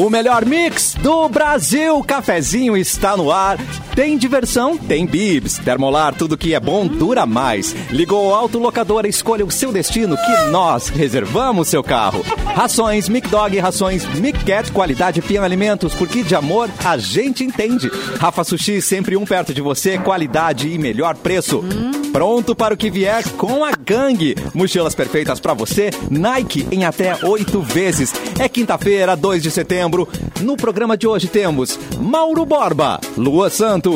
O 0.00 0.08
melhor 0.08 0.46
mix 0.46 0.94
do 0.94 1.28
Brasil. 1.28 2.02
Cafezinho 2.02 2.74
está 2.74 3.18
no 3.18 3.30
ar. 3.30 3.58
Tem 4.00 4.16
diversão? 4.16 4.78
Tem 4.78 5.04
bibs. 5.04 5.58
Termolar, 5.58 6.14
tudo 6.14 6.38
que 6.38 6.54
é 6.54 6.58
bom 6.58 6.86
dura 6.86 7.26
mais. 7.26 7.76
Ligou 7.90 8.28
o 8.28 8.34
autolocador, 8.34 9.04
escolha 9.04 9.44
o 9.44 9.50
seu 9.50 9.70
destino 9.70 10.16
que 10.16 10.50
nós 10.50 10.88
reservamos 10.88 11.68
seu 11.68 11.82
carro. 11.82 12.24
Rações 12.46 13.10
Mic 13.10 13.28
Dog, 13.28 13.58
rações 13.58 14.06
Mic 14.18 14.42
Cat, 14.42 14.72
qualidade 14.72 15.20
Pian 15.20 15.42
Alimentos, 15.42 15.94
porque 15.94 16.22
de 16.22 16.34
amor 16.34 16.70
a 16.82 16.96
gente 16.96 17.44
entende. 17.44 17.90
Rafa 18.18 18.42
Sushi, 18.42 18.80
sempre 18.80 19.18
um 19.18 19.26
perto 19.26 19.52
de 19.52 19.60
você, 19.60 19.98
qualidade 19.98 20.70
e 20.70 20.78
melhor 20.78 21.14
preço. 21.16 21.62
Pronto 22.10 22.56
para 22.56 22.74
o 22.74 22.76
que 22.76 22.90
vier 22.90 23.22
com 23.36 23.62
a 23.64 23.72
gangue. 23.72 24.34
Mochilas 24.54 24.94
perfeitas 24.94 25.38
para 25.38 25.54
você, 25.54 25.90
Nike 26.10 26.66
em 26.72 26.84
até 26.84 27.16
oito 27.24 27.60
vezes. 27.60 28.12
É 28.38 28.48
quinta-feira, 28.48 29.14
2 29.14 29.42
de 29.42 29.50
setembro. 29.50 30.08
No 30.40 30.56
programa 30.56 30.96
de 30.96 31.06
hoje 31.06 31.28
temos 31.28 31.78
Mauro 32.00 32.44
Borba, 32.44 32.98
Lua 33.16 33.50
Santos, 33.50 33.89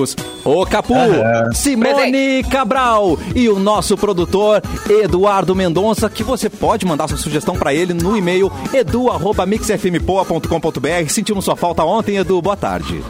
O 0.45 0.67
Capu, 0.67 0.93
Simone 1.55 2.43
Cabral 2.51 3.19
e 3.35 3.49
o 3.49 3.59
nosso 3.59 3.97
produtor 3.97 4.61
Eduardo 4.89 5.55
Mendonça, 5.55 6.11
que 6.11 6.23
você 6.23 6.51
pode 6.51 6.85
mandar 6.85 7.09
sua 7.09 7.17
sugestão 7.17 7.57
para 7.57 7.73
ele 7.73 7.95
no 7.95 8.15
e-mail 8.17 8.51
edu@mixfmpoa.com.br. 8.73 11.09
Sentimos 11.09 11.45
sua 11.45 11.55
falta 11.57 11.85
ontem, 11.85 12.17
Edu. 12.17 12.43
Boa 12.43 12.57
tarde. 12.57 13.03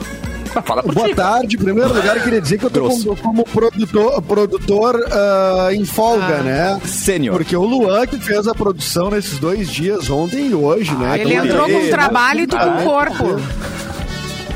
Boa 0.93 1.09
ti. 1.09 1.15
tarde. 1.17 1.57
Em 1.57 1.59
primeiro 1.59 1.93
lugar, 1.93 2.17
eu 2.17 2.23
queria 2.23 2.41
dizer 2.41 2.59
que 2.59 2.67
eu 2.67 2.71
tô 2.71 2.89
como, 2.89 3.17
como 3.17 3.45
produtor, 3.45 4.23
produtor 4.23 5.05
ah, 5.11 5.71
em 5.73 5.85
folga, 5.85 6.43
né? 6.43 6.81
Sênior. 6.85 7.37
Porque 7.37 7.57
o 7.57 7.65
Luan 7.65 8.07
que 8.07 8.21
fez 8.21 8.47
a 8.47 8.55
produção 8.55 9.11
nesses 9.11 9.41
dois 9.41 9.69
dias, 9.69 10.09
ontem 10.09 10.51
e 10.51 10.55
hoje, 10.55 10.95
né? 10.95 11.19
Ele 11.21 11.35
Então, 11.35 11.47
entrou 11.47 11.65
com 11.65 11.71
ele- 11.73 11.91
trabalho 11.91 12.41
e 12.43 12.47
tu 12.47 12.57
com 12.57 12.85
corpo. 12.85 13.41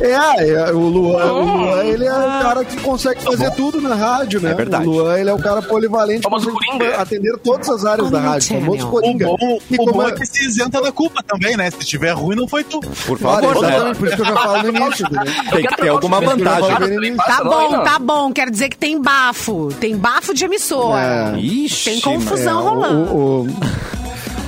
É, 0.01 0.49
é, 0.49 0.73
o 0.73 0.79
Luan, 0.79 1.25
o 1.33 1.57
Luan, 1.57 1.85
ele 1.85 2.05
é 2.07 2.13
o 2.13 2.43
cara 2.43 2.65
que 2.65 2.77
consegue 2.81 3.21
fazer 3.23 3.51
tudo 3.53 3.81
na 3.81 3.95
rádio, 3.97 4.41
né? 4.41 4.53
É 4.53 4.55
verdade. 4.55 4.87
O 4.87 4.91
Luan, 4.93 5.19
ele 5.19 5.29
é 5.29 5.33
o 5.35 5.39
cara 5.39 5.61
polivalente, 5.61 6.23
Coringa. 6.23 6.97
atender 7.01 7.37
todas 7.39 7.69
as 7.69 7.85
áreas 7.85 8.09
da 8.11 8.21
rádio, 8.21 8.49
famoso 8.61 8.87
O 8.87 8.91
Coringa. 8.91 9.27
bom, 9.27 9.59
E 9.69 9.77
o 9.77 9.85
bom 9.87 10.03
é- 10.05 10.11
é 10.11 10.13
que 10.13 10.25
se 10.27 10.45
isenta 10.47 10.81
da 10.81 10.93
culpa 10.93 11.23
também, 11.27 11.57
né? 11.57 11.69
Se 11.71 11.79
tiver 11.81 12.13
ruim, 12.13 12.37
não 12.37 12.47
foi 12.47 12.63
tu. 12.63 12.79
Por 12.81 13.19
Olha, 13.25 13.49
favor, 13.49 13.63
né? 13.63 13.69
exatamente, 13.71 13.99
por 13.99 14.07
isso 14.09 14.17
que 14.17 14.23
eu 14.23 14.27
já 14.27 14.37
falo 14.37 14.63
no 14.63 14.69
início, 14.77 15.07
entendeu? 15.11 15.33
Tem 15.51 15.67
que 15.67 15.77
ter 15.77 15.89
alguma 15.89 16.21
vantagem. 16.21 16.77
Tá 17.17 17.43
bom, 17.45 17.83
tá 17.83 17.99
bom. 17.99 18.33
Quer 18.33 18.51
dizer 18.51 18.69
que 18.69 18.79
tem 18.79 19.01
bafo. 19.03 19.69
Tem 19.81 19.97
bafo 19.97 20.33
de 20.33 20.45
emissora. 20.45 21.35
É. 21.37 21.39
Ixi, 21.41 21.91
Tem 21.91 22.01
confusão 22.01 22.61
É, 22.61 22.63
rolando. 22.71 23.15
o- 23.15 23.47
o- 23.47 23.47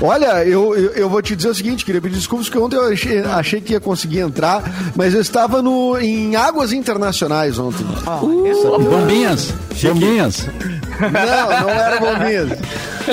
Olha, 0.03 0.45
eu, 0.47 0.75
eu, 0.75 0.91
eu 0.93 1.11
vou 1.11 1.21
te 1.21 1.37
dizer 1.37 1.49
o 1.51 1.55
seguinte, 1.55 1.85
queria 1.85 2.01
pedir 2.01 2.17
desculpas, 2.17 2.49
porque 2.49 2.59
ontem 2.63 2.77
eu 2.77 2.91
achei, 2.91 3.19
achei 3.21 3.61
que 3.61 3.75
ia 3.75 3.81
conseguir 3.81 4.21
entrar, 4.21 4.63
mas 4.97 5.13
eu 5.15 5.21
estava 5.21 5.61
no, 5.61 5.99
em 5.99 6.37
águas 6.37 6.73
internacionais 6.73 7.59
ontem. 7.59 7.85
Bombinhas, 8.91 9.55
bombinhas. 9.93 10.47
Não, 11.01 11.61
não 11.63 11.71
era 11.71 11.99
bombinhas. 12.01 12.59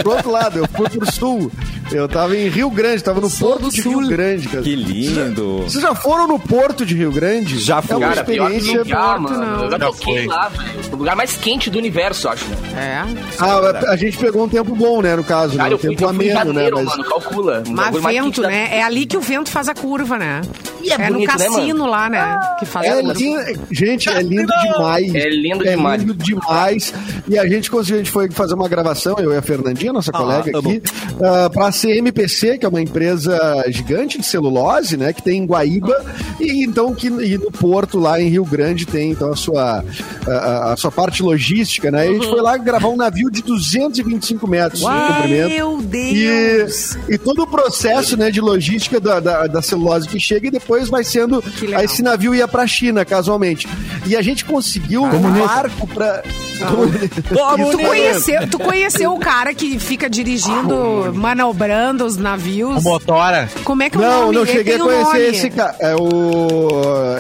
Pro 0.02 0.12
outro 0.12 0.32
lado, 0.32 0.60
eu 0.60 0.68
fui 0.76 0.90
pro 0.90 1.12
sul. 1.12 1.52
Eu 1.92 2.08
tava 2.08 2.36
em 2.36 2.50
Rio 2.50 2.70
Grande, 2.70 3.02
tava 3.02 3.22
no 3.22 3.30
Porto 3.32 3.70
de 3.72 3.82
Rio 3.82 4.06
Grande, 4.08 4.48
cara. 4.50 4.62
Que 4.62 4.76
lindo. 4.76 5.60
Vocês 5.64 5.82
já 5.82 5.96
foram 5.96 6.28
no 6.28 6.38
Porto 6.38 6.86
de 6.86 6.94
Rio 6.94 7.12
Grande? 7.12 7.58
Já 7.60 7.82
fui. 7.82 7.94
É 7.94 7.98
uma 7.98 8.10
Cara, 8.10 8.24
pior 8.26 8.50
que 8.52 8.58
experiência. 8.58 8.84
lugar, 8.84 9.18
Porto, 9.20 9.32
mano. 9.34 9.46
não. 9.58 9.64
Eu 9.64 9.72
já 9.72 9.80
toquei 9.80 10.18
foi. 10.18 10.26
lá, 10.28 10.50
velho. 10.50 10.80
O 10.92 10.96
lugar 10.98 11.16
mais 11.16 11.38
quente 11.38 11.70
do 11.70 11.78
universo, 11.78 12.28
acho, 12.28 12.46
né? 12.46 12.58
É. 12.76 13.24
Ah, 13.40 13.92
a 13.92 13.96
gente 13.96 14.18
pegou 14.18 14.44
um 14.44 14.50
tempo 14.50 14.76
bom, 14.76 15.02
né, 15.02 15.16
no 15.16 15.24
caso, 15.24 15.56
Cara, 15.56 15.70
né? 15.70 15.74
eu 15.74 15.78
Um 15.78 15.80
fui, 15.80 15.90
tempo 15.96 16.04
eu 16.04 16.14
fui 16.14 16.30
ameno, 16.30 16.54
né? 16.54 16.60
janeiro, 16.62 16.76
Mas... 16.78 16.86
mano. 16.86 17.04
Calcula. 17.06 17.64
Um 17.66 17.72
Mas 17.72 17.96
vento, 17.96 18.04
quente 18.10 18.42
da- 18.42 18.48
né? 18.50 18.70
É 18.78 18.84
ali 18.84 19.06
que 19.06 19.16
o 19.16 19.22
vento 19.22 19.50
faz 19.50 19.70
a 19.70 19.74
curva, 19.74 20.18
né? 20.18 20.42
E 20.84 20.92
é 20.92 20.98
no 20.98 21.14
bonito, 21.16 21.28
né, 21.38 21.46
cassino 21.46 21.80
mano? 21.80 21.90
lá, 21.92 22.10
né? 22.10 22.40
Que 22.60 22.66
faz 22.66 22.86
É 22.86 22.92
a 22.92 22.96
curva. 23.02 23.14
lindo, 23.14 23.40
gente, 23.72 24.10
é 24.10 24.22
lindo 24.22 24.54
demais. 24.62 25.16
É 25.16 25.30
lindo 25.30 25.64
demais. 25.64 26.02
lindo 26.02 26.14
demais. 26.14 26.94
E 27.30 27.38
a 27.40 27.48
gente 27.48 27.72
conseguiu, 27.72 27.96
a 27.96 27.98
gente 28.00 28.12
foi 28.12 28.30
fazer 28.30 28.54
uma 28.56 28.68
gravação, 28.70 29.16
eu 29.20 29.34
e 29.34 29.38
a 29.38 29.42
Fernandinha, 29.42 29.92
nossa 29.94 30.12
colega 30.12 30.52
amo. 30.58 30.70
aqui, 30.70 30.82
uh, 31.16 31.50
para 31.52 31.68
a 31.68 31.72
CMPC, 31.80 32.58
que 32.58 32.66
é 32.66 32.70
uma 32.70 32.82
empresa 32.82 33.38
gigante 33.70 34.18
de 34.20 34.26
celulose, 34.26 34.98
né, 34.98 35.14
que 35.14 35.22
tem 35.22 35.40
em 35.40 35.46
Guaíba, 35.46 35.96
e 36.40 36.64
então 36.64 36.94
que 36.94 37.08
e 37.08 37.38
no 37.38 37.52
Porto, 37.52 38.00
lá 38.00 38.20
em 38.22 38.30
Rio 38.30 38.46
Grande, 38.46 38.86
tem 38.86 39.12
então 39.12 39.32
a 39.32 39.36
sua, 39.36 39.84
a, 40.28 40.74
a- 40.74 40.78
sua 40.78 40.92
parte 40.92 41.22
logística, 41.24 41.90
né? 41.92 42.06
E 42.08 42.10
a 42.10 42.14
gente 42.14 42.28
foi 42.28 42.42
lá 42.42 42.58
gravar 42.58 42.88
um 42.90 42.96
navio 42.96 43.30
de 43.30 43.42
225 43.42 44.48
metros 44.48 44.80
de 44.82 44.86
comprimento. 44.86 45.50
Meu 45.50 45.80
E, 45.80 45.84
Deus! 45.84 46.98
e 47.08 47.18
todo 47.18 47.44
o 47.44 47.48
processo 47.48 48.18
né, 48.18 48.30
de 48.32 48.42
logística 48.42 49.00
da, 49.00 49.20
da, 49.20 49.48
da 49.48 49.62
celulose 49.62 50.08
que 50.08 50.20
chega 50.20 50.48
e 50.48 50.52
depois 50.52 50.90
vai 50.90 51.04
sendo. 51.04 51.44
esse 51.84 52.02
navio 52.02 52.34
ia 52.36 52.48
pra 52.48 52.66
China, 52.68 53.04
casualmente. 53.06 53.68
E 54.06 54.16
a 54.16 54.22
gente 54.22 54.46
conseguiu 54.46 55.04
um 55.04 55.46
barco 55.46 55.88
pra. 55.88 56.24
E 56.58 57.72
tu 57.72 57.78
conheceu, 57.78 58.48
tu 58.50 58.58
conheceu 58.60 59.14
o 59.14 59.20
cara 59.20 59.54
que 59.54 59.78
fica 59.80 60.10
dirigindo, 60.10 61.12
manobrando 61.14 61.67
os 62.06 62.18
navios? 62.18 62.78
O 62.78 62.82
motora. 62.82 63.50
Como 63.64 63.84
é 63.84 63.90
que 63.90 63.98
é 63.98 64.00
o 64.00 64.04
Não, 64.04 64.22
nome? 64.22 64.36
não 64.36 64.42
Ele 64.44 64.52
cheguei 64.52 64.76
a 64.76 64.80
conhecer 64.80 65.06
nome. 65.06 65.20
esse 65.28 65.50
cara. 65.50 65.76
É 65.80 65.96
o. 65.96 66.68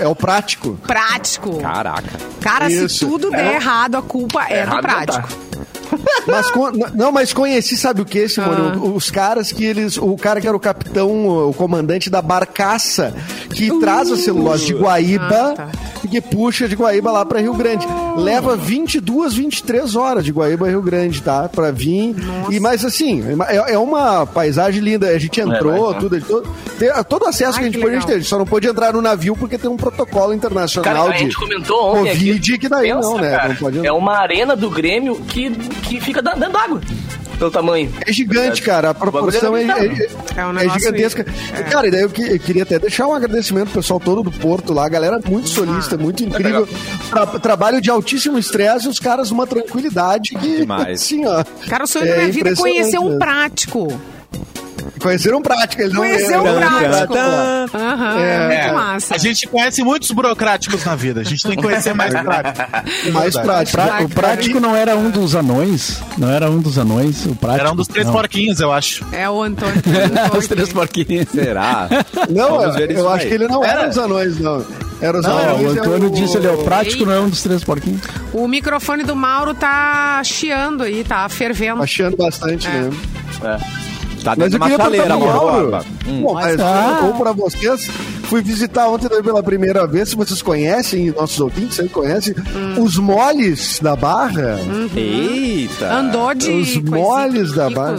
É 0.02 0.08
o 0.08 0.16
prático. 0.16 0.78
Prático. 0.85 1.58
Caraca. 1.58 2.09
Cara, 2.41 2.69
se 2.69 2.85
Isso. 2.85 3.08
tudo 3.08 3.30
der 3.31 3.56
errado, 3.56 3.96
a 3.96 4.02
culpa 4.02 4.44
é 4.44 4.47
do 4.47 4.53
Errado 4.56 4.74
não 4.75 4.81
prático. 4.81 5.30
Mas 6.28 6.52
con- 6.52 6.72
não, 6.94 7.12
mas 7.13 7.31
conheci, 7.31 7.78
sabe 7.78 8.02
o 8.02 8.06
que, 8.06 8.28
Simone? 8.28 8.74
Ah. 8.74 8.78
Os 8.78 9.09
caras 9.09 9.52
que 9.53 9.63
eles. 9.63 9.97
O 9.97 10.16
cara 10.18 10.41
que 10.41 10.47
era 10.47 10.56
o 10.56 10.59
capitão, 10.59 11.47
o 11.50 11.53
comandante 11.53 12.09
da 12.09 12.22
barcaça 12.22 13.14
que 13.53 13.72
traz 13.79 14.12
a 14.12 14.18
celulose 14.18 14.66
de 14.66 14.74
Guaíba 14.74 15.53
Ah, 15.53 15.53
tá. 15.56 15.68
Que 16.09 16.19
puxa 16.22 16.68
de 16.68 16.75
Guaíba 16.75 17.12
lá 17.12 17.25
pra 17.25 17.40
Rio 17.40 17.53
Grande. 17.53 17.88
Leva 18.18 18.56
22, 18.56 19.34
23 19.35 19.96
horas 19.96 20.25
de 20.25 20.31
Guaíba 20.31 20.66
a 20.66 20.69
Rio 20.69 20.81
Grande, 20.81 21.22
tá? 21.22 21.47
Pra 21.50 21.72
vir. 21.72 22.16
E 22.50 22.59
mas 22.59 22.84
assim, 22.84 23.24
é, 23.47 23.74
é 23.74 23.78
uma 23.78 24.25
paisagem 24.25 24.81
linda. 24.81 25.08
A 25.08 25.18
gente 25.19 25.40
entrou, 25.40 25.91
É, 25.91 26.00
tudo, 26.00 26.22
todo, 26.22 26.47
tem- 26.78 26.90
todo 27.08 27.25
acesso 27.28 27.53
Ai, 27.53 27.59
que 27.59 27.62
a 27.62 27.72
gente 27.72 27.80
pôde, 27.81 27.96
a 27.96 28.00
gente. 28.18 28.24
Só 28.28 28.38
não 28.38 28.46
pôde 28.46 28.68
entrar 28.68 28.94
no 28.94 29.02
navio 29.02 29.35
porque 29.35 29.58
tem 29.58 29.69
um 29.69 29.78
protocolo 29.78 30.34
internacional 30.34 30.94
Cara, 30.96 31.09
a 31.09 31.13
de 31.13 31.19
gente 31.24 31.35
comentou 31.38 31.91
ontem 31.96 32.09
Covid 32.12 32.52
aqui. 32.53 32.58
que 32.58 32.69
daí 32.69 32.94
Pensa, 32.94 33.00
não, 33.09 33.18
né? 33.18 33.31
cara, 33.31 33.50
Não 33.50 33.56
pode 33.56 33.85
é 33.88 33.91
uma 33.91 34.18
arena 34.18 34.56
do 34.56 34.69
Grêmio 34.69 35.16
que, 35.28 35.50
que 35.52 36.02
fica 36.02 36.22
da- 36.22 36.34
dentro 36.34 36.53
d'água. 36.53 36.81
Pelo 37.38 37.52
tamanho. 37.52 37.92
É 38.06 38.12
gigante, 38.12 38.62
cara. 38.62 38.90
A 38.90 38.94
proporção 38.94 39.56
é, 39.56 39.64
é 39.64 39.66
é, 39.66 40.08
É 40.42 40.46
um 40.46 40.58
é 40.58 40.70
gigantesca. 40.70 41.25
é. 41.56 41.64
Cara, 41.64 41.88
e 41.88 41.92
daí 41.92 42.02
eu, 42.02 42.09
que- 42.09 42.22
eu 42.34 42.40
queria 42.40 42.64
até 42.64 42.80
deixar 42.80 43.08
um 43.08 43.14
agradecimento 43.14 43.66
pro 43.70 43.81
pessoal 43.81 44.00
todo 44.00 44.24
do 44.24 44.31
Porto 44.31 44.74
lá, 44.74 44.86
a 44.86 44.90
galera 44.90 45.20
muito 45.28 45.47
solista, 45.50 45.97
muito 45.97 46.24
incrível. 46.24 46.68
Tra- 47.12 47.26
trabalho 47.40 47.80
de 47.80 47.90
altíssimo 47.92 48.38
estresse 48.40 48.88
e 48.88 48.90
os 48.90 49.00
caras 49.00 49.30
uma 49.31 49.46
tranquilidade 49.46 50.31
que, 50.36 50.58
Demais. 50.62 51.02
assim, 51.02 51.26
ó. 51.26 51.44
Cara, 51.70 51.84
o 51.84 51.88
sonho 51.88 52.06
da 52.06 52.12
É 52.14 52.18
minha 52.18 52.31
vida 52.31 52.50
é 52.50 52.56
conhecer 52.56 52.97
um 53.00 53.18
prático. 53.20 53.88
Conheceram 55.00 55.41
prática, 55.41 55.84
eles 55.84 55.94
não 55.94 56.02
Conhecer 56.02 56.38
um 56.38 56.44
não- 56.44 56.56
prático. 56.58 57.13
Aham, 57.78 58.19
É. 58.19 58.47
muito 58.47 58.74
massa. 58.75 59.16
A 59.16 59.18
gente 59.18 59.47
conhece 59.47 59.84
muitos 59.84 60.12
burocráticos 60.12 60.84
na 60.85 60.96
vida. 60.96 61.22
A 61.22 61.24
gente 61.24 61.44
tem 61.44 61.56
que 61.56 61.62
conhecer 61.63 61.94
mais 61.94 62.13
práticos. 62.13 63.13
mais 63.13 63.35
prático. 63.38 63.78
Pra- 63.78 64.03
o 64.03 64.09
prático 64.09 64.59
não 64.59 64.75
era 64.75 64.96
um 64.96 65.09
dos 65.09 65.35
anões? 65.35 66.02
Não 66.18 66.30
era 66.30 66.50
um 66.50 66.59
dos 66.59 66.78
anões? 66.78 67.25
O 67.25 67.35
prático. 67.35 67.62
Era 67.62 67.72
um 67.72 67.75
dos 67.75 67.88
três 67.88 68.06
não. 68.08 68.13
porquinhos, 68.13 68.59
eu 68.59 68.72
acho. 68.72 69.06
É 69.12 69.30
o 69.30 69.41
Antônio. 69.44 69.75
Os 70.38 70.47
três 70.47 70.72
porquinhos. 70.72 71.28
Será? 71.31 71.88
Não, 72.29 72.58
Vamos 72.59 72.75
ver 72.75 72.91
eu, 72.91 73.09
acho 73.09 73.28
que 73.28 73.34
ele 73.34 73.47
não 73.47 73.64
era 73.64 73.90
os 73.90 73.97
anões, 73.97 74.40
não. 74.40 74.66
Era 75.02 75.19
os 75.19 75.25
Não, 75.25 75.38
anões. 75.38 75.62
o 75.74 75.78
é 75.78 75.79
Antônio 75.79 76.09
disse 76.09 76.38
ali, 76.38 76.47
ó, 76.47 76.53
o 76.53 76.64
prático 76.64 77.06
não 77.06 77.14
é 77.14 77.19
um 77.19 77.29
dos 77.29 77.44
três 77.44 77.64
porquinhos. 77.64 78.02
O 78.34 78.47
microfone 78.47 79.03
do 79.03 79.16
Mauro 79.16 79.53
tá 79.53 80.22
chiando 80.23 80.84
aí, 80.84 81.03
tá 81.03 81.28
fervendo. 81.29 81.82
Achando 81.84 82.17
bastante, 82.17 82.67
né? 82.67 82.90
Tá 84.28 84.35
Mas 84.35 84.52
dentro 84.52 84.56
eu 84.66 84.68
de 84.68 84.76
uma 84.76 84.88
queria 84.88 85.06
chaleira. 85.06 85.18
Mauro. 85.18 85.85
Hum. 86.06 86.22
Bom, 86.22 86.34
mas 86.34 86.58
tá. 86.58 87.00
ou 87.06 87.14
pra 87.14 87.32
vocês, 87.32 87.90
fui 88.28 88.41
visitar 88.41 88.88
ontem 88.88 89.08
pela 89.24 89.41
primeira 89.41 89.88
vez, 89.88 90.09
se 90.09 90.16
vocês 90.16 90.41
conhecem, 90.41 91.12
nossos 91.12 91.40
ouvintes 91.40 91.76
sempre 91.76 91.91
conhecem, 91.94 92.35
os 92.79 92.97
moles 92.97 93.79
da 93.82 93.96
Barra. 93.96 94.59
Eita. 94.96 95.94
Andou 95.94 96.34
de. 96.34 96.50
Os 96.52 96.76
moles 96.78 97.53
da 97.53 97.70
barra. 97.70 97.97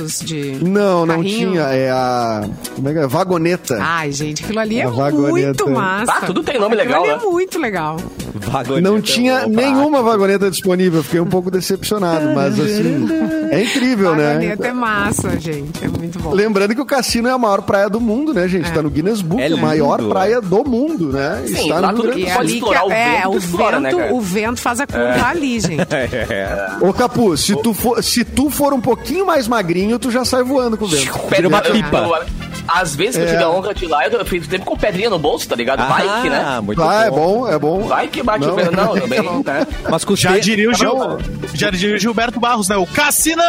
Não, 0.63 1.07
não 1.07 1.17
carrinho. 1.17 1.51
tinha. 1.53 1.63
É 1.63 1.91
a. 1.91 2.49
Como 2.75 2.89
é 2.89 2.93
que 2.93 2.99
é? 2.99 3.07
Vagoneta. 3.07 3.79
Ai, 3.81 4.13
gente, 4.13 4.45
aquilo 4.45 4.61
ali 4.61 4.81
é 4.81 4.87
vagoneta. 4.87 5.65
muito 5.65 5.71
massa. 5.71 6.13
Ah, 6.13 6.27
tudo 6.27 6.43
tem 6.43 6.59
nome 6.59 6.75
Aquilo 6.75 6.89
legal, 6.89 7.03
ali 7.05 7.13
né? 7.13 7.19
é 7.23 7.31
muito 7.31 7.59
legal. 7.59 7.97
Vagoneta, 8.35 8.81
não 8.81 9.01
tinha 9.01 9.39
opa. 9.39 9.49
nenhuma 9.49 10.03
vagoneta 10.03 10.51
disponível, 10.51 11.03
fiquei 11.03 11.21
um 11.21 11.27
pouco 11.27 11.51
decepcionado, 11.51 12.29
mas 12.35 12.59
assim, 12.59 13.07
é 13.51 13.65
incrível, 13.65 14.15
né? 14.15 14.35
Vagoneta 14.35 14.67
é 14.69 14.73
massa, 14.73 15.41
gente. 15.41 15.85
É 15.85 15.89
muito 15.89 16.19
bom. 16.19 16.33
Lembrando 16.33 16.75
que 16.75 16.81
o 16.81 16.87
cassino 16.87 17.29
é 17.29 17.33
a 17.33 17.39
maior 17.39 17.63
praia 17.63 17.89
do 17.89 18.01
mundo, 18.01 18.33
né, 18.35 18.47
gente? 18.49 18.71
Tá 18.73 18.83
no 18.83 18.91
Guinness 18.91 19.23
Book, 19.23 19.43
É 19.43 19.47
a 19.47 19.57
maior 19.57 19.99
lindo, 20.01 20.11
praia 20.19 20.41
do 20.41 20.65
mundo, 20.65 21.13
né? 21.13 21.43
Sim, 21.47 21.63
Está 21.63 21.81
lá 21.81 21.93
no 21.93 21.97
tudo 21.99 22.07
Grande 22.09 22.23
E 22.23 22.25
do 22.25 22.31
é 22.31 22.35
pode 22.35 22.49
que 22.49 22.55
explorar 22.55 22.87
o 22.87 22.93
é, 22.93 23.17
vento, 23.17 23.29
o 23.29 23.39
explora, 23.39 23.81
né, 23.81 23.91
vento, 23.91 24.01
cara? 24.01 24.15
o 24.15 24.21
vento 24.21 24.61
faz 24.61 24.81
a 24.81 24.87
curva 24.87 25.27
ali, 25.27 25.61
gente. 25.61 25.79
É. 25.99 26.77
Ô, 26.81 26.93
Capu, 26.93 27.37
se 27.37 27.55
tu, 27.57 27.73
for, 27.73 28.03
se 28.03 28.25
tu 28.25 28.51
for 28.51 28.73
um 28.73 28.81
pouquinho 28.81 29.27
mais 29.27 29.47
magrinho, 29.49 29.99
tu 29.99 30.11
já 30.11 30.25
sai 30.25 30.43
voando 30.43 30.77
com 30.77 30.85
o 30.85 30.89
vento. 30.89 31.13
Vira 31.31 31.49
uma 31.49 31.61
pipa. 31.61 32.27
Às 32.69 32.95
vezes 32.95 33.17
que 33.17 33.23
eu 33.23 33.27
É. 33.27 33.31
tive 33.33 33.43
a 33.43 33.49
honra 33.51 33.73
de 33.75 33.85
ir 33.85 33.89
lá, 33.89 34.07
eu 34.07 34.25
fiz 34.27 34.47
tempo 34.47 34.65
com 34.67 34.77
pedrinha 34.77 35.09
no 35.11 35.19
bolso, 35.19 35.49
tá 35.49 35.57
ligado? 35.57 35.87
Vai 35.89 36.23
que, 36.23 36.29
né? 36.31 36.45
Ah, 36.47 36.61
muito 36.63 36.83
Ah, 36.83 37.05
é 37.05 37.11
bom, 37.11 37.49
é 37.49 37.59
bom. 37.59 37.81
Vai 37.85 38.09
que 38.09 38.23
bate 38.23 38.47
Não, 38.47 38.53
o 38.53 38.57
pé. 38.57 38.71
Não, 38.71 38.95
também, 38.95 39.23
né? 39.45 39.67
Mas 39.91 40.05
com 40.05 40.13
os 40.13 40.21
Já 40.21 40.39
diria 40.39 40.71
o, 40.71 40.75
Gil, 40.75 40.95
Não. 40.95 41.19
já 41.55 41.71
diria 41.71 41.97
o 41.97 41.99
Gilberto 41.99 42.39
Barros, 42.39 42.69
né? 42.69 42.77
O 42.77 42.87
Cassinão! 42.87 43.45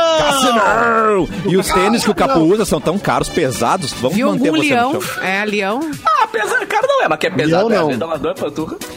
Não! 0.56 1.28
E 1.52 1.58
os 1.58 1.68
tênis 1.68 2.04
que 2.04 2.12
o 2.12 2.16
Capu 2.16 2.40
usa 2.40 2.66
são 2.66 2.80
tão 2.80 2.98
caros, 2.98 3.30
pesados. 3.30 3.92
Vamos 3.94 4.16
Viu 4.16 4.32
manter 4.32 4.52
você 4.52 4.70
leão? 4.70 4.94
no 4.94 5.02
chão. 5.02 5.24
É, 5.24 5.46
leão. 5.46 5.92
Ah, 6.06 6.28
pesado, 6.28 6.66
cara 6.68 6.88
não 6.88 7.04
é, 7.04 7.08
mas 7.08 7.20
que 7.20 7.28
é 7.28 7.30
pesado, 7.30 7.68
Leão, 7.68 7.88
né? 7.90 7.92
não. 7.94 8.00
Dá 8.00 8.06
umas. 8.06 8.20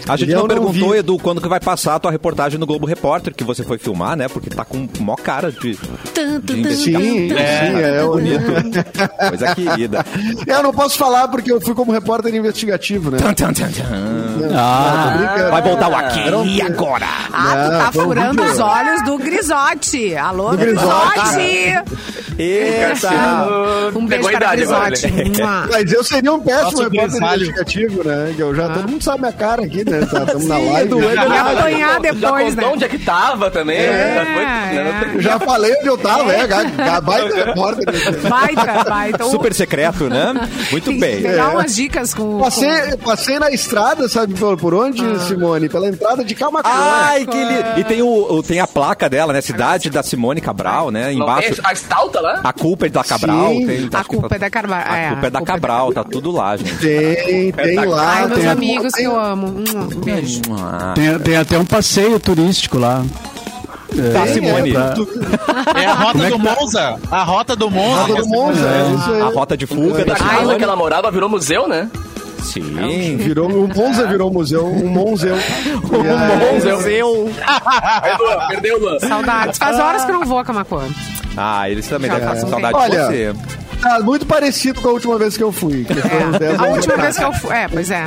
A 0.09 0.17
gente 0.17 0.31
Eu 0.31 0.37
não 0.37 0.43
não 0.43 0.49
perguntou, 0.49 0.91
vi. 0.93 0.99
Edu, 0.99 1.19
quando 1.19 1.41
que 1.41 1.49
vai 1.49 1.61
passar 1.61 1.95
a 1.95 1.99
tua 1.99 2.11
reportagem 2.11 2.59
no 2.59 2.67
Globo 2.67 2.87
Repórter, 2.87 3.35
que 3.35 3.45
você 3.45 3.63
foi 3.63 3.79
filmar, 3.79 4.17
né? 4.17 4.29
Porque 4.29 4.51
tá 4.51 4.65
com 4.65 4.89
mó 5.01 5.17
cara 5.17 5.51
de, 5.51 5.79
de 6.43 6.59
investigação. 6.59 7.01
Sim, 7.07 7.29
sim, 7.29 7.35
é. 7.37 8.01
eu- 8.03 9.29
Coisa 9.29 9.55
querida. 9.55 10.05
Eu 10.47 10.63
não 10.63 10.73
posso 10.73 10.99
falar 10.99 11.29
porque 11.29 11.51
eu 11.51 11.61
fui 11.61 11.75
como 11.75 11.93
repórter 11.93 12.35
investigativo, 12.35 13.11
né? 13.11 13.19
Tan, 13.19 13.33
tan, 13.35 13.53
tan, 13.53 13.71
tan. 13.71 13.85
Ah, 14.55 15.11
Tô 15.13 15.19
brincando. 15.19 15.51
Vai 15.51 15.63
voltar 15.63 15.89
o 15.89 15.97
aqui 15.97 16.21
Era 16.21 16.39
um- 16.39 16.47
e 16.47 16.61
agora. 16.63 17.07
Ah, 17.33 17.53
tu 17.67 17.73
Não, 17.73 17.79
tá 17.81 17.89
um 17.89 17.93
furando 17.93 18.43
os 18.43 18.59
olhos 18.59 19.03
do 19.05 19.19
Grisote. 19.19 20.17
Alô, 20.17 20.51
Do 20.51 20.59
Grisote. 20.59 21.83
Eita! 22.39 23.11
Um 23.95 24.07
beijo 24.07 24.25
para 24.31 24.37
agora, 24.51 24.57
Grisote. 24.57 25.11
né? 25.11 25.67
Mas 25.71 25.93
eu 25.93 26.03
seria 26.03 26.33
um 26.33 26.41
péssimo 26.41 26.65
Nosso 26.65 26.83
repórter 26.85 27.11
grisalho. 27.11 27.43
investigativo, 27.43 28.05
né? 28.09 28.35
Eu 28.39 28.55
já, 28.55 28.69
todo 28.71 28.89
mundo 28.89 29.05
sabe 29.05 29.21
minha 29.21 29.33
cara 29.33 29.63
aqui, 29.65 29.89
né? 29.89 30.01
Estamos 30.01 30.47
na 30.47 30.59
live. 30.59 30.81
Edu, 30.83 30.99
Edu, 31.03 31.13
E 31.15 31.19
apanhar 31.39 31.93
Já 31.93 31.99
depois, 31.99 32.55
contou 32.55 32.69
né? 32.69 32.73
onde 32.75 32.85
é 32.85 32.89
que 32.89 32.99
tava 32.99 33.51
também. 33.51 33.77
É, 33.79 34.15
já 34.15 34.25
foi, 34.25 34.45
né? 34.45 35.11
Eu 35.15 35.21
já 35.23 35.39
falei 35.39 35.75
onde 35.79 35.87
eu 35.87 35.99
tava, 35.99 36.33
é, 36.33 36.47
baita 37.01 37.35
repórter. 37.45 37.85
Baita, 38.29 38.85
baita. 38.89 39.25
Super 39.25 39.55
secreto, 39.55 39.92
né? 40.09 40.33
Muito 40.71 40.85
Tem 40.85 40.95
que 40.95 41.01
bem. 41.01 41.23
pegar 41.23 41.51
É. 41.53 41.55
umas 41.55 41.75
dicas 41.75 42.15
com... 42.15 42.39
Passei, 42.39 42.97
passei 43.05 43.39
na 43.39 43.51
estrada, 43.51 44.09
sabe 44.09 44.35
por, 44.35 44.57
por 44.57 44.75
onde, 44.75 45.05
Ah. 45.05 45.19
Simone? 45.21 45.69
Pela 45.69 45.89
entrada 45.89 46.25
de 46.25 46.35
Camacuã. 46.35 46.71
Ai, 46.73 47.27
que 47.27 47.37
li... 47.45 47.81
E 47.81 47.85
tem, 47.85 48.03
o, 48.03 48.09
o- 48.09 48.43
tem 48.43 48.61
a 48.61 48.67
placa 48.67 49.09
dela, 49.09 49.33
né? 49.33 49.41
Cidade 49.41 49.91
da 49.91 50.03
Simone 50.03 50.41
Cabral, 50.41 50.91
né? 50.91 51.13
Embaixo. 51.13 51.61
a 51.65 51.73
estalta 51.73 52.21
lá? 52.21 52.41
A 52.43 52.53
culpa 52.53 52.87
é 52.87 52.89
da 52.89 53.05
Cabral. 53.05 53.49
Tem- 53.51 53.89
A 53.93 54.03
que 54.03 54.09
culpa 54.09 54.29
tá- 54.29 54.37
é 54.37 54.39
da 54.39 54.51
Cabral. 54.51 54.83
A 54.87 54.97
é, 54.97 55.09
culpa 55.11 55.27
é 55.27 55.31
da 55.31 55.39
culpa 55.39 55.53
Cabral, 55.53 55.93
tá 55.93 56.05
tudo 56.05 56.31
lá, 56.31 56.57
gente. 56.57 56.77
Tem, 56.77 57.53
tem 57.53 57.85
lá. 57.85 58.13
Ai, 58.13 58.27
meus 58.29 58.41
tem 58.41 58.49
amigos 58.49 58.93
que 58.93 58.99
tem- 58.99 59.07
eu 59.07 59.19
amo. 59.19 59.47
Um 59.49 60.01
beijo. 60.01 60.41
Ah, 60.59 60.93
tem, 60.95 61.19
tem 61.19 61.37
até 61.37 61.59
um 61.59 61.65
passeio 61.65 62.19
turístico 62.21 62.79
lá. 62.79 63.03
Tá, 64.13 64.23
tem, 64.25 64.35
Simone. 64.35 64.77
é, 64.77 64.91
tu- 64.91 65.09
É 65.77 65.87
a 65.87 65.95
rota 65.95 66.29
do 66.31 66.39
Monza. 66.39 66.99
A 67.11 67.23
rota 67.25 67.57
do 67.57 67.71
Monza. 67.71 68.01
Rota 68.03 68.15
do 68.23 68.29
Monza, 68.29 68.67
é. 68.67 69.21
A 69.23 69.27
rota 69.27 69.57
de 69.57 69.67
fuga 69.67 70.05
da 70.05 70.13
A 70.15 70.17
Simone. 70.17 70.37
casa 70.39 70.55
que 70.57 70.65
ela 70.65 70.77
morava 70.77 71.11
virou 71.11 71.29
museu, 71.29 71.69
né? 71.69 71.89
Sim. 72.43 73.17
Virou, 73.19 73.49
o 73.49 73.69
Monza 73.69 74.07
virou 74.07 74.29
um 74.31 74.33
museu, 74.33 74.67
um 74.67 74.89
museu. 74.89 75.37
Um 75.93 76.55
museu. 76.75 77.31
Aí, 78.03 78.17
Luan, 78.19 78.49
perdeu, 78.49 78.79
Luan. 78.81 78.99
Saudades. 79.01 79.59
Faz 79.59 79.79
horas 79.79 80.05
que 80.05 80.11
eu 80.11 80.15
não 80.19 80.25
vou 80.27 80.39
a 80.39 80.45
Camacuã. 80.45 80.87
Ah, 81.37 81.71
eles 81.71 81.87
também 81.87 82.11
devem 82.11 82.27
faz 82.27 82.41
ter 82.41 82.47
um 82.47 82.51
saudade 82.51 82.75
de 82.75 82.81
Olha, 82.81 83.07
você. 83.07 83.35
Tá 83.81 84.01
muito 84.01 84.27
parecido 84.27 84.81
com 84.81 84.89
a 84.89 84.93
última 84.93 85.19
vez 85.19 85.37
que 85.37 85.43
eu 85.43 85.51
fui. 85.53 85.85
Que 85.85 85.95
foi 85.95 86.25
uns 86.27 86.39
10 86.39 86.55
É, 86.55 86.57
a 86.57 86.67
última 86.69 86.97
vez 86.97 87.17
que 87.19 87.25
eu 87.25 87.33
fui. 87.33 87.55
É, 87.55 87.69
pois 87.69 87.91
é. 87.91 88.07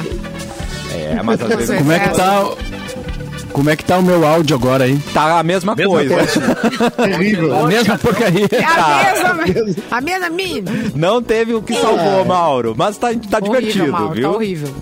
É, 0.93 1.21
mas 1.23 1.41
às 1.41 1.47
vezes 1.47 1.77
Como 1.77 1.91
é 1.91 1.99
que 1.99 2.09
tá, 2.15 2.43
como 3.56 3.69
é 3.69 3.75
que 3.78 3.86
tá 3.86 3.98
o 3.98 4.04
meu 4.04 4.28
áudio 4.28 4.54
agora 4.54 4.84
aí? 4.84 5.00
tá 5.13 5.40
a 5.40 5.44
mesma, 5.44 5.74
Mesma 5.75 5.94
coisa. 5.96 6.92
Terrível. 7.02 7.56
A 7.57 7.68
mesma 7.68 7.98
porcaria. 7.98 8.50
É 8.52 8.62
Tá. 8.62 9.30
a 9.30 9.34
mesma, 9.34 9.75
a 9.92 10.02
mesma 10.02 10.30
mina. 10.30 10.72
Não 10.94 11.22
teve 11.24 11.54
o 11.54 11.62
que 11.62 11.74
salvou, 11.74 12.25
Mauro. 12.25 12.75
Mas 12.78 12.98
tá, 12.98 13.07
tá 13.30 13.38
Horrível, 13.38 13.62
divertido, 13.62 13.92
Mauro, 13.94 14.13
viu? 14.13 14.24
Tá 14.24 14.36
horrível. 14.36 14.75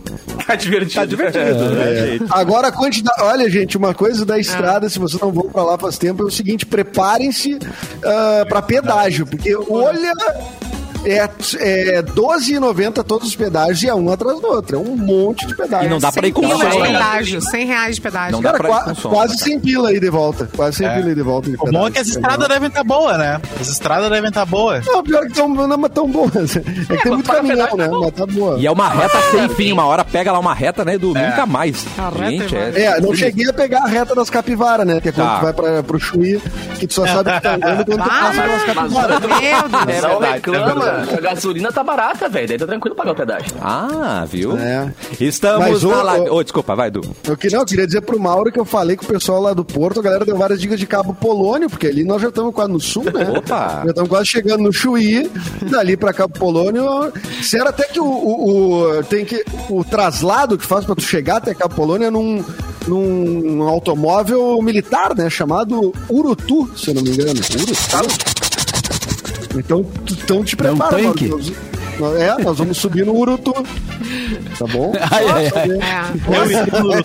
Tá 0.48 0.56
divertido. 0.56 0.96
Tá 0.96 1.06
divertido, 1.06 1.70
né, 1.70 2.08
gente? 2.08 2.26
Agora 2.32 2.70
a 2.70 2.72
quantidade. 2.72 3.22
Olha, 3.22 3.48
gente, 3.48 3.78
uma 3.78 3.94
coisa 3.94 4.26
da 4.26 4.40
estrada, 4.40 4.90
se 4.90 4.98
vocês 4.98 5.22
não 5.22 5.32
vão 5.32 5.44
pra 5.50 5.62
lá 5.62 5.78
faz 5.78 6.00
tempo, 6.00 6.24
é 6.24 6.26
o 6.26 6.32
seguinte: 6.32 6.66
preparem-se 6.66 7.60
ah, 8.04 8.44
pra 8.50 8.60
pedágio, 8.64 9.28
porque 9.28 9.56
olha. 9.70 10.12
É, 11.06 11.30
é 11.98 12.02
12,90 12.02 13.04
todos 13.04 13.28
os 13.30 13.36
pedágios 13.36 13.84
e 13.84 13.90
é 13.90 13.94
um 13.96 14.12
atrás 14.12 14.40
do 14.40 14.48
outro. 14.48 14.78
É 14.78 14.80
um 14.80 14.96
monte 14.96 15.46
de 15.46 15.56
pedágio. 15.56 15.88
E 15.88 15.90
não 15.90 16.00
dá 16.00 16.12
pra 16.12 16.28
ir 16.28 16.32
com 16.32 16.42
Pila 16.42 16.66
de 16.66 16.72
som, 16.72 16.80
né? 16.80 16.88
pedágio, 16.92 17.42
100 17.42 17.66
reais 17.66 17.96
de 17.96 18.02
pedágio. 18.02 18.32
Não 18.34 18.42
dá 18.42 18.52
Cara, 18.54 18.64
pra 18.64 18.80
ir 18.80 18.84
com 18.86 18.96
som, 18.96 19.10
quase 19.10 19.38
sem 19.38 19.60
pila 19.60 19.90
aí 19.90 20.00
de 20.00 20.10
volta. 20.10 20.50
Quase 20.56 20.78
sem 20.78 20.90
pila 20.90 21.08
aí 21.08 21.16
de 21.16 21.22
volta. 21.22 21.50
de 21.50 21.56
O 21.60 21.66
bom 21.72 21.88
é 21.88 21.92
que 21.92 22.00
as 22.00 22.08
estradas 22.08 22.48
devem 22.48 22.68
estar 22.70 22.84
boas, 22.84 23.18
né? 23.18 23.42
As 23.60 23.68
estradas 23.68 24.10
devem 24.10 24.30
estar 24.30 24.46
boas. 24.46 24.86
Não, 24.86 25.04
pior 25.04 25.28
que 25.28 25.42
não 25.42 25.86
é 25.86 25.90
tão 25.90 26.10
boas. 26.10 26.34
É 26.90 26.98
que 26.98 27.04
tem 27.04 27.12
muito 27.14 27.30
caminhão, 27.32 27.68
pedágio 27.68 27.78
né? 27.78 27.88
tá. 27.88 28.00
Mas 28.00 28.12
tá 28.12 28.26
boa. 28.26 28.60
E 28.60 28.68
é 28.68 28.72
uma 28.72 28.90
reta 28.90 29.18
sem 29.32 29.50
fim. 29.50 29.72
Uma 29.72 29.86
hora 29.86 30.04
pega 30.04 30.32
lá 30.32 30.40
uma 30.40 30.54
reta, 30.54 30.84
né, 30.86 30.96
Edu? 30.96 31.14
Nunca 31.14 31.46
mais. 31.46 31.86
A 31.98 32.10
reta 32.10 32.48
Gente, 32.50 32.56
é 32.56 32.72
é... 32.76 32.82
É, 32.84 33.02
não 33.02 33.14
cheguei 33.16 33.50
a 33.50 33.54
pegar 33.54 33.84
a 33.84 33.88
reta 33.88 34.14
das 34.16 34.30
capivaras, 34.30 34.86
né? 34.86 35.00
Que 35.02 35.10
é 35.10 35.12
quando 35.12 35.28
Tá. 35.28 35.38
tu 35.40 35.44
vai 35.44 35.54
pra, 35.54 35.84
pro 35.84 36.00
Chuí, 36.00 36.42
que 36.80 36.86
tu 36.88 36.94
só 36.94 37.06
sabe 37.08 37.32
que 37.34 37.42
tá 37.42 37.56
andando 37.56 37.86
quando 37.86 37.98
tu 37.98 38.04
Ah, 38.04 38.20
passa 38.20 38.42
pelas 38.42 38.64
capivaras. 38.64 39.20
Meu 39.22 39.30
Deus. 39.30 39.42
É 39.44 39.62
Não 39.62 39.86
verdade, 39.86 40.34
reclama, 40.34 40.93
a 41.18 41.22
gasolina 41.22 41.72
tá 41.72 41.84
barata, 41.84 42.30
velho. 42.30 42.48
Daí 42.48 42.58
tá 42.58 42.66
tranquilo 42.68 42.96
pagar 42.96 43.12
o 43.12 43.16
pedágio. 43.16 43.52
Ah, 43.62 44.26
viu? 44.30 44.58
É. 44.58 44.92
Estamos 45.20 45.68
Mas, 45.70 45.84
ô, 45.84 45.90
na 45.90 46.04
live. 46.04 46.30
ô- 46.30 46.36
Ô, 46.36 46.44
desculpa, 46.44 46.76
vai, 46.76 46.88
Edu. 46.88 47.02
Eu 47.28 47.38
queria, 47.38 47.58
não, 47.58 47.64
eu 47.64 47.68
queria 47.68 47.86
dizer 47.86 48.02
pro 48.02 48.20
Mauro 48.20 48.52
que 48.52 48.60
eu 48.60 48.66
falei 48.66 48.96
com 48.96 49.06
o 49.06 49.08
pessoal 49.08 49.42
lá 49.42 49.54
do 49.54 49.64
Porto, 49.66 50.00
a 50.00 50.04
galera 50.04 50.26
deu 50.26 50.38
várias 50.38 50.60
dicas 50.60 50.80
de 50.80 50.86
Cabo 50.88 51.14
Polônio, 51.14 51.70
porque 51.70 51.88
ali 51.88 52.04
nós 52.04 52.22
já 52.22 52.30
estamos 52.30 52.54
quase 52.54 52.72
no 52.72 52.80
sul, 52.80 53.04
né? 53.06 53.30
Opa! 53.38 53.82
Já 53.84 53.90
estamos 53.90 54.10
quase 54.10 54.26
chegando 54.28 54.64
no 54.64 54.74
Chuí, 54.74 55.30
dali 55.70 55.96
pra 55.98 56.14
Cabo 56.14 56.38
Polônio. 56.38 57.12
Disseram 57.40 57.68
até 57.68 57.84
que 57.86 58.00
o, 58.00 58.06
o, 58.06 58.98
o- 59.00 59.04
tem 59.04 59.24
que, 59.26 59.44
o 59.70 59.84
traslado 59.84 60.58
que 60.58 60.66
faz 60.66 60.86
pra 60.86 60.96
tu 60.96 61.02
chegar 61.04 61.38
até 61.38 61.54
Cabo 61.54 61.76
Polônio 61.76 62.08
é 62.08 62.12
num, 62.12 62.44
num 62.88 63.64
automóvel 63.64 64.62
militar, 64.62 65.16
né? 65.16 65.30
Chamado 65.30 65.94
Urutu, 66.10 66.70
se 66.78 66.90
eu 66.90 66.94
não 66.96 67.02
me 67.02 67.10
engano. 67.12 67.40
Urutu. 67.56 68.33
Então, 69.56 69.86
então 70.12 70.44
te 70.44 70.56
prepara, 70.56 70.76
Mauro. 70.98 70.98
tanque? 71.14 71.28
Nós- 71.28 71.52
nós- 72.00 72.16
É, 72.20 72.38
nós 72.44 72.58
vamos 72.58 72.78
subir 72.78 73.06
no 73.06 73.16
Urutu. 73.16 73.54
Tá 74.58 74.66
bom? 74.68 74.94
Ai, 75.12 75.26
ai, 75.28 75.52
ai. 75.56 75.70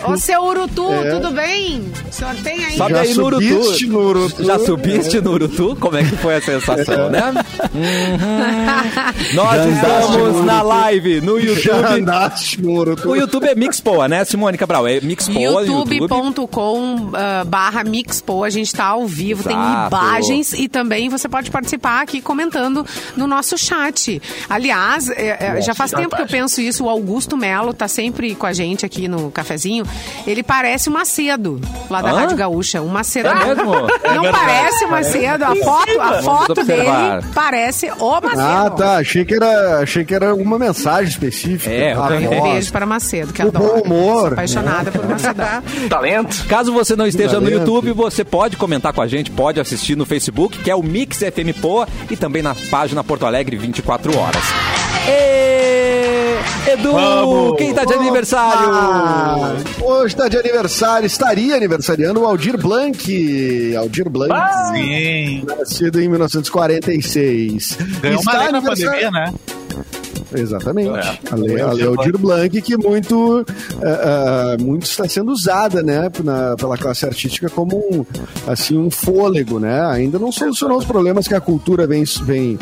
É. 0.07 0.11
Ô, 0.11 0.17
seu 0.17 0.43
Urutu, 0.43 0.93
É. 0.93 1.11
tudo 1.13 1.31
bem? 1.33 1.91
O 2.09 2.13
senhor 2.13 2.35
tem 2.37 2.65
aí? 2.65 2.77
Sobe 2.77 2.91
Já 2.95 3.01
aí 3.01 3.15
no 3.15 3.25
Urutu. 3.25 3.47
subiste 3.63 3.87
no 3.87 3.99
Urutu? 4.01 4.45
Já 4.45 4.59
subiste 4.59 5.21
no 5.21 5.31
Urutu? 5.33 5.77
Como 5.81 5.97
é 5.97 6.05
que 6.05 6.17
foi 6.17 6.37
a 6.37 6.41
sensação, 6.43 7.11
né? 7.11 7.23
Uhum. 7.79 9.35
Nós 9.35 9.55
Já 9.57 9.69
estamos 9.69 10.45
na 10.45 10.63
live 10.63 11.21
no 11.21 11.39
Já 11.41 11.47
YouTube. 11.47 11.85
andaste 12.01 12.61
no 12.63 12.73
Urutu. 12.73 13.09
O 13.11 13.17
YouTube 13.17 13.47
é 13.47 13.55
Mixpoa, 13.55 14.09
né, 14.09 14.25
Simone 14.25 14.57
Cabral? 14.59 14.87
É 14.87 15.01
Mixpoa 15.01 15.65
youtube.com 15.65 17.11
ah, 17.15 17.45
barra 17.47 17.85
Mixpo, 17.85 18.43
a 18.45 18.51
gente 18.51 18.73
tá 18.75 18.87
ao 18.87 19.07
vivo, 19.07 19.43
tem 19.43 19.57
Exato. 19.57 19.97
imagens 19.97 20.53
e 20.55 20.69
também 20.69 21.09
você 21.09 21.29
pode 21.29 21.51
participar 21.51 22.03
aqui 22.03 22.21
comentando 22.21 22.85
no 23.17 23.27
nosso 23.27 23.57
chat. 23.59 24.21
Aliás, 24.49 25.09
é, 25.11 25.57
é, 25.59 25.61
já 25.61 25.75
faz 25.75 25.91
tempo 25.91 26.15
que 26.17 26.23
eu 26.23 26.27
penso 26.27 26.61
isso, 26.61 26.85
o 26.85 26.89
Augusto 26.99 27.37
Melo 27.37 27.73
tá 27.73 27.87
sempre 27.89 28.35
com 28.35 28.45
a 28.47 28.53
gente 28.53 28.85
aqui 28.85 29.07
no 29.09 29.31
cafezinho. 29.31 29.85
Ele 30.27 30.43
parece 30.43 30.89
o 30.89 30.93
Macedo, 30.93 31.61
lá 31.89 32.03
da 32.03 32.11
Hã? 32.11 32.17
Rádio 32.21 32.37
Gaúcha. 32.37 32.83
O 32.83 32.89
Macedo. 32.89 33.29
É 33.29 33.35
mesmo? 33.47 33.73
Não 33.73 34.33
parece 34.33 34.85
o 34.85 34.91
Macedo, 34.91 35.45
a 35.45 35.55
foto, 35.57 36.01
a 36.01 36.23
foto 36.23 36.65
dele 36.65 36.83
parece 37.35 37.91
o 37.99 38.21
Macedo. 38.21 38.41
Ah, 38.41 38.71
tá. 38.71 38.97
Achei 38.99 39.25
que 39.25 39.35
era, 39.35 39.79
achei 39.81 40.05
que 40.05 40.15
era 40.15 40.31
alguma 40.31 40.59
mensagem 40.59 41.09
específica. 41.11 41.71
É, 41.73 41.93
Ah. 41.93 42.09
Um 42.19 42.21
nossa. 42.21 42.43
beijo 42.53 42.73
para 42.73 42.85
Macedo, 42.87 43.33
que 43.33 43.43
O 43.43 43.49
adoro. 43.49 43.65
bom 43.75 43.81
humor. 43.83 44.33
Apaixonada 44.33 44.91
por 44.91 45.07
Macedo. 45.09 45.41
Talento. 45.89 46.47
Caso 46.49 46.73
você 46.73 46.97
não 46.97 47.07
esteja 47.07 47.35
no 47.41 47.43
Valendo. 47.47 47.61
YouTube, 47.61 47.93
você 47.93 48.25
pode 48.25 48.57
comentar 48.57 48.93
com 48.93 49.01
a 49.03 49.07
gente, 49.07 49.31
pode 49.31 49.61
assistir 49.61 49.97
no 49.97 50.05
Facebook, 50.05 50.59
que 50.59 50.71
é 50.71 50.75
o 50.75 50.83
Mix 50.83 51.19
FM 51.19 51.57
Poa, 51.61 51.87
e 52.11 52.17
também 52.17 52.43
na 52.43 52.55
página 52.71 53.05
Porto 53.05 53.25
Alegre 53.27 53.57
24 53.57 54.17
horas. 54.19 54.43
Ê, 55.09 56.28
Edu, 56.67 56.93
Vamos. 56.93 57.57
quem 57.57 57.73
tá 57.73 57.85
de 57.85 57.95
aniversário? 57.95 58.69
Ah, 58.73 59.57
hoje 59.83 60.15
está 60.15 60.29
de 60.29 60.37
aniversário, 60.37 61.07
estaria 61.07 61.57
aniversariando 61.57 62.21
o 62.21 62.27
Aldir 62.27 62.59
Blanc. 62.61 63.75
Aldir 63.77 64.09
Blanc, 64.11 64.35
Sim. 64.75 65.45
nascido 65.47 66.01
em 66.01 66.09
1946. 66.09 67.79
Ganhou 68.03 68.21
uma 68.21 68.33
Está 68.33 68.43
lei 68.43 68.53
na 68.53 68.63
pandemia, 68.63 69.11
né? 69.11 69.35
Exatamente. 70.35 70.91
É. 70.91 71.19
A 71.33 71.37
lei, 71.37 71.59
a 71.61 71.73
lei 71.73 71.87
Aldir 71.87 72.19
Blanc, 72.19 72.61
que 72.61 72.77
muito, 72.77 73.47
ah, 73.83 74.55
ah, 74.59 74.63
muito 74.63 74.85
está 74.85 75.09
sendo 75.09 75.33
usada 75.33 75.83
né, 75.83 76.11
na- 76.23 76.55
pela 76.57 76.77
classe 76.77 77.07
artística 77.07 77.49
como 77.49 77.79
um, 77.79 78.05
assim, 78.47 78.77
um 78.77 78.91
fôlego. 78.91 79.59
Né? 79.59 79.81
Ainda 79.87 80.19
não 80.19 80.31
solucionou 80.31 80.77
os 80.77 80.85
problemas 80.85 81.27
que 81.27 81.35
a 81.35 81.41
cultura 81.41 81.87
vem, 81.87 82.05
vem, 82.25 82.59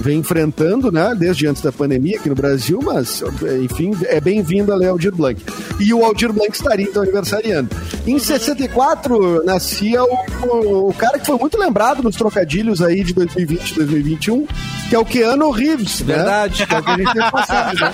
vem 0.00 0.18
enfrentando 0.18 0.90
né, 0.90 1.14
desde 1.18 1.46
antes 1.46 1.62
da 1.62 1.72
pandemia 1.72 2.18
aqui 2.18 2.28
no 2.28 2.34
Brasil, 2.34 2.80
mas, 2.82 3.22
enfim, 3.62 3.92
é 4.04 4.20
bem-vindo 4.20 4.72
a 4.72 4.88
Aldir 4.88 5.14
Blanc. 5.14 5.40
E 5.80 5.92
o 5.92 6.04
Aldir 6.04 6.32
Blanc 6.32 6.52
estaria, 6.52 6.86
então, 6.86 7.02
aniversariando. 7.02 7.70
Em 8.06 8.18
64, 8.18 9.44
nascia 9.44 10.02
o, 10.02 10.18
o, 10.46 10.88
o 10.90 10.94
cara 10.94 11.18
que 11.18 11.26
foi 11.26 11.38
muito 11.38 11.58
lembrado 11.58 12.02
nos 12.02 12.16
trocadilhos 12.16 12.82
aí 12.82 13.02
de 13.02 13.14
2020 13.14 13.70
e 13.70 13.74
2021, 13.74 14.46
que 14.94 14.96
é 14.96 15.00
o 15.00 15.04
Keanu 15.04 15.50
Reeves, 15.50 16.00
né? 16.02 16.14
Verdade. 16.14 16.66
Que 16.66 16.72
é 16.74 16.78
o 16.78 16.82
que 16.84 16.90
a 16.90 16.96
gente 16.96 17.12
tem 17.12 17.30
passado, 17.32 17.74
né? 17.80 17.92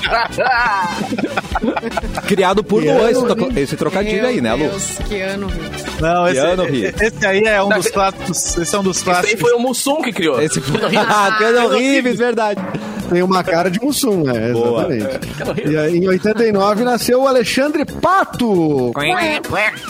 Criado 2.29 2.63
por 2.63 2.83
Keanu 2.83 2.99
Luan, 3.01 3.11
esse, 3.11 3.25
Reeves. 3.41 3.57
esse 3.57 3.77
trocadilho 3.77 4.17
Meu 4.21 4.27
aí, 4.29 4.41
né, 4.43 4.53
Lu? 4.53 4.59
Deus, 4.69 4.99
ano, 5.33 5.49
viu? 5.49 5.71
Não, 6.01 6.29
esse, 6.29 6.35
Keanu 6.41 6.63
esse, 6.65 6.73
Reeves. 6.73 7.01
esse 7.01 7.27
aí 7.27 7.43
é 7.45 7.63
um 7.63 7.69
Não, 7.69 7.77
dos 7.79 7.87
esse- 7.87 7.95
clássicos. 7.95 8.57
Esse 8.59 8.75
é 8.75 8.79
um 8.79 8.83
dos 8.83 8.97
Isso 8.99 9.09
aí 9.11 9.15
clássicos. 9.17 9.41
foi 9.41 9.53
o 9.55 9.59
Mussum 9.59 10.03
que 10.03 10.13
criou. 10.13 10.41
Esse 10.43 10.61
foi. 10.61 10.79
Ah, 10.97 11.37
Keanu 11.39 11.69
Reeves, 11.69 12.19
verdade. 12.19 12.61
Tem 13.09 13.23
uma 13.25 13.43
cara 13.43 13.69
de 13.71 13.81
Mussum, 13.81 14.23
né? 14.23 14.53
Boa. 14.53 14.87
Exatamente. 14.95 15.69
E 15.69 15.77
aí, 15.77 15.97
em 15.99 16.07
89 16.09 16.85
nasceu 16.85 17.23
o 17.23 17.27
Alexandre 17.27 17.85
Pato. 17.85 18.93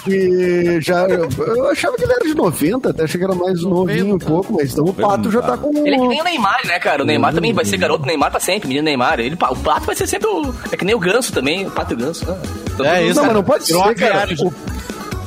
Que 0.04 0.80
já. 0.80 1.06
Eu 1.06 1.68
achava 1.68 1.96
que 1.98 2.04
ele 2.04 2.12
era 2.14 2.24
de 2.24 2.34
90, 2.34 2.88
até 2.90 3.04
achei 3.04 3.18
que 3.18 3.24
era 3.24 3.34
mais 3.34 3.62
novinho 3.62 4.14
um 4.14 4.18
pouco, 4.18 4.54
mas 4.54 4.72
então 4.72 4.84
o 4.86 4.94
Pato 4.94 5.30
já 5.30 5.42
tá 5.42 5.58
com. 5.58 5.68
Ele 5.86 5.96
é 5.96 5.98
que 5.98 6.08
nem 6.08 6.20
o 6.22 6.24
Neymar, 6.24 6.60
né, 6.66 6.78
cara? 6.78 6.99
O 7.02 7.06
Neymar 7.06 7.34
também 7.34 7.52
vai 7.52 7.64
ser 7.64 7.76
garoto 7.76 8.06
Neymar 8.06 8.30
pra 8.30 8.40
sempre, 8.40 8.68
menino 8.68 8.84
Neymar. 8.84 9.20
Ele, 9.20 9.34
o 9.34 9.56
Pato 9.56 9.86
vai 9.86 9.94
ser 9.96 10.06
sempre 10.06 10.28
o. 10.28 10.54
É 10.70 10.76
que 10.76 10.84
nem 10.84 10.94
o 10.94 10.98
Ganso 10.98 11.32
também, 11.32 11.66
o 11.66 11.70
Pato 11.70 11.92
e 11.92 11.96
o 11.96 11.98
Ganso. 11.98 12.24
Ah, 12.28 12.86
É 12.86 13.00
mundo- 13.00 13.10
isso, 13.10 13.16
Não, 13.20 13.24
mas 13.26 13.34
não 13.34 13.42
pode 13.44 13.64
ser, 13.66 13.94
cara. 13.94 14.28
O, 14.40 14.52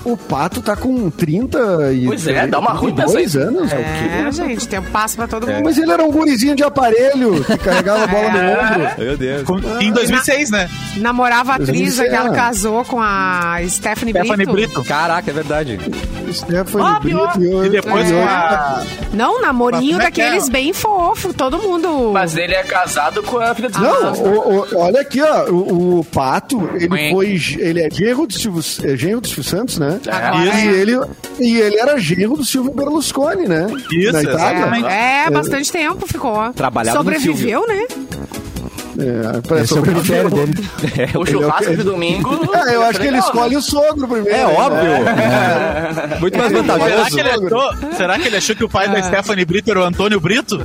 o 0.06 0.18
Pato 0.18 0.62
tá 0.62 0.76
com 0.76 1.10
30 1.10 1.94
e. 1.94 2.06
Pois 2.06 2.28
é, 2.28 2.46
dá 2.48 2.60
uma 2.60 2.72
ruim 2.72 2.94
32 2.94 3.14
pensar 3.34 3.40
isso. 3.40 3.40
anos. 3.58 3.72
É, 3.72 4.32
gente, 4.32 4.68
tempo 4.68 4.90
passa 4.92 5.16
pra 5.16 5.28
todo 5.28 5.48
mundo. 5.48 5.62
Mas 5.64 5.78
ele 5.78 5.92
era 5.92 6.04
um 6.04 6.12
gurizinho 6.12 6.56
de 6.56 6.64
aparelho 6.64 7.44
que 7.44 7.58
carregava 7.58 8.04
a 8.04 8.08
bola 8.08 8.30
no 8.30 8.38
É. 8.38 8.60
ombro. 8.60 9.04
Meu 9.04 9.18
Deus. 9.18 9.44
Com- 9.44 9.60
Em 9.82 9.92
2006, 9.92 10.52
né? 10.52 10.70
Namorava 10.98 11.54
a 11.54 11.56
atriz, 11.56 11.70
Mas 11.80 11.94
isso 11.94 12.02
é- 12.04 12.10
que 12.10 12.36
casou 12.36 12.84
com 12.86 13.02
a 13.02 13.58
Stephanie, 13.68 14.14
Stephanie 14.14 14.46
Brito. 14.46 14.74
Brito. 14.74 14.84
Caraca, 14.84 15.30
é 15.30 15.34
verdade. 15.34 15.80
Stephanie 16.32 16.86
Ó, 16.86 17.00
Brito 17.00 17.18
pior. 17.40 17.64
e, 17.64 17.68
E 17.68 17.70
depois 17.70 18.06
hoje- 18.06 18.16
a... 18.20 18.84
Não, 19.14 19.42
namorinho 19.42 20.02
é 20.02 20.10
que 20.12 20.22
é? 20.22 20.26
daqueles 20.26 20.50
bem 20.50 20.74
fofo, 20.74 21.34
todo 21.34 21.58
mundo. 21.60 22.12
Mas 22.14 22.36
ele 22.36 22.54
é 22.54 22.64
casado 22.64 23.22
com 23.24 23.38
a 23.40 23.54
filha 23.54 23.70
dos 23.70 23.80
Não, 23.80 24.14
o- 24.14 24.60
o- 24.60 24.78
olha 24.78 25.02
aqui, 25.02 25.22
ó. 25.22 25.50
O, 25.50 26.00
o 26.00 26.04
Pato, 26.06 26.70
ele 26.76 27.12
foi. 27.12 27.40
Ele 27.60 27.82
é 27.82 27.90
genro 27.92 28.26
do 28.28 28.34
Silvio, 28.34 28.62
é 28.84 28.96
genro 28.98 29.22
do 29.22 29.28
Silvio 29.28 29.44
Santos, 29.44 29.78
né? 29.78 29.93
Agora 30.12 30.46
E 30.46 30.50
é. 30.50 30.72
ele, 30.74 31.00
e 31.40 31.58
ele 31.60 31.78
era 31.80 31.98
genro 32.00 32.36
do 32.38 32.44
Silvio 32.46 32.72
Berlusconi, 32.74 33.48
né? 33.48 33.68
Isso, 33.92 34.12
Na 34.12 34.22
Itália. 34.22 34.58
exatamente. 34.58 34.88
É, 34.88 35.30
bastante 35.30 35.72
tempo 35.72 36.08
ficou. 36.08 36.52
Trabalhava 36.54 36.98
no 36.98 37.04
Sobreviveu, 37.04 37.68
né? 37.68 37.86
É, 39.00 39.42
pra 39.42 39.62
Esse 39.62 39.76
é 39.76 39.80
o 39.80 39.84
critério 39.84 40.30
dele. 40.30 40.54
O 41.18 41.26
churrasco 41.26 41.76
de 41.76 41.84
domingo. 41.84 42.30
É, 42.56 42.76
eu 42.76 42.84
acho 42.84 43.00
que 43.00 43.08
ele 43.08 43.18
escolhe 43.18 43.56
o 43.58 43.62
sogro 43.62 44.08
primeiro. 44.08 44.30
É 44.30 44.46
né? 44.46 44.56
óbvio. 44.56 46.20
Muito 46.22 46.38
mais 46.38 46.52
Será 46.52 46.62
vantajoso. 46.64 47.10
que, 47.16 47.20
ele 47.20 47.30
achou, 47.30 47.94
será 47.98 48.20
que 48.20 48.28
ele 48.28 48.38
achou 48.38 48.56
que 48.56 48.64
o 48.64 48.70
pai 48.70 48.88
da 48.90 49.02
Stephanie 49.02 49.46
Brito 49.46 49.72
era 49.72 49.80
o 49.80 49.84
Antônio 49.84 50.20
Brito? 50.20 50.58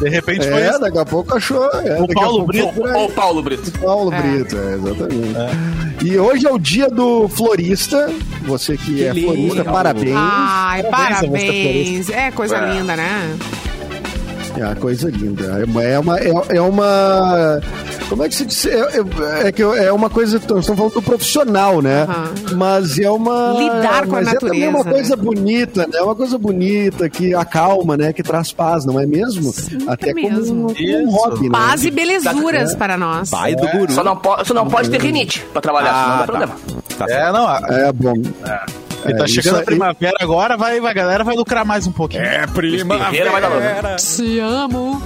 De 0.00 0.08
repente 0.08 0.48
foi 0.48 0.60
É, 0.62 0.70
isso. 0.70 0.80
daqui 0.80 0.98
a 0.98 1.04
pouco 1.04 1.36
achou. 1.36 1.64
É, 1.80 2.00
O 2.00 2.08
Paulo 2.08 2.44
Brito. 2.46 2.72
Ou 2.80 3.04
o 3.06 3.12
Paulo 3.12 3.42
Brito. 3.42 3.70
Paulo 3.78 4.10
Brito, 4.10 4.56
é, 4.56 4.74
exatamente. 4.74 6.04
E 6.04 6.18
hoje 6.18 6.46
é 6.46 6.50
o 6.50 6.58
dia 6.58 6.88
do 6.88 7.28
florista. 7.28 8.10
Você 8.42 8.76
que, 8.76 9.04
é 9.04 9.12
lindo. 9.12 9.26
florista, 9.28 9.64
parabéns. 9.64 10.14
Ai, 10.16 10.82
Parabéns 10.84 11.30
parabéns. 11.30 12.10
É 12.10 12.30
coisa 12.32 12.56
É. 12.56 12.74
linda, 12.74 12.96
né? 12.96 13.36
É 14.56 14.64
uma 14.64 14.76
coisa 14.76 15.10
linda. 15.10 15.44
É 15.60 15.64
uma. 15.64 15.82
É 15.84 15.98
uma, 15.98 16.18
é- 16.18 16.56
é 16.56 16.60
uma- 16.60 17.60
como 18.08 18.22
é 18.24 18.28
que 18.28 18.34
se 18.34 18.46
diz? 18.46 18.66
É, 18.66 18.78
é- 19.42 19.48
é 19.48 19.52
que 19.52 19.62
é 19.62 19.92
uma 19.92 20.08
coisa. 20.08 20.34
Nós 20.48 20.60
estamos 20.60 20.66
falando 20.66 20.92
do 20.94 21.02
profissional, 21.02 21.82
né? 21.82 22.02
Aham. 22.04 22.24
Mas 22.56 22.98
é 22.98 23.10
uma. 23.10 23.54
Lidar 23.58 24.06
com 24.06 24.16
a 24.16 24.22
mas 24.22 24.32
é 24.32 24.38
também 24.38 24.68
uma 24.68 24.78
natureza, 24.78 24.90
coisa 24.92 25.16
bonita, 25.16 25.80
né? 25.86 25.98
É 25.98 26.02
uma 26.02 26.14
coisa 26.14 26.38
bonita 26.38 27.08
que 27.08 27.34
acalma, 27.34 27.96
né? 27.96 28.12
Que 28.12 28.22
traz 28.22 28.52
paz, 28.52 28.84
não 28.84 29.00
é 29.00 29.06
mesmo? 29.06 29.52
Até 29.88 30.12
como 30.14 30.30
mesmo. 30.30 30.54
um, 30.54 30.66
um 30.66 30.72
Isso. 30.72 31.10
hobby, 31.16 31.44
né? 31.44 31.50
Paz 31.50 31.84
e 31.84 31.90
belezuras 31.90 32.74
para 32.76 32.96
nós. 32.96 33.30
Pai 33.30 33.56
do 33.56 33.66
guru. 33.68 33.92
Só 33.92 34.04
não, 34.04 34.16
pode, 34.16 34.46
só 34.46 34.54
não 34.54 34.68
pode 34.68 34.88
ter 34.90 35.00
rinite 35.00 35.44
pra 35.52 35.60
trabalhar, 35.60 35.88
senão 35.94 36.06
não 36.06 36.14
Ah, 36.14 36.16
dá 36.16 36.18
tá. 36.18 36.26
problema. 36.26 36.54
Tá 36.98 37.06
É, 37.08 37.32
não. 37.32 37.50
É 37.76 37.92
bom. 37.92 38.14
E 39.06 39.14
tá 39.14 39.24
É, 39.24 39.28
chegando 39.28 39.56
a 39.56 39.58
aí- 39.60 39.64
primavera 39.64 40.16
agora, 40.20 40.56
vai, 40.56 40.80
vai, 40.80 40.90
a 40.90 40.94
galera 40.94 41.24
vai 41.24 41.34
lucrar 41.36 41.64
mais 41.64 41.86
um 41.86 41.92
pouquinho. 41.92 42.22
É, 42.22 42.46
vai 42.46 43.40
dar 43.40 43.48
louco. 43.48 43.96
Te 43.98 44.38
amo. 44.40 45.02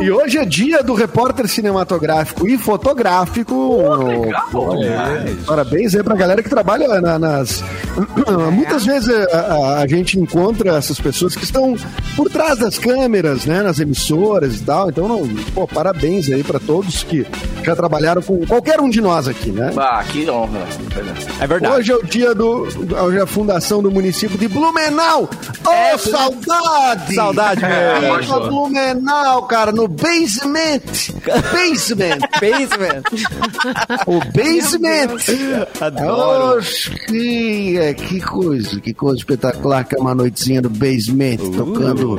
E 0.00 0.10
hoje 0.10 0.38
é 0.38 0.44
dia 0.44 0.82
do 0.82 0.94
repórter 0.94 1.46
cinematográfico 1.48 2.46
e 2.48 2.56
fotográfico. 2.58 3.76
legal. 4.06 4.74
É, 4.82 5.34
Parabéns 5.46 5.94
aí 5.94 6.02
pra 6.02 6.14
galera 6.14 6.42
que 6.42 6.48
trabalha 6.48 7.00
na- 7.00 7.18
nas. 7.18 7.62
Muitas 8.52 8.84
vezes 8.84 9.08
a, 9.32 9.38
a- 9.38 9.82
a 9.82 9.86
gente 9.86 10.18
encontra 10.18 10.76
essas 10.76 10.98
pessoas 11.00 11.34
que 11.36 11.44
estão 11.44 11.76
por 12.16 12.30
trás 12.30 12.58
das 12.58 12.78
câmeras, 12.78 13.44
né? 13.46 13.62
Nas 13.62 13.78
emissoras 13.78 14.56
e 14.56 14.62
tal. 14.62 14.88
Então, 14.90 15.06
não, 15.08 15.26
pô, 15.54 15.66
parabéns 15.66 16.30
aí 16.30 16.42
pra 16.42 16.58
todos 16.58 17.02
que 17.04 17.26
já 17.62 17.74
trabalharam 17.76 18.22
com 18.22 18.44
qualquer 18.46 18.80
um 18.80 18.88
de 18.88 19.00
nós 19.00 19.28
aqui, 19.28 19.50
né? 19.50 19.72
Ah, 19.76 20.02
que 20.04 20.28
honra. 20.28 20.60
É 21.40 21.46
verdade. 21.46 21.74
Hoje 21.74 21.92
é 21.92 21.96
o 21.96 22.04
dia 22.04 22.34
do. 22.34 22.66
Hoje 23.04 23.18
é 23.18 23.20
a 23.20 23.26
fundação 23.26 23.82
do 23.82 23.90
município 23.90 24.38
de 24.38 24.48
Blumenau. 24.48 25.28
Oh, 25.66 25.98
saudade! 25.98 27.14
Saudade, 27.14 27.60
meu. 27.60 28.22
Fica 28.22 28.40
Blumenau, 28.40 29.42
cara, 29.42 29.70
no 29.72 29.86
basement. 29.86 30.80
Basement. 31.52 32.20
Basement. 32.40 33.02
O 34.06 34.20
basement. 34.32 35.18
Adoro. 35.82 36.62
Que, 37.06 37.78
é, 37.78 37.92
que 37.92 38.20
coisa, 38.22 38.80
que 38.80 38.94
coisa 38.94 39.18
espetacular 39.18 39.84
que 39.84 39.96
é 39.96 39.98
uma 39.98 40.14
noitezinha 40.14 40.62
no 40.62 40.70
basement, 40.70 41.36
tocando 41.54 42.18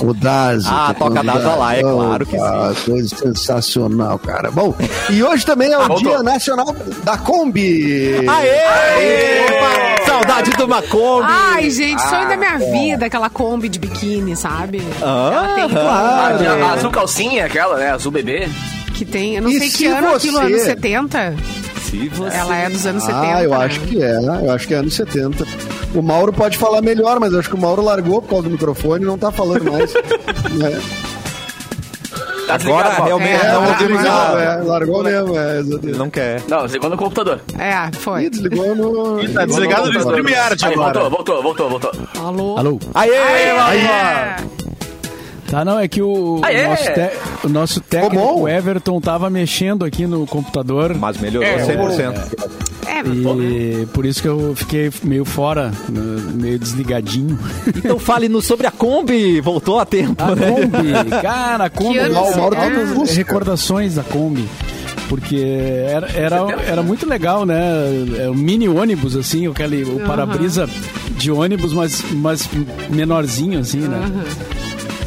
o 0.00 0.14
Dazi. 0.14 0.66
Uh. 0.68 0.72
Ah, 0.72 0.94
toca 0.98 1.22
Daza 1.22 1.54
lá, 1.54 1.76
é 1.76 1.82
claro 1.82 2.26
que 2.26 2.36
cara, 2.36 2.74
Coisa 2.84 3.16
sensacional, 3.16 4.18
cara. 4.18 4.50
Bom, 4.50 4.74
e 5.10 5.22
hoje 5.22 5.44
também 5.44 5.72
é 5.72 5.78
o 5.78 5.86
Voltou. 5.86 5.98
Dia 6.12 6.22
Nacional 6.22 6.74
da 7.04 7.16
Kombi. 7.18 8.14
Aê! 8.28 10.04
Saudade 10.06 10.50
do 10.52 10.66
Macombi. 10.68 11.26
Ai, 11.28 11.70
gente, 11.70 12.00
sonho 12.02 12.28
da 12.28 12.36
minha 12.36 12.58
vida, 12.58 13.06
aquela 13.06 13.28
Kombi 13.30 13.68
de 13.68 13.78
biquíni, 13.78 14.34
sabe? 14.36 14.82
Ah, 15.02 15.52
tem 15.54 15.64
A, 15.76 15.80
Ah, 15.80 16.70
a 16.70 16.72
azul 16.72 16.90
calcinha, 16.90 17.44
aquela, 17.46 17.76
né? 17.76 17.90
Azul 17.90 18.10
bebê. 18.12 18.48
que 18.94 19.04
tem, 19.04 19.36
eu 19.36 19.42
não 19.42 19.50
E 19.50 19.58
sei 19.58 19.68
se 19.70 19.78
que 19.78 19.86
ano 19.86 20.14
aquilo, 20.14 20.38
você- 20.38 20.44
anos 20.46 20.62
70. 20.62 21.34
Se 21.88 22.08
você... 22.08 22.36
Ela 22.36 22.56
é 22.56 22.68
dos 22.68 22.84
anos 22.84 23.02
70. 23.04 23.22
Ah, 23.36 23.42
eu 23.44 23.50
né? 23.50 23.56
acho 23.64 23.80
que 23.80 24.02
é, 24.02 24.16
eu 24.18 24.50
acho 24.52 24.66
que 24.66 24.74
é 24.74 24.76
anos 24.78 24.94
70. 24.94 25.46
O 25.98 26.02
Mauro 26.02 26.32
pode 26.32 26.56
falar 26.56 26.80
melhor, 26.80 27.18
mas 27.18 27.32
eu 27.32 27.40
acho 27.40 27.48
que 27.48 27.56
o 27.56 27.60
Mauro 27.60 27.82
largou 27.82 28.22
por 28.22 28.28
causa 28.28 28.44
do 28.44 28.50
microfone 28.50 29.02
e 29.02 29.06
não 29.06 29.18
tá 29.18 29.32
falando 29.32 29.70
mais. 29.72 29.92
é, 29.94 31.08
Tá 32.46 32.54
Agora, 32.54 32.88
realmente, 33.04 33.44
É, 33.44 33.46
é, 33.46 33.52
não, 33.52 33.72
desligou, 33.74 34.38
é, 34.40 34.56
largou 34.62 35.02
mesmo, 35.02 35.38
é, 35.38 35.58
exatamente. 35.58 35.98
não 35.98 36.08
quer. 36.08 36.42
Não, 36.48 36.62
desligou 36.62 36.88
no 36.88 36.96
computador. 36.96 37.40
É, 37.58 37.88
Ih, 37.88 37.96
foi. 37.96 38.30
desligou 38.30 38.74
no. 38.74 39.28
Tá 39.34 39.44
desligado 39.44 39.92
no 39.92 39.98
StreamYard 40.00 40.64
agora. 40.64 41.00
voltou, 41.10 41.42
voltou, 41.42 41.42
voltou, 41.42 41.68
voltou. 41.68 41.92
Alô? 42.24 42.56
Alô? 42.58 42.78
Aê! 42.94 43.10
É. 43.12 44.36
Tá, 45.50 45.64
não, 45.64 45.78
é 45.78 45.88
que 45.88 46.02
o, 46.02 46.40
Ah, 46.44 46.52
é? 46.52 46.66
o 46.66 46.70
nosso, 46.70 46.84
te- 46.92 47.46
o 47.46 47.48
nosso 47.48 47.80
bom? 47.80 47.86
técnico, 47.88 48.40
o 48.40 48.48
Everton, 48.48 49.00
tava 49.00 49.30
mexendo 49.30 49.84
aqui 49.84 50.06
no 50.06 50.26
computador. 50.26 50.94
Mas 50.94 51.16
melhorou 51.18 51.48
É, 51.48 51.64
100%. 51.64 52.14
É, 52.86 53.00
E 53.06 53.86
por 53.86 54.04
isso 54.04 54.20
que 54.20 54.28
eu 54.28 54.54
fiquei 54.56 54.90
meio 55.02 55.24
fora, 55.24 55.72
meio 56.34 56.58
desligadinho. 56.58 57.38
Então 57.66 57.98
fale-nos 57.98 58.44
sobre 58.44 58.66
a 58.66 58.70
Kombi. 58.70 59.40
Voltou 59.40 59.78
a 59.78 59.86
tempo, 59.86 60.22
A 60.22 60.34
né? 60.34 60.50
Kombi, 60.50 60.92
cara, 61.22 61.64
a 61.64 61.70
Kombi. 61.70 61.98
o 61.98 62.12
Mauro 62.12 62.54
tá 62.56 62.68
no 62.68 62.94
Fusca. 62.94 63.14
recordações 63.16 63.94
da 63.94 64.02
Kombi. 64.02 64.46
Porque 65.08 65.36
era, 65.88 66.10
era, 66.14 66.36
era 66.66 66.82
muito 66.82 67.08
legal, 67.08 67.46
né? 67.46 67.58
É, 68.18 68.28
O 68.28 68.34
mini 68.34 68.68
ônibus, 68.68 69.16
assim, 69.16 69.46
aquele, 69.46 69.82
o 69.84 70.00
para-brisa 70.00 70.68
de 71.16 71.30
ônibus, 71.30 71.72
mas, 71.72 72.04
mas 72.12 72.46
menorzinho, 72.90 73.58
assim, 73.60 73.78
né? 73.80 74.00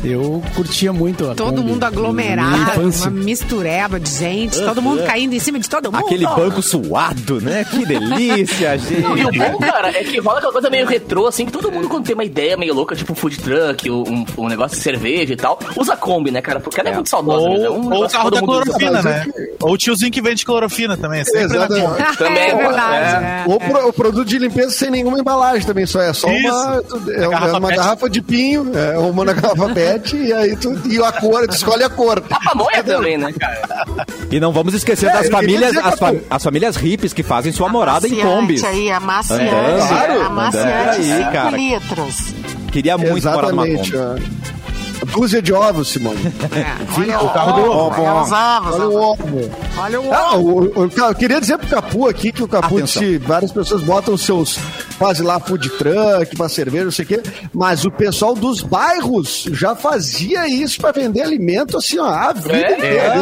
Eu 0.04 0.42
curtia 0.56 0.92
muito 0.92 1.30
a 1.30 1.36
todo 1.36 1.56
Kombi. 1.58 1.70
mundo 1.70 1.84
aglomerado, 1.84 2.82
uma 2.82 3.10
mistureba 3.12 4.00
de 4.00 4.10
gente, 4.10 4.60
todo 4.60 4.82
mundo 4.82 5.04
caindo 5.04 5.34
em 5.34 5.40
cima 5.40 5.60
de 5.60 5.70
todo 5.70 5.92
mundo. 5.92 6.04
Aquele 6.06 6.26
banco 6.26 6.62
suado, 6.62 7.40
né? 7.40 7.64
Que 7.70 7.86
delícia, 7.86 8.80
Não, 9.02 9.16
e 9.18 9.22
o 9.26 9.32
gente. 9.32 9.38
bom, 9.38 9.58
cara, 9.60 9.90
é 9.90 10.04
que 10.04 10.20
rola 10.20 10.38
aquela 10.40 10.52
coisa 10.54 10.70
meio 10.72 10.88
retrô, 10.88 11.28
assim, 11.28 11.46
que 11.46 11.52
todo 11.52 11.72
mundo, 11.72 11.88
quando 11.88 12.06
tem 12.06 12.16
uma 12.16 12.24
ideia 12.24 12.58
meio 12.58 12.74
louca, 12.74 12.96
tipo 12.96 13.14
um 13.14 13.16
food 13.16 13.38
truck, 13.40 13.90
um, 13.92 14.26
um 14.38 14.48
negócio 14.48 14.76
de 14.78 14.84
cerveja 14.84 15.34
e 15.34 15.38
tal, 15.38 15.60
usa 15.78 15.96
Kombi, 15.96 16.32
né, 16.32 16.42
cara? 16.42 16.60
Porque 16.60 16.80
ela 16.80 16.90
é, 16.90 16.94
muito 16.96 17.10
saudosa. 17.10 17.42
Ou, 17.46 17.50
mesmo, 17.52 17.66
é 17.66 17.70
um 17.70 17.94
ou 17.94 18.06
o 18.06 18.10
carro 18.10 18.30
da 18.32 18.38
usa. 18.38 18.46
clorofina, 18.46 19.02
né? 19.04 19.26
Ou 19.62 19.74
o 19.74 19.78
tiozinho 19.78 20.12
que 20.12 20.22
vende 20.22 20.44
clorofina 20.46 20.98
também. 20.98 21.24
Sempre 21.26 21.58
na 21.58 21.66
Exatamente. 21.66 21.88
Kombi. 21.88 22.18
Também, 22.18 22.44
é 22.50 22.56
verdade. 22.56 23.26
é. 23.26 23.28
é. 23.28 23.44
Ou 23.48 23.60
pro- 23.60 23.88
o 23.90 23.94
produto 23.94 24.26
de 24.28 24.38
limpeza 24.40 24.72
sem 24.72 24.90
nenhuma 24.92 25.20
embalagem 25.20 25.66
também, 25.66 25.86
só 25.86 26.02
é 26.02 26.14
só 26.14 26.28
uma, 26.28 26.84
é, 27.14 27.28
uma- 27.28 27.30
garrafa 27.30 27.58
uma 27.58 27.70
garrafa 27.76 28.10
de 28.10 28.22
pinho, 28.22 28.72
é, 28.76 28.98
uma 28.98 29.26
na 29.26 29.34
garrafa 29.34 29.70
pet 29.74 29.91
e 30.16 30.34
aí 30.34 30.56
tu 30.56 30.80
e 30.88 31.02
a 31.04 31.12
cor, 31.12 31.48
tu 31.48 31.56
escolhe 31.56 31.84
a 31.84 31.90
cor. 31.90 32.24
A 32.30 32.40
pamonha 32.40 32.84
também, 32.84 33.18
né, 33.18 33.34
cara? 33.40 33.86
E 34.32 34.40
não 34.40 34.52
vamos 34.54 34.74
esquecer 34.74 35.08
É, 35.10 35.14
das 35.14 35.30
famílias, 35.30 35.76
as, 35.78 35.98
fa- 36.00 36.14
as 36.30 36.44
famílias 36.44 36.76
hippies 36.76 37.14
que 37.14 37.24
fazem 37.24 37.52
sua 37.52 37.68
morada 37.70 38.08
em 38.08 38.16
Kombis. 38.20 38.64
aí, 38.64 38.92
amaciante. 38.92 39.44
Andando, 39.54 39.88
Claro, 39.88 40.22
amaciante, 40.22 41.00
aí, 41.02 41.18
5 41.24 41.32
cara. 41.32 41.58
litros. 41.58 42.34
Queria 42.72 42.98
muito 42.98 43.30
morar 43.30 43.50
numa 43.50 43.68
Exatamente. 43.68 43.92
Kombi. 43.92 44.61
Dúzia 45.06 45.42
de 45.42 45.52
ovos, 45.54 45.90
Simone. 45.90 46.20
É, 46.52 47.00
olha 47.00 47.20
o 47.22 47.30
carro 47.34 47.62
do 47.62 47.72
ovo. 47.72 48.02
Olha 48.04 48.88
o 48.88 48.96
ovo. 48.96 49.52
Olha 49.78 50.02
o 50.02 50.14
Ah, 50.14 50.36
o, 50.38 50.60
o- 50.60 50.86
o- 50.86 50.92
eu 50.98 51.16
queria 51.16 51.40
dizer 51.42 51.58
pro 51.58 51.68
Capu 51.68 52.08
aqui 52.08 52.32
que 52.32 52.44
o 52.44 52.48
Capu 52.48 52.82
disse 52.82 53.18
várias 53.18 53.52
pessoas 53.52 53.82
botam 53.82 54.18
seus 54.18 54.58
fazem 55.00 55.26
lá 55.26 55.40
food 55.40 55.68
truck, 55.72 56.36
pra 56.38 56.48
cerveja, 56.48 56.84
não 56.86 56.92
sei 56.92 57.06
o 57.06 57.08
quê, 57.08 57.24
mas 57.54 57.86
o 57.86 57.92
pessoal 57.92 58.36
dos 58.36 58.62
bairros 58.62 59.48
já 59.52 59.76
fazia 59.76 60.48
isso 60.48 60.80
pra 60.80 60.92
vender 60.92 61.22
alimento 61.22 61.76
assim, 61.78 61.98
ó, 61.98 62.06
a 62.08 62.32
vida 62.34 62.54
É, 62.56 62.72
inteira. 62.74 63.14
a 63.14 63.16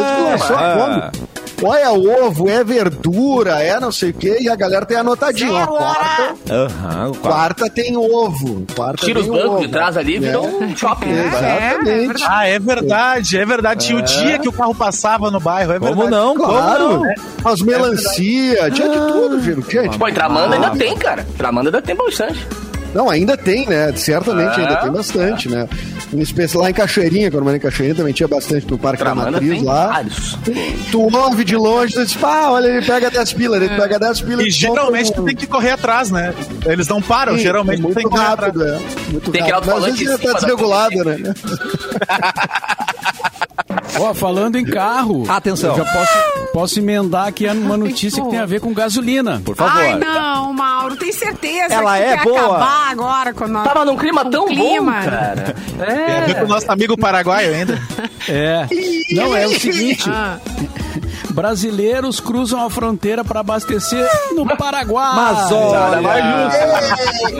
é. 1.06 1.10
Ou 1.62 1.74
é 1.74 1.88
ovo, 1.90 2.48
é 2.48 2.64
verdura, 2.64 3.62
é 3.62 3.78
não 3.78 3.92
sei 3.92 4.10
o 4.10 4.14
quê, 4.14 4.38
e 4.40 4.48
a 4.48 4.56
galera 4.56 4.86
tem 4.86 4.96
anotadinho. 4.96 5.52
Ó, 5.54 5.66
quarta, 5.66 6.34
quarto. 6.46 7.18
quarta 7.20 7.70
tem 7.70 7.96
ovo. 7.96 8.64
Quarta 8.74 9.04
Tira 9.04 9.20
os 9.20 9.26
tem 9.26 9.34
bancos 9.34 9.50
ovo. 9.50 9.60
de 9.60 9.68
trás 9.68 9.96
ali, 9.96 10.18
virou 10.18 10.46
um 10.46 10.76
shopping. 10.76 11.10
É, 11.10 11.12
né? 11.12 11.22
é, 11.22 11.26
Exatamente. 11.26 11.90
é 11.90 12.06
verdade. 12.06 12.24
Ah, 12.28 12.46
é 12.46 12.58
verdade, 12.58 13.38
é 13.38 13.46
verdade. 13.46 13.86
Tinha 13.86 13.98
o 13.98 14.02
dia 14.02 14.38
que 14.38 14.48
o 14.48 14.52
carro 14.52 14.74
passava 14.74 15.30
no 15.30 15.40
bairro, 15.40 15.72
é 15.72 15.78
verdade. 15.78 15.94
Como 15.94 16.08
não? 16.10 16.36
Como 16.36 16.48
Claro, 16.52 17.00
não? 17.04 17.14
as 17.52 17.60
melancia, 17.60 18.70
tinha 18.70 18.88
de 18.88 18.96
tudo, 19.12 19.40
gente. 19.40 19.70
gente. 19.70 19.98
Pô, 19.98 20.08
em 20.08 20.14
Tramanda 20.14 20.54
ainda 20.54 20.70
tem, 20.70 20.96
cara. 20.96 21.26
Tramanda 21.36 21.68
ainda 21.68 21.82
tem 21.82 21.94
bastante. 21.94 22.46
Não, 22.94 23.08
ainda 23.08 23.36
tem, 23.36 23.66
né? 23.66 23.92
Certamente 23.94 24.58
Ah. 24.60 24.62
ainda 24.62 24.76
tem 24.76 24.90
bastante, 24.90 25.48
né? 25.48 25.68
Em 26.12 26.20
especial 26.20 26.64
lá 26.64 26.70
em 26.70 26.74
Cachoeirinha, 26.74 27.30
quando 27.30 27.48
eu 27.48 27.54
em 27.54 27.60
Cachoeirinha, 27.60 27.94
também 27.94 28.12
tinha 28.12 28.26
bastante 28.26 28.66
no 28.68 28.76
Parque 28.76 28.98
da 28.98 29.04
Tramanda 29.12 29.30
Matriz 29.32 29.50
tem 29.52 29.62
lá. 29.62 29.86
vários. 29.86 30.36
Tu 30.90 31.00
ouve 31.16 31.44
de 31.44 31.54
longe, 31.56 31.94
tu 31.94 32.04
diz, 32.04 32.16
pá, 32.16 32.48
olha, 32.48 32.66
ele 32.66 32.84
pega 32.84 33.08
10 33.10 33.32
pilas, 33.32 33.62
ele 33.62 33.76
pega 33.76 33.96
10 33.98 34.20
pilas. 34.22 34.44
E 34.44 34.50
geralmente 34.50 35.12
tu 35.12 35.22
tem 35.22 35.36
que 35.36 35.46
correr 35.46 35.70
atrás, 35.70 36.10
né? 36.10 36.34
Eles 36.66 36.88
não 36.88 37.00
param, 37.00 37.36
Sim, 37.36 37.42
geralmente 37.42 37.78
é 37.78 37.82
muito 37.82 37.94
tem 37.94 38.04
que 38.04 38.10
correr 38.10 38.24
atrás. 38.26 38.52
rápido, 38.54 38.66
é. 38.66 38.80
Muito 39.12 39.30
Tem 39.30 39.42
rápido. 39.42 39.66
Mas 39.72 39.78
às 39.78 39.84
vezes 39.84 40.00
em 40.00 40.18
tá 40.18 40.32
da 40.32 40.38
desregulado, 40.40 41.04
né? 41.04 41.16
Ó, 43.98 44.14
falando 44.14 44.56
em 44.56 44.64
carro. 44.64 45.24
Atenção. 45.28 45.76
Eu 45.76 45.84
já 45.84 45.92
posso, 45.92 46.18
posso 46.52 46.78
emendar 46.78 47.26
aqui 47.26 47.46
uma 47.46 47.76
notícia 47.76 48.22
que 48.22 48.30
tem 48.30 48.38
a 48.38 48.46
ver 48.46 48.60
com 48.60 48.72
gasolina. 48.72 49.40
Por 49.44 49.56
favor. 49.56 49.80
Ai, 49.80 49.98
não, 49.98 50.52
Mauro, 50.52 50.96
tem 50.96 51.12
certeza 51.12 51.74
Ela 51.74 51.96
que 51.96 52.02
é 52.04 52.16
quer 52.16 52.24
boa. 52.24 52.40
acabar 52.40 52.90
agora 52.90 53.34
com 53.34 53.46
nós. 53.48 53.64
Tava 53.66 53.84
num 53.84 53.96
clima 53.96 54.24
tão 54.30 54.46
clima. 54.46 54.92
bom, 55.00 55.10
cara. 55.10 55.54
Tem 55.78 56.16
a 56.16 56.20
ver 56.26 56.34
com 56.38 56.44
o 56.44 56.48
nosso 56.48 56.70
amigo 56.70 56.96
paraguaio 56.96 57.52
ainda. 57.54 57.78
É. 58.28 58.66
Não, 59.14 59.34
é 59.36 59.46
o 59.46 59.58
seguinte: 59.58 60.08
Ah, 60.08 60.38
brasileiros 61.30 62.20
cruzam 62.20 62.64
a 62.64 62.70
fronteira 62.70 63.24
para 63.24 63.40
abastecer 63.40 64.08
no 64.34 64.46
Paraguai. 64.56 65.14
Mas 65.14 65.52
olha, 65.52 66.00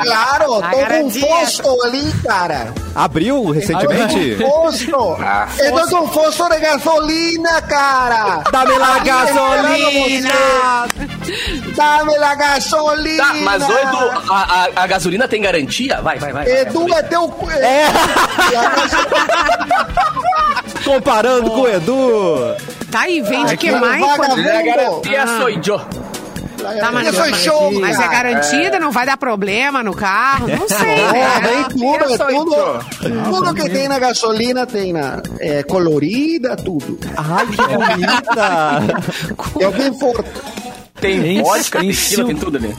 claro, 0.03 0.45
tô 0.47 0.63
com 0.63 0.77
garantia. 0.77 1.27
posto 1.27 1.83
ali, 1.85 2.13
cara. 2.25 2.75
abriu 2.95 3.51
recentemente? 3.51 4.37
Posto. 4.37 5.17
Eu 5.59 5.73
tô 5.75 5.97
com 5.97 6.09
posto 6.09 6.49
de 6.49 6.61
gasolina, 6.61 7.63
cara. 7.63 8.43
Dá-me 8.51 8.79
lá 8.79 8.99
gasolina! 9.01 10.31
Dá-me 11.77 12.19
la 12.19 12.35
gasolina. 12.35 13.25
Tá, 13.25 13.35
mas 13.35 13.63
ô 13.63 13.73
Edu, 13.73 14.23
a, 14.31 14.35
a, 14.35 14.69
a 14.83 14.87
gasolina 14.87 15.29
tem 15.29 15.43
garantia? 15.43 16.01
Vai, 16.01 16.19
vai, 16.19 16.33
vai. 16.33 16.45
vai. 16.45 16.61
Edu 16.61 16.93
é 16.95 17.03
teu. 17.03 17.35
É. 17.61 17.87
Comparando 20.85 21.51
com 21.51 21.61
o 21.61 21.69
Edu. 21.69 22.57
Tá 22.91 23.01
aí, 23.01 23.21
vende 23.23 23.57
que 23.57 23.69
cara, 23.71 23.81
mais? 23.81 24.01
vagabundo. 24.01 24.41
A 24.49 24.63
garantia 24.63 25.23
Ah. 25.23 25.39
sou 25.39 25.49
eu. 25.51 25.81
Tá, 26.79 26.93
mas, 26.93 27.15
sou 27.17 27.35
show, 27.35 27.81
mas 27.81 27.99
é 27.99 28.07
garantida, 28.07 28.79
não 28.79 28.91
vai 28.93 29.07
dar 29.07 29.17
problema 29.17 29.83
no 29.83 29.95
carro? 29.95 30.47
Não 30.47 30.69
sei, 30.69 30.91
É, 30.91 31.13
né? 31.13 31.41
vem 31.41 31.65
tudo, 31.65 32.05
é 32.13 32.19
tudo. 32.19 33.25
Tudo 33.31 33.55
que 33.55 33.71
tem 33.71 33.89
na 33.89 33.99
gasolina 33.99 34.67
tem 34.67 34.93
na. 34.93 35.23
É 35.41 35.63
colorida, 35.63 36.57
tudo. 36.57 36.99
Ai, 37.17 37.47
que 37.47 37.57
bonita. 37.57 38.83
É 39.59 39.71
bem 39.71 39.99
forte. 39.99 40.31
Tem 41.01 41.39
Em- 41.39 41.43
vodka, 41.43 41.83
em 41.83 41.89
tequila, 41.93 42.27
tem 42.27 42.37
tudo 42.37 42.59
ali. 42.59 42.77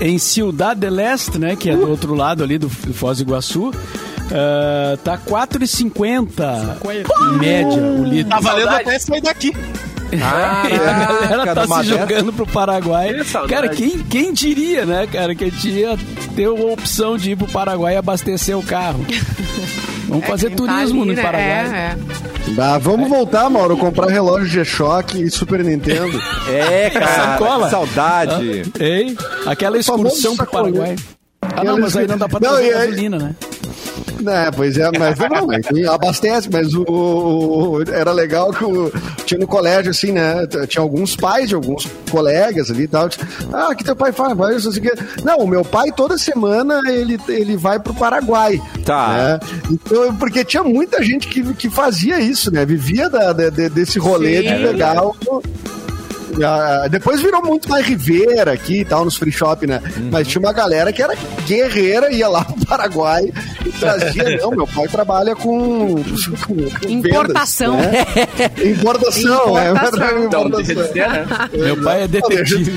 Em 0.00 0.16
Ciudad 0.18 0.74
del 0.74 0.98
Este, 0.98 1.38
né, 1.38 1.54
que 1.54 1.68
é 1.68 1.76
do 1.76 1.90
outro 1.90 2.14
lado 2.14 2.42
ali 2.42 2.56
do 2.56 2.70
Foz 2.70 3.18
do 3.18 3.24
Iguaçu, 3.24 3.74
ah, 4.32 4.96
tá 5.02 5.18
4,50 5.18 6.76
em 7.34 7.38
média 7.38 7.82
o 7.82 8.04
litro. 8.04 8.30
Tá 8.30 8.40
valendo 8.40 8.64
Saudade. 8.66 8.88
até 8.88 8.98
sair 8.98 9.20
daqui. 9.20 9.52
E 10.10 10.16
a 10.22 11.28
galera 11.28 11.54
tá 11.54 11.66
se 11.82 11.88
jogando 11.88 12.32
pro 12.32 12.46
Paraguai. 12.46 13.12
Que. 13.14 13.48
Cara, 13.48 13.68
quem, 13.68 13.98
quem 13.98 14.32
diria, 14.32 14.86
né, 14.86 15.06
cara, 15.06 15.34
que 15.34 15.44
a 15.44 15.48
gente 15.50 15.68
ia 15.68 15.98
ter 16.34 16.46
a 16.46 16.50
opção 16.52 17.16
de 17.18 17.32
ir 17.32 17.36
pro 17.36 17.46
Paraguai 17.48 17.94
e 17.94 17.96
abastecer 17.98 18.56
o 18.56 18.62
carro. 18.62 19.04
Vamos 20.08 20.24
fazer 20.26 20.48
Quem 20.48 20.56
tá 20.66 20.72
turismo 20.72 21.02
ali, 21.02 21.10
no 21.10 21.16
né? 21.16 21.22
Paraguai. 21.22 21.50
É, 21.50 21.76
é. 21.76 21.96
Dá, 22.54 22.78
vamos 22.78 23.10
voltar, 23.10 23.50
Mauro, 23.50 23.76
comprar 23.76 24.06
relógio 24.08 24.46
G-Shock 24.46 25.22
e 25.22 25.30
Super 25.30 25.62
Nintendo. 25.62 26.18
É, 26.48 26.88
cara. 26.88 27.06
Sacola. 27.08 27.64
que 27.66 27.70
Saudade. 27.70 28.62
Ah, 28.80 28.82
Ei, 28.82 29.14
aquela 29.44 29.76
excursão 29.76 30.34
pro. 30.34 30.46
Paraguai. 30.46 30.96
Ah, 31.42 31.62
não, 31.62 31.78
mas 31.78 31.94
aí 31.94 32.06
não 32.06 32.16
dá 32.16 32.26
pra 32.26 32.40
trazer 32.40 32.62
aí- 32.62 32.70
gasolina, 32.86 33.18
né? 33.18 33.34
É, 34.26 34.50
pois 34.50 34.76
é, 34.76 34.90
mas 34.98 35.18
não, 35.18 35.46
mas 35.46 35.66
abastece, 35.88 36.48
mas 36.50 36.74
o, 36.74 36.82
o- 36.82 37.82
era 37.92 38.12
legal 38.12 38.52
que 38.52 38.64
o- 38.64 38.92
tinha 39.24 39.38
no 39.38 39.46
colégio, 39.46 39.90
assim, 39.90 40.12
né? 40.12 40.46
Tinha 40.66 40.82
alguns 40.82 41.14
pais 41.16 41.48
de 41.48 41.54
alguns 41.54 41.86
colegas 42.10 42.70
ali 42.70 42.84
e 42.84 42.88
tal. 42.88 43.08
Ah, 43.52 43.74
que 43.74 43.84
teu 43.84 43.94
pai 43.96 44.12
faz? 44.12 44.36
Vai, 44.36 44.56
isso, 44.56 44.68
assim, 44.68 44.80
que... 44.80 44.92
Não, 45.24 45.38
o 45.38 45.46
meu 45.46 45.64
pai 45.64 45.92
toda 45.92 46.16
semana 46.18 46.80
ele, 46.86 47.18
ele 47.28 47.56
vai 47.56 47.78
pro 47.78 47.94
Paraguai. 47.94 48.60
Tá. 48.84 49.38
né? 49.40 49.40
Então, 49.70 50.14
porque 50.16 50.44
tinha 50.44 50.64
muita 50.64 51.02
gente 51.02 51.28
que, 51.28 51.42
que 51.54 51.68
fazia 51.70 52.18
isso, 52.20 52.50
né? 52.52 52.64
Vivia 52.64 53.08
da- 53.10 53.32
de- 53.32 53.50
de- 53.50 53.68
desse 53.68 53.98
rolê 53.98 54.42
de 54.42 54.48
Sim. 54.56 54.62
pegar 54.62 55.04
o. 55.04 55.14
Ah, 56.44 56.86
depois 56.88 57.20
virou 57.20 57.42
muito 57.44 57.68
mais 57.68 57.86
Ribeira 57.86 58.52
aqui 58.52 58.80
e 58.80 58.84
tal, 58.84 59.04
nos 59.04 59.16
free 59.16 59.32
shop, 59.32 59.66
né? 59.66 59.80
Uhum. 59.96 60.08
Mas 60.12 60.28
tinha 60.28 60.40
uma 60.40 60.52
galera 60.52 60.92
que 60.92 61.02
era 61.02 61.14
guerreira, 61.46 62.12
ia 62.12 62.28
lá 62.28 62.44
pro 62.44 62.66
Paraguai 62.66 63.32
e 63.66 63.70
trazia. 63.72 64.36
Não, 64.42 64.50
meu 64.50 64.66
pai 64.66 64.86
trabalha 64.88 65.34
com. 65.34 65.96
com, 65.96 66.70
com 66.80 66.88
Importação. 66.88 67.76
vendas, 67.78 67.92
né? 67.92 68.06
Importação, 68.70 69.58
é. 69.58 69.70
Importação. 69.70 70.24
Então, 70.24 70.50
deixa 70.50 70.74
de 70.74 70.92
ser, 70.92 71.08
né? 71.08 71.26
Meu 71.54 71.76
pai 71.82 72.02
é 72.02 72.08
detetive. 72.08 72.70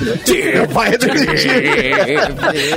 Meu 0.54 0.67
pai 0.69 0.88
é 0.93 0.97
detetive. 0.97 1.50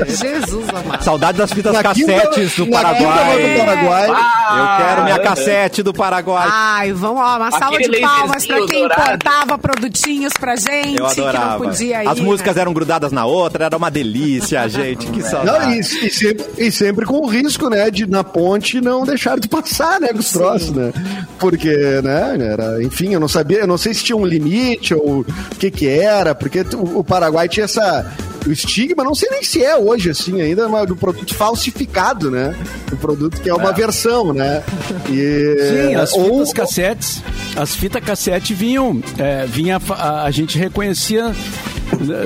Jesus 0.09 0.69
amado. 0.69 1.03
Saudade 1.05 1.39
das 1.39 1.53
fitas 1.53 1.73
Na 1.73 1.83
cassetes 1.83 2.57
do 2.57 2.65
quinta 2.67 2.83
vai 2.83 2.95
Paraguai. 2.95 3.55
pro 3.55 3.65
Paraguai. 3.65 4.09
Eu 4.11 4.87
quero 4.87 5.03
minha 5.05 5.15
Ah, 5.17 5.19
cassete 5.21 5.83
do 5.83 5.93
Paraguai. 5.93 6.49
Ai, 6.51 6.93
vamos 6.93 7.23
lá, 7.23 7.37
uma 7.37 7.51
salva 7.51 7.77
Aquele 7.77 7.97
de 7.97 8.01
palmas 8.03 8.47
pra 8.47 8.57
quem 8.67 8.81
dourado. 8.81 9.03
importava 9.03 9.59
produtinhos 9.59 10.33
pra 10.39 10.57
gente, 10.57 10.74
Eu 10.81 10.85
que 10.85 10.99
não 11.01 11.07
adorava. 11.07 11.65
podia 11.65 12.05
ir. 12.05 12.09
As 12.09 12.21
músicas 12.21 12.55
né? 12.57 12.63
eram 12.63 12.73
grudadas 12.73 13.13
na 13.13 13.25
outra, 13.27 13.65
era 13.67 13.77
uma 13.77 13.91
delícia, 13.91 14.67
gente. 14.69 15.07
Que 15.07 15.21
Não, 15.23 15.29
saudade. 15.31 15.73
e, 15.75 15.79
e 16.07 16.11
sempre, 16.11 16.45
e 16.59 16.71
sempre 16.73 17.07
com 17.07 17.19
o 17.19 17.27
risco, 17.27 17.69
né, 17.69 17.91
de 17.91 18.07
na 18.07 18.23
ponte 18.25 18.81
não 18.81 19.05
deixar 19.05 19.39
de 19.39 19.49
passar, 19.49 20.01
né, 20.01 20.09
com 20.09 20.19
os 20.19 20.31
troços, 20.31 20.71
né? 20.73 20.93
Porque, 21.39 21.69
né, 22.03 22.37
era, 22.41 22.83
enfim, 22.83 23.13
eu 23.15 23.21
não 23.21 23.29
sabia, 23.29 23.59
eu 23.61 23.67
não 23.67 23.79
sei 23.79 23.93
se 23.95 24.05
tinha 24.05 24.17
um 24.17 24.25
limite 24.27 24.95
ou 24.95 25.21
o 25.21 25.27
que 25.59 25.71
que 25.71 25.89
era, 25.89 26.35
porque 26.35 26.61
o, 26.75 26.99
o 27.01 27.05
Paraguai 27.05 27.49
tinha 27.49 27.65
essa 27.65 28.07
o 28.47 28.53
estigma, 28.53 29.03
não 29.03 29.15
sei 29.15 29.31
nem 29.31 29.43
se 29.43 29.65
é 29.65 29.75
hoje 29.77 30.11
assim 30.11 30.41
ainda, 30.43 30.69
mas 30.69 30.87
do 30.87 30.95
produto 30.95 31.35
falsificado, 31.35 32.31
né? 32.31 32.55
Do 32.91 32.97
produto 32.99 33.41
que 33.41 33.49
é 33.49 33.55
uma 33.55 33.73
versão, 33.73 34.33
né? 34.35 34.63
E, 35.11 35.57
Sim, 35.89 35.95
as 35.95 36.13
ou- 36.13 36.25
fitas 36.25 36.53
cassetes, 36.53 37.23
as 37.57 37.75
fitas 37.75 38.03
cassete 38.03 38.55
vinham, 38.55 39.01
é, 39.19 39.47
vinha, 39.47 39.81
a, 39.91 40.25
a 40.25 40.31
gente 40.31 40.59
reconhecia 40.59 41.33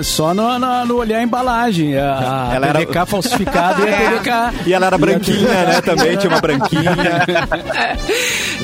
só 0.02 0.35
no, 0.35 0.59
no, 0.59 0.87
no 0.87 0.96
olhar 0.96 1.18
a 1.18 1.22
embalagem, 1.22 1.96
a, 1.96 2.48
a 2.50 2.54
Ela 2.57 2.66
era- 2.68 2.78
TDK 2.81 3.07
falsificada 3.07 3.83
e 3.88 3.92
a 3.92 3.96
TDK. 4.11 4.68
E 4.68 4.72
ela 4.74 4.87
era 4.87 4.98
branquinha, 4.98 5.48
né? 5.48 5.81
Também 5.81 6.16
tinha 6.16 6.31
uma 6.31 6.40
branquinha. 6.40 6.90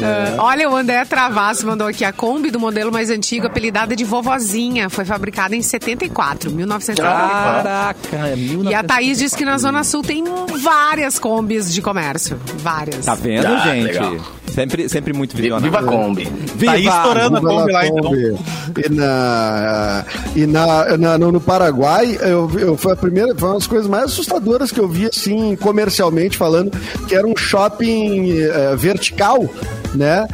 Ah, 0.03 0.35
olha, 0.43 0.69
o 0.71 0.77
André 0.77 1.05
Travassi 1.05 1.64
mandou 1.67 1.87
aqui 1.87 2.05
a 2.05 2.12
Kombi 2.12 2.51
do 2.51 2.59
modelo 2.61 2.93
mais 2.93 3.11
antigo, 3.11 3.47
apelidada 3.47 3.95
de 3.97 4.05
vovozinha. 4.05 4.88
Foi 4.90 5.05
fabricada 5.05 5.55
em 5.57 5.62
74, 5.62 6.51
1974. 6.51 7.62
Caraca, 7.62 8.29
é 8.29 8.35
E 8.71 8.75
a 8.75 8.83
Thaís 8.83 9.19
diz 9.19 9.35
que 9.35 9.45
na 9.45 9.59
Zona 9.59 9.85
Sul 9.85 10.03
tem 10.03 10.25
várias 10.62 11.19
combis 11.19 11.73
de 11.73 11.81
comércio. 11.83 12.38
Várias. 12.59 13.05
Tá 13.07 13.14
vendo, 13.14 13.47
Ah, 13.47 13.59
gente? 13.59 13.85
legal. 13.87 14.17
Sempre, 14.47 14.88
sempre 14.88 15.12
muito 15.12 15.37
visionário. 15.37 15.64
Viva 15.64 15.81
a 15.81 15.83
Kombi. 15.85 16.25
Viva! 16.55 16.67
Tá 16.67 16.73
aí 16.73 16.87
estourando 16.87 17.37
a 17.38 17.40
Kombi 17.40 17.73
lá, 17.73 17.87
então. 17.87 18.03
Kombi. 18.03 18.37
E, 18.85 18.88
na, 18.90 20.05
e 20.37 20.47
na, 20.47 20.94
na- 20.97 21.19
no, 21.19 21.31
no 21.33 21.41
Paraguai, 21.41 22.19
eu, 22.21 22.51
eu, 22.59 22.77
foi 22.77 22.93
a 22.93 22.97
primeira, 22.97 23.35
foi 23.35 23.49
uma 23.49 23.55
das 23.55 23.67
coisas 23.67 23.87
mais 23.89 24.05
assustadoras 24.05 24.71
que 24.73 24.81
eu 24.81 24.89
vi, 24.89 25.07
assim, 25.07 25.57
comercialmente 25.57 26.37
falando, 26.37 26.71
que 27.09 27.15
era 27.15 27.27
um 27.27 27.37
shopping 27.37 28.39
eh, 28.41 28.75
vertical, 28.77 29.45
né? 29.95 30.27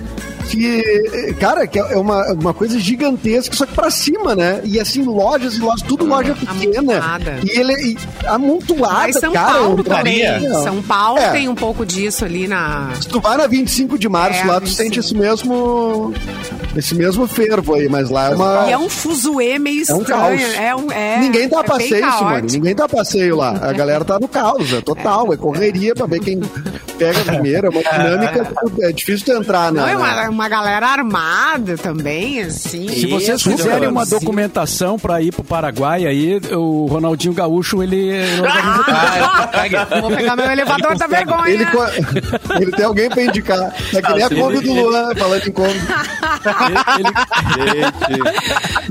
Que, 0.48 1.34
cara, 1.38 1.66
que 1.66 1.78
é 1.78 1.96
uma, 1.96 2.32
uma 2.32 2.54
coisa 2.54 2.78
gigantesca, 2.78 3.54
só 3.54 3.66
que 3.66 3.74
pra 3.74 3.90
cima, 3.90 4.34
né? 4.34 4.60
E 4.64 4.78
assim, 4.80 5.02
lojas 5.04 5.54
e 5.54 5.60
lojas, 5.60 5.82
tudo 5.82 6.04
loja 6.04 6.34
pequena. 6.34 6.96
Amontoada. 6.98 7.38
E 7.44 7.58
ele 7.58 7.72
e, 7.92 7.98
amontoada, 8.26 8.94
Mas 9.06 9.16
São 9.16 9.32
cara. 9.32 9.52
Paulo 9.58 9.84
também. 9.84 10.22
São 10.62 10.82
Paulo 10.82 11.18
É. 11.18 11.30
tem 11.30 11.48
um 11.48 11.54
pouco 11.54 11.84
disso 11.84 12.24
ali 12.24 12.46
na. 12.48 12.90
Se 13.00 13.08
tu 13.08 13.20
vai 13.20 13.36
na 13.36 13.46
25 13.46 13.98
de 13.98 14.08
março, 14.08 14.40
É, 14.40 14.44
lá 14.44 14.54
tu 14.60 14.66
25. 14.66 14.82
sente 14.82 15.00
esse 15.00 15.14
mesmo. 15.14 16.12
Esse 16.76 16.94
mesmo 16.94 17.26
fervo 17.26 17.74
aí, 17.74 17.88
mas 17.88 18.10
lá 18.10 18.30
é 18.30 18.34
uma. 18.34 18.66
E 18.68 18.72
é 18.72 18.78
um 18.78 18.88
fuzuê 18.88 19.58
meio 19.58 19.84
É 19.88 19.94
um 19.94 20.00
estranho. 20.00 20.06
caos. 20.38 20.54
É 20.58 20.74
um, 20.76 20.92
é, 20.92 21.18
Ninguém 21.18 21.48
tá 21.48 21.56
é 21.56 21.58
a 21.58 21.62
bem 21.62 21.70
passeio, 21.70 22.00
caótico. 22.00 22.24
mano. 22.24 22.46
Ninguém 22.50 22.74
tá 22.74 22.84
a 22.84 22.88
passeio 22.88 23.36
lá. 23.36 23.50
A 23.60 23.72
galera 23.72 24.04
tá 24.04 24.18
no 24.20 24.28
caos, 24.28 24.72
é 24.72 24.80
total. 24.80 25.32
É 25.32 25.36
correria 25.36 25.94
pra 25.94 26.06
ver 26.06 26.20
quem 26.20 26.40
pega 26.96 27.20
primeiro. 27.24 27.66
É 27.66 27.70
uma 27.70 27.82
dinâmica. 27.90 28.52
É 28.82 28.92
difícil 28.92 29.26
tu 29.26 29.32
entrar 29.32 29.72
Não, 29.72 29.82
na. 29.82 29.90
é 29.90 29.96
uma, 29.96 30.14
na- 30.14 30.29
uma 30.30 30.48
galera 30.48 30.86
armada 30.86 31.76
também, 31.76 32.40
assim. 32.40 32.88
Se 32.88 33.06
vocês 33.06 33.40
Isso, 33.40 33.50
fizerem 33.50 33.88
uma 33.88 34.06
documentação 34.06 34.98
pra 34.98 35.20
ir 35.20 35.32
pro 35.32 35.44
Paraguai, 35.44 36.06
aí 36.06 36.40
o 36.52 36.86
Ronaldinho 36.86 37.34
Gaúcho, 37.34 37.82
ele 37.82 38.12
tudo. 38.36 40.00
Vou 40.00 40.10
pegar 40.10 40.36
meu 40.36 40.50
elevador 40.50 40.96
da 40.96 41.06
vergonha. 41.06 41.50
Ele, 41.50 41.66
ele 42.60 42.72
tem 42.72 42.84
alguém 42.84 43.08
pra 43.08 43.22
indicar. 43.22 43.74
É 43.94 44.02
que 44.02 44.12
nem 44.12 44.22
a 44.22 44.28
Kombi 44.28 44.60
do 44.60 44.72
Luan, 44.72 45.14
falando 45.14 45.46
em 45.46 45.52
Kombi. 45.52 45.80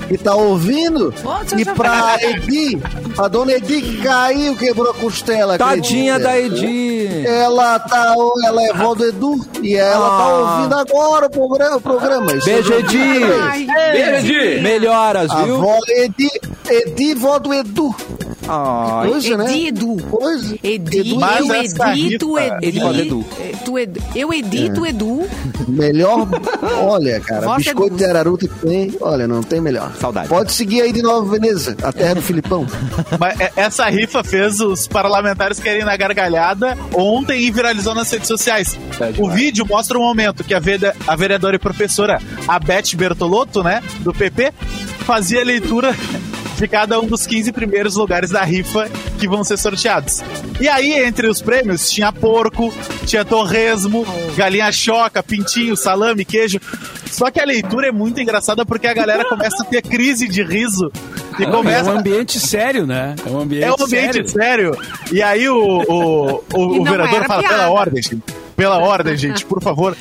que 0.08 0.16
tá 0.18 0.34
ouvindo. 0.34 1.12
E 1.56 1.64
pra 1.64 2.16
Edi, 2.20 2.78
a 3.18 3.28
dona 3.28 3.52
Edi 3.52 3.80
que 3.82 4.02
caiu, 4.02 4.56
quebrou 4.56 4.90
a 4.90 4.94
costela. 4.94 5.58
Tadinha 5.58 6.16
acredita? 6.16 6.28
da 6.28 6.40
Edi. 6.40 7.26
Ela 7.26 7.78
tá, 7.78 8.14
ela 8.44 8.62
é 8.62 8.72
vó 8.72 8.94
do 8.94 9.04
Edu 9.06 9.46
e 9.62 9.74
ela 9.76 10.08
tá 10.08 10.24
Ah. 10.24 10.56
ouvindo 10.56 10.74
agora 10.74 11.26
o 11.26 11.30
programa. 11.30 11.76
O 11.76 11.80
programa. 11.80 12.32
Isso 12.34 12.46
Beijo, 12.46 12.72
é 12.72 12.78
Edi. 12.78 12.98
Beijo, 13.92 14.32
Edi. 14.32 14.60
Melhoras, 14.62 15.30
A 15.30 15.42
viu? 15.42 15.58
vó 15.60 15.78
Edi, 15.88 16.30
Edi, 16.68 17.14
vó 17.14 17.38
do 17.38 17.52
Edu. 17.52 17.94
Coisa, 18.46 19.36
né? 19.36 19.44
Edi, 19.52 19.66
Edu. 19.68 19.96
Coisa. 20.10 20.58
Edi, 20.62 21.14
Mas 21.16 21.40
eu 21.48 21.54
essa 21.54 21.92
Edi, 21.96 22.14
Edu. 22.14 22.38
Eh, 22.38 23.52
tu 23.64 23.78
Edu. 23.78 24.02
Eu 24.14 24.32
Edi, 24.32 24.70
tu 24.72 24.86
Edu. 24.86 25.26
Melhor, 25.68 26.26
olha, 26.82 27.20
cara, 27.20 27.46
Voz 27.46 27.64
biscoito 27.64 27.94
Edu. 27.94 27.96
de 27.96 28.04
araruta 28.04 28.48
que 28.48 28.54
tem, 28.66 28.94
olha, 29.00 29.26
não 29.26 29.42
tem 29.42 29.60
melhor. 29.60 29.92
Saudade. 30.00 30.28
Pode 30.28 30.52
seguir 30.52 30.82
aí 30.82 30.92
de 30.92 31.02
Nova 31.02 31.28
Veneza, 31.30 31.76
a 31.82 31.92
terra 31.92 32.14
do 32.14 32.22
Filipão. 32.26 32.66
Mas 33.18 33.40
é- 33.40 33.52
essa 33.56 33.86
rifa 33.88 34.22
fez 34.22 34.60
os 34.60 34.86
parlamentares 34.86 35.58
querem 35.58 35.84
na 35.84 35.96
gargalhada 35.96 36.76
ontem 36.94 37.40
e 37.42 37.50
viralizou 37.50 37.94
nas 37.94 38.10
redes 38.10 38.28
sociais. 38.28 38.78
o 39.18 39.28
vídeo 39.30 39.66
mostra 39.66 39.98
um 39.98 40.02
momento 40.02 40.44
que 40.44 40.54
a, 40.54 40.60
veda- 40.60 40.94
a 41.06 41.16
vereadora 41.16 41.56
e 41.56 41.58
professora 41.58 42.20
a 42.46 42.58
Beth 42.58 42.94
Bertolotto, 42.96 43.62
né, 43.62 43.82
do 44.00 44.12
PP, 44.14 44.52
fazia 45.00 45.40
a 45.40 45.44
leitura 45.44 45.94
de 46.56 46.66
cada 46.66 46.98
um 47.00 47.06
dos 47.06 47.26
15 47.26 47.52
primeiros 47.52 47.96
lugares 47.96 48.30
da 48.30 48.42
rifa 48.42 48.88
que 49.18 49.28
vão 49.28 49.44
ser 49.44 49.56
sorteados. 49.58 50.22
E 50.60 50.68
aí, 50.68 50.92
entre 50.92 51.28
os 51.28 51.42
prêmios, 51.42 51.90
tinha 51.90 52.12
porco, 52.12 52.72
tinha 53.04 53.24
torresmo, 53.24 54.06
galinha 54.36 54.72
choca, 54.72 55.22
pintinho, 55.22 55.76
salame, 55.76 56.24
queijo. 56.24 56.58
Só 57.10 57.30
que 57.30 57.40
a 57.40 57.44
leitura 57.44 57.88
é 57.88 57.92
muito 57.92 58.20
engraçada 58.20 58.64
porque 58.64 58.86
a 58.86 58.94
galera 58.94 59.24
começa 59.28 59.62
a 59.62 59.66
ter 59.66 59.82
crise 59.82 60.26
de 60.26 60.42
riso 60.42 60.90
e 61.38 61.44
É 61.44 61.46
começa 61.50 61.90
um 61.90 61.98
ambiente 61.98 62.40
sério, 62.40 62.86
né? 62.86 63.14
É 63.24 63.28
um 63.30 63.40
ambiente, 63.40 63.64
é 63.64 63.70
um 63.70 63.84
ambiente 63.84 64.30
sério. 64.30 64.76
E 65.12 65.22
aí 65.22 65.48
o, 65.48 65.58
o, 65.58 66.44
o, 66.54 66.76
E 66.76 66.80
o 66.80 66.84
vereador 66.84 67.24
fala, 67.26 67.42
piada. 67.42 67.56
pela 67.56 67.70
ordem, 67.70 68.02
gente. 68.02 68.22
Pela 68.56 68.78
ordem, 68.78 69.16
gente, 69.16 69.44
por 69.44 69.62
favor. 69.62 69.94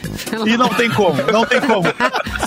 E 0.45 0.55
não 0.55 0.69
tem 0.69 0.89
como, 0.89 1.21
não 1.31 1.45
tem 1.45 1.59
como. 1.59 1.83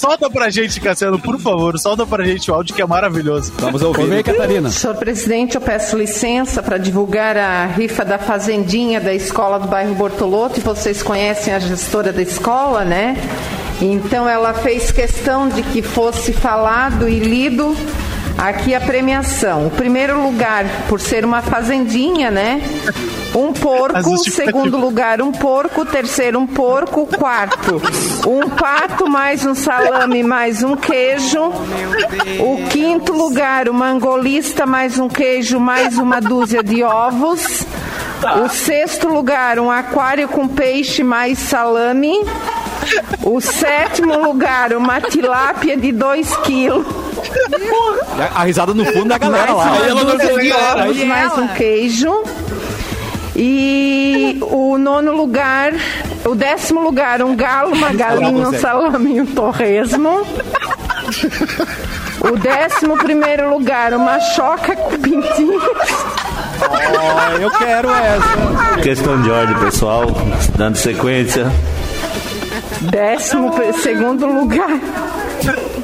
Solta 0.00 0.30
pra 0.30 0.48
gente, 0.48 0.80
Cassiano, 0.80 1.18
por 1.18 1.38
favor. 1.38 1.78
Solta 1.78 2.06
pra 2.06 2.24
gente 2.24 2.50
o 2.50 2.54
áudio 2.54 2.74
que 2.74 2.80
é 2.80 2.86
maravilhoso. 2.86 3.52
Vamos 3.58 3.82
Vem, 3.82 3.88
ouvir. 3.88 4.24
Catarina. 4.24 4.70
Senhor 4.70 4.96
presidente, 4.96 5.56
eu 5.56 5.60
peço 5.60 5.98
licença 5.98 6.62
para 6.62 6.78
divulgar 6.78 7.36
a 7.36 7.66
rifa 7.66 8.04
da 8.04 8.18
Fazendinha 8.18 9.00
da 9.00 9.12
escola 9.12 9.58
do 9.58 9.68
bairro 9.68 9.94
Bortoloto. 9.94 10.58
E 10.58 10.62
vocês 10.62 11.02
conhecem 11.02 11.52
a 11.52 11.58
gestora 11.58 12.12
da 12.12 12.22
escola, 12.22 12.84
né? 12.84 13.16
Então 13.80 14.28
ela 14.28 14.54
fez 14.54 14.90
questão 14.90 15.48
de 15.48 15.62
que 15.62 15.82
fosse 15.82 16.32
falado 16.32 17.08
e 17.08 17.18
lido 17.18 17.76
aqui 18.36 18.74
a 18.74 18.80
premiação. 18.80 19.66
O 19.66 19.70
primeiro 19.70 20.22
lugar, 20.22 20.64
por 20.88 21.00
ser 21.00 21.24
uma 21.24 21.42
fazendinha, 21.42 22.30
né? 22.30 22.62
Um 23.34 23.52
porco, 23.52 24.18
segundo 24.18 24.76
lugar 24.76 25.20
um 25.20 25.30
porco, 25.32 25.84
terceiro 25.84 26.38
um 26.38 26.46
porco, 26.46 27.06
quarto 27.06 27.80
um 28.26 28.48
pato 28.50 29.08
mais 29.08 29.44
um 29.44 29.54
salame 29.54 30.22
mais 30.22 30.62
um 30.62 30.74
queijo, 30.76 31.40
o 32.40 32.68
quinto 32.70 33.12
lugar, 33.12 33.68
uma 33.68 33.90
angolista 33.90 34.66
mais 34.66 34.98
um 34.98 35.08
queijo, 35.08 35.60
mais 35.60 35.98
uma 35.98 36.20
dúzia 36.20 36.62
de 36.62 36.82
ovos. 36.82 37.64
O 38.44 38.48
sexto 38.48 39.08
lugar, 39.08 39.60
um 39.60 39.70
aquário 39.70 40.26
com 40.28 40.48
peixe 40.48 41.04
mais 41.04 41.38
salame. 41.38 42.12
O 43.22 43.40
sétimo 43.40 44.18
lugar, 44.18 44.72
uma 44.72 45.00
tilápia 45.00 45.76
de 45.76 45.92
2 45.92 46.36
quilos. 46.38 46.84
A 48.34 48.42
risada 48.44 48.74
no 48.74 48.84
fundo 48.86 49.08
da 49.08 49.18
galera 49.18 49.52
lá. 49.52 49.66
Mais 49.66 49.92
uma 49.92 50.02
não 50.04 50.16
dúzia 50.16 50.38
de 50.38 50.52
ovos, 50.52 50.96
né? 50.96 51.04
mais 51.04 51.32
um 51.38 51.42
Ela. 51.42 51.48
queijo. 51.54 52.24
E 53.40 54.36
o 54.42 54.76
nono 54.76 55.12
lugar, 55.12 55.72
o 56.24 56.34
décimo 56.34 56.80
lugar, 56.80 57.22
um 57.22 57.36
galo, 57.36 57.72
uma 57.72 57.92
galinha, 57.92 58.48
um 58.48 58.52
salame 58.52 59.14
e 59.14 59.20
um 59.20 59.26
torresmo. 59.26 60.26
O 62.20 62.36
décimo 62.36 62.98
primeiro 62.98 63.48
lugar, 63.48 63.94
uma 63.94 64.18
choca 64.18 64.74
com 64.74 64.98
pintinho. 64.98 65.60
Ó, 66.60 67.36
eu 67.40 67.50
quero 67.52 67.88
essa. 67.90 68.80
Questão 68.82 69.22
de 69.22 69.30
ordem, 69.30 69.56
pessoal. 69.60 70.06
Dando 70.56 70.76
sequência. 70.76 71.46
Décimo 72.80 73.52
segundo 73.80 74.26
lugar, 74.26 74.80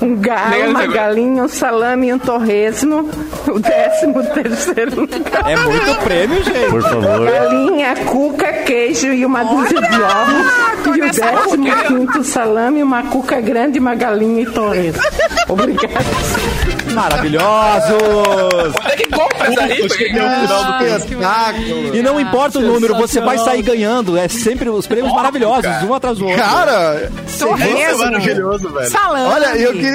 um 0.02 0.16
galo, 0.16 0.50
Nem 0.50 0.68
uma 0.68 0.86
galinha, 0.86 1.42
um 1.44 1.48
salame 1.48 2.08
e 2.08 2.14
um 2.14 2.18
torresmo. 2.18 3.08
O 3.46 3.58
décimo 3.60 4.22
terceiro 4.24 5.00
lugar, 5.02 5.48
É 5.50 5.56
muito 5.56 5.94
prêmio, 6.02 6.42
gente. 6.42 6.70
Por 6.70 6.82
favor. 6.82 7.30
galinha, 7.30 7.94
cuca, 8.06 8.52
queijo 8.64 9.12
e 9.12 9.24
uma 9.26 9.44
dúzia 9.44 9.80
de 9.80 10.02
ovos. 10.02 10.74
E 10.96 11.00
o 11.00 11.10
décimo 11.10 11.76
quinto 11.86 12.24
salame, 12.24 12.82
uma 12.82 13.02
cuca 13.04 13.40
grande, 13.40 13.78
uma 13.78 13.94
galinha 13.94 14.42
e 14.42 14.46
torresmo. 14.46 15.02
Obrigada. 15.48 16.04
Maravilhosos! 16.94 18.74
É 18.86 18.96
que 18.96 19.08
compra 19.10 19.48
essa 19.48 19.62
rifa? 19.66 19.86
Espetáculo. 20.96 21.94
E 21.96 22.02
não 22.02 22.20
importa 22.20 22.58
o 22.58 22.62
número, 22.62 22.94
você 22.96 23.20
vai 23.20 23.38
sair 23.38 23.62
ganhando. 23.62 24.16
É 24.16 24.28
sempre 24.28 24.68
os 24.68 24.86
prêmios 24.86 25.12
maravilhosos, 25.12 25.70
um 25.82 25.94
atrás 25.94 26.18
do 26.18 26.26
outro. 26.26 26.40
Cara, 26.42 27.10
Torresmo. 27.38 28.04
maravilhoso, 28.04 28.68
velho. 28.70 28.90
Salame. 28.90 29.32
olha, 29.34 29.56
eu 29.56 29.72
queria. 29.72 29.93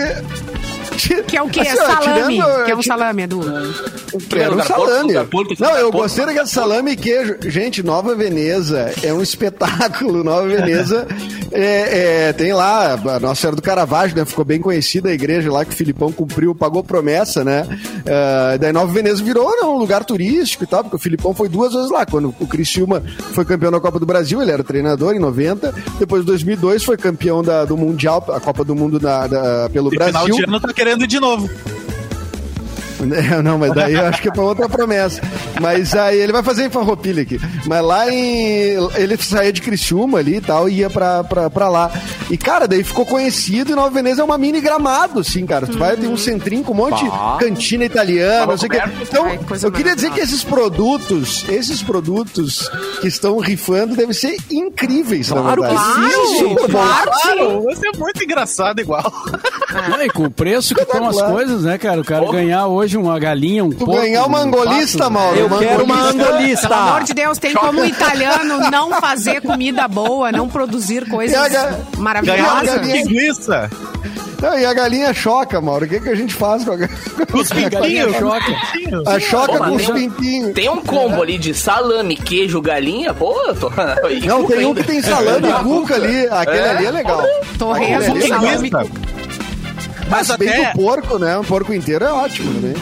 Que 1.28 1.38
é 1.38 1.42
o 1.42 1.50
quê? 1.50 1.62
Assim, 1.62 1.80
ó, 1.80 1.86
salame. 1.86 2.36
tirando- 2.38 2.66
que 2.66 2.72
é 2.72 2.76
um 2.76 2.84
salame, 2.84 3.24
Edu. 3.24 3.40
Era 4.36 4.56
um 4.56 4.64
salame. 4.64 5.14
Porto, 5.26 5.56
Não, 5.60 5.70
eu 5.78 5.92
Porto. 5.92 6.04
gostei 6.04 6.26
daquele 6.26 6.48
salame 6.48 6.92
e 6.92 6.96
queijo. 6.96 7.38
Gente, 7.46 7.84
Nova 7.84 8.16
Veneza 8.16 8.92
é 9.04 9.14
um 9.14 9.22
espetáculo. 9.22 10.24
Nova 10.24 10.48
Veneza 10.48 11.08
é, 11.52 12.28
é, 12.30 12.34
tem 12.34 12.54
lá 12.54 12.94
a 12.94 13.20
Nossa 13.20 13.42
Senhora 13.42 13.56
do 13.56 13.62
Caravaggio, 13.62 14.16
né? 14.18 14.26
Ficou 14.26 14.44
bem 14.46 14.60
conhecida 14.60 15.10
a 15.10 15.14
igreja 15.14 15.52
lá 15.52 15.64
que 15.66 15.74
o 15.74 15.78
Filipão 15.78 16.12
cumpriu, 16.12 16.54
pagou 16.56 16.84
promessa, 16.84 17.44
né? 17.44 17.68
Ah, 18.08 18.58
daí 18.58 18.72
Nova 18.72 18.92
Veneza 18.92 19.24
virou 19.24 19.50
né, 19.62 19.68
um 19.68 19.78
lugar 19.78 20.04
turístico 20.06 20.64
e 20.64 20.68
tal, 20.68 20.84
porque 20.84 20.96
o 20.96 21.00
Filipão 21.00 21.34
foi 21.34 21.50
duas 21.50 21.74
vezes 21.74 21.92
lá. 21.92 22.06
Quando 22.06 22.34
o 22.40 22.48
Criciúma 22.48 23.04
foi 23.34 23.46
campeão 23.46 23.72
da 23.72 23.80
Copa 23.80 24.00
do 24.00 24.06
Brasil, 24.06 24.42
ele 24.42 24.52
era 24.52 24.64
treinador 24.64 25.14
em 25.16 25.20
90. 25.20 25.74
Depois, 26.00 26.24
em 26.24 26.26
2002, 26.26 26.84
foi 26.84 26.98
campeão 26.98 27.44
da- 27.44 27.66
do 27.66 27.78
Mundial, 27.78 28.24
a 28.30 28.40
Copa 28.40 28.64
do 28.64 28.76
Mundo 28.76 29.00
da- 29.00 29.28
da- 29.28 29.70
pelo 29.72 29.90
E 29.90 29.92
final 29.92 30.12
Brasil. 30.12 30.36
de 30.36 30.44
ano 30.44 30.60
tá 30.60 30.74
querendo 30.74 31.04
ir 31.04 31.08
de 31.08 31.20
novo. 31.20 31.50
É, 33.20 33.42
Não, 33.42 33.58
mas 33.58 33.74
daí 33.74 33.94
eu 33.94 34.06
acho 34.06 34.22
que 34.22 34.30
é 34.30 34.32
pra 34.32 34.44
outra 34.44 34.68
promessa. 34.70 35.22
Mas 35.62 35.96
aí 35.96 36.20
ele 36.20 36.32
vai 36.32 36.44
fazer 36.44 36.66
em 36.66 36.70
Farroupilha 36.70 37.22
aqui. 37.24 37.40
Mas 37.66 37.84
lá 37.84 38.10
em. 38.12 38.78
Ele 38.96 39.18
saía 39.18 39.52
de 39.52 39.62
Criciúma 39.62 40.20
ali 40.20 40.36
e 40.38 40.42
tal, 40.42 40.70
e 40.70 40.76
ia 40.80 40.90
pra, 40.90 41.24
pra, 41.24 41.50
pra 41.50 41.70
lá. 41.70 41.92
E, 42.30 42.38
cara, 42.38 42.68
daí 42.68 42.84
ficou 42.84 43.06
conhecido 43.06 43.72
e 43.72 43.76
Nova 43.76 43.90
Veneza 43.90 44.22
é 44.22 44.24
uma 44.26 44.38
mini 44.38 44.62
gramado, 44.62 45.20
assim, 45.20 45.46
cara. 45.46 45.66
Tu 45.68 45.78
vai 45.78 45.96
ter 45.98 46.08
um 46.08 46.18
centrinho 46.18 46.64
com 46.64 46.74
um 46.74 46.76
monte 46.78 47.04
de 47.04 47.10
Bah. 47.10 47.38
cantina 47.40 47.86
italiana, 47.86 48.46
não 48.48 48.58
sei 48.58 48.68
o 48.68 48.72
quê. 48.72 48.82
Então, 49.02 49.26
Ai, 49.26 49.40
eu 49.64 49.72
queria 49.72 49.96
dizer 49.96 50.12
que 50.12 50.20
esses 50.20 50.44
produtos, 50.44 51.46
esses 51.50 51.82
produtos 51.82 52.70
que 53.02 53.08
estão 53.08 53.38
rifando 53.40 53.96
devem 53.96 54.14
ser 54.14 54.38
incríveis, 54.52 55.30
Claro 55.30 55.62
na 55.64 55.70
que 55.70 55.76
verdade. 55.76 56.14
sim, 56.14 56.38
Super 56.38 56.48
gente. 56.62 56.72
bom. 56.72 56.80
Claro, 57.24 57.64
vai 57.64 57.76
ser 57.76 57.92
muito 57.98 58.24
engraçado 58.24 58.80
igual. 58.80 59.12
Ah, 59.74 60.06
e 60.06 60.10
com 60.10 60.24
o 60.26 60.32
preço 60.32 60.74
que 60.76 60.82
estão 60.82 61.08
as 61.08 61.22
coisas, 61.22 61.64
né, 61.64 61.78
cara? 61.78 62.02
O 62.02 62.06
cara 62.06 62.26
ganhar 62.32 62.68
hoje 62.68 62.89
uma 62.98 63.20
galinha, 63.20 63.64
um 63.64 63.70
Tu 63.70 63.86
porco, 63.86 64.02
ganhar 64.02 64.26
uma 64.26 64.40
um 64.40 64.44
angolista, 64.44 64.98
pato, 65.00 65.12
Mauro. 65.12 65.38
Eu 65.38 65.50
quero 65.60 65.84
uma 65.84 66.10
angolista. 66.10 66.68
Pelo 66.68 66.80
amor 66.82 67.04
de 67.04 67.14
Deus, 67.14 67.38
tem 67.38 67.54
como 67.54 67.82
o 67.82 67.86
italiano 67.86 68.70
não 68.72 68.92
fazer 69.00 69.42
comida 69.42 69.88
boa, 69.88 70.32
não 70.32 70.48
produzir 70.48 71.08
coisas 71.10 71.52
E 71.52 71.56
a 71.58 71.64
uma 71.96 72.02
maravilhosas? 72.04 72.82
linguiça. 72.86 73.70
Não, 74.42 74.58
e 74.58 74.66
a 74.66 74.74
galinha 74.74 75.14
choca, 75.14 75.60
Mauro. 75.60 75.84
O 75.86 75.90
que, 75.90 76.00
que 76.00 76.08
a 76.08 76.16
gente 76.16 76.34
faz 76.34 76.64
com 76.64 76.72
a 76.72 76.76
galinha? 76.78 76.98
Os 77.34 77.50
pintinhos. 77.50 78.16
choca. 78.16 78.56
A 79.06 79.20
choca 79.20 79.58
Pô, 79.58 79.64
com 79.66 79.76
os 79.76 79.86
tem 79.86 79.92
um- 79.92 79.96
pintinhos. 80.12 80.54
Tem 80.54 80.70
um 80.70 80.78
combo 80.78 81.22
ali 81.22 81.38
de 81.38 81.54
salame, 81.54 82.16
queijo, 82.16 82.62
galinha. 82.62 83.14
Pô, 83.14 83.36
eu 83.48 83.54
tô. 83.56 83.70
Não, 84.26 84.46
tem 84.46 84.60
um 84.66 84.70
ainda. 84.70 84.82
que 84.82 84.88
tem 84.88 85.02
salame 85.02 85.50
e 85.50 85.54
cuca 85.64 85.96
ali. 85.96 86.26
Aquele 86.32 86.58
É. 86.58 86.70
ali 86.70 86.86
é 86.86 86.92
legal. 86.92 87.22
Torresmo, 87.58 88.18
é 88.18 88.22
salame. 88.22 88.72
Mas 90.10 90.28
Mas 90.28 90.38
bem 90.38 90.50
até, 90.50 90.72
do 90.72 90.78
porco, 90.80 91.20
né? 91.20 91.38
Um 91.38 91.44
porco 91.44 91.74
inteiro 91.74 92.04
é 92.06 92.12
ótimo 92.12 92.54
também. 92.54 92.74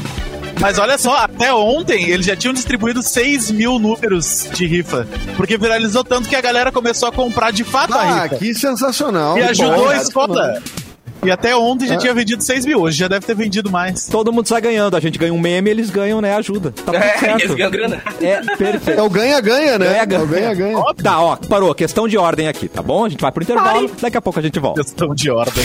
mas 0.60 0.80
olha 0.80 0.98
só, 0.98 1.16
até 1.18 1.54
ontem 1.54 2.10
eles 2.10 2.26
já 2.26 2.36
tinham 2.36 2.54
distribuído 2.54 3.04
6 3.04 3.52
mil 3.52 3.78
números 3.78 4.48
de 4.54 4.66
rifa. 4.66 5.08
Porque 5.36 5.58
viralizou 5.58 6.04
tanto 6.04 6.28
que 6.30 6.36
a 6.36 6.42
galera 6.42 6.72
começou 6.72 7.10
a 7.10 7.12
comprar 7.12 7.52
de 7.52 7.64
fato 7.64 7.94
a 7.94 8.02
Ah, 8.02 8.24
rifa. 8.24 8.36
que 8.38 8.54
sensacional. 8.56 9.38
E 9.38 9.44
ajudou 9.44 9.76
bom, 9.76 9.88
a 9.90 9.94
né? 9.94 10.02
escola. 10.02 10.62
E 11.26 11.32
até 11.32 11.56
ontem 11.56 11.88
já 11.88 11.96
É. 11.96 11.98
tinha 11.98 12.14
vendido 12.14 12.42
6 12.44 12.64
mil. 12.66 12.80
Hoje 12.82 12.98
já 13.00 13.08
deve 13.08 13.26
ter 13.26 13.36
vendido 13.36 13.70
mais. 13.72 14.06
Todo 14.08 14.32
mundo 14.32 14.48
sai 14.48 14.62
ganhando. 14.62 14.96
A 14.96 15.00
gente 15.00 15.18
ganha 15.18 15.34
um 15.34 15.40
meme, 15.40 15.70
eles 15.70 15.90
ganham, 15.90 16.22
né, 16.22 16.36
ajuda. 16.36 16.72
Tá 16.72 16.92
tudo 16.94 16.96
É, 16.98 17.08
eles 17.10 17.20
certo. 17.20 17.56
ganham 17.56 17.72
grana. 17.72 18.02
É, 18.22 18.42
perfeito. 18.56 19.00
É 19.00 19.04
o 19.04 19.10
ganha-ganha, 19.10 19.78
né? 19.80 19.98
É 19.98 20.20
o 20.20 20.28
ganha-ganha. 20.28 20.78
Tá, 21.04 21.20
ó, 21.20 21.36
parou. 21.36 21.74
Questão 21.76 22.08
de 22.08 22.18
ordem 22.18 22.48
aqui, 22.48 22.68
tá 22.70 22.82
bom? 22.84 23.04
A 23.06 23.10
gente 23.10 23.20
vai 23.20 23.32
pro 23.32 23.44
intervalo, 23.44 23.90
daqui 24.00 24.16
a 24.16 24.22
pouco 24.22 24.40
a 24.40 24.42
gente 24.44 24.60
volta. 24.60 24.82
Questão 24.84 25.14
de 25.14 25.30
ordem. 25.32 25.64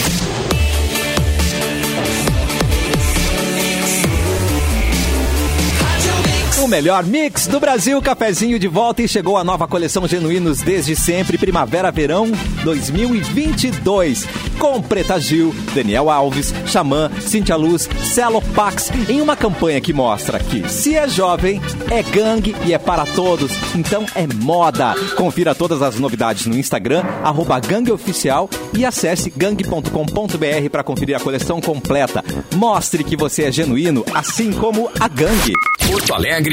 O 6.63 6.67
melhor 6.67 7.03
mix 7.03 7.45
do 7.45 7.59
Brasil, 7.59 8.01
cafezinho 8.01 8.57
de 8.57 8.69
volta 8.69 9.01
e 9.01 9.07
chegou 9.07 9.35
a 9.35 9.43
nova 9.43 9.67
coleção 9.67 10.07
Genuínos 10.07 10.61
desde 10.61 10.95
sempre, 10.95 11.37
Primavera-Verão 11.37 12.31
2022. 12.63 14.25
Com 14.57 14.81
Preta 14.81 15.19
Gil, 15.19 15.53
Daniel 15.75 16.09
Alves, 16.09 16.53
Xamã, 16.65 17.11
Cintia 17.19 17.57
Luz, 17.57 17.89
Celo 18.13 18.41
Pax, 18.55 18.89
em 19.09 19.19
uma 19.19 19.35
campanha 19.35 19.81
que 19.81 19.91
mostra 19.91 20.39
que 20.39 20.69
se 20.69 20.95
é 20.95 21.05
jovem, 21.05 21.61
é 21.91 22.01
gangue 22.01 22.55
e 22.65 22.73
é 22.73 22.77
para 22.77 23.05
todos, 23.07 23.51
então 23.75 24.05
é 24.15 24.25
moda. 24.25 24.95
Confira 25.17 25.53
todas 25.53 25.81
as 25.81 25.99
novidades 25.99 26.45
no 26.45 26.57
Instagram, 26.57 27.03
arroba 27.25 27.59
gangueoficial 27.59 28.49
e 28.73 28.85
acesse 28.85 29.29
gangue.com.br 29.35 30.69
para 30.71 30.83
conferir 30.83 31.17
a 31.17 31.19
coleção 31.19 31.59
completa. 31.59 32.23
Mostre 32.55 33.03
que 33.03 33.17
você 33.17 33.43
é 33.43 33.51
genuíno, 33.51 34.05
assim 34.13 34.53
como 34.53 34.89
a 34.97 35.09
gangue. 35.09 35.51
Porto 35.87 36.13
Alegre, 36.13 36.52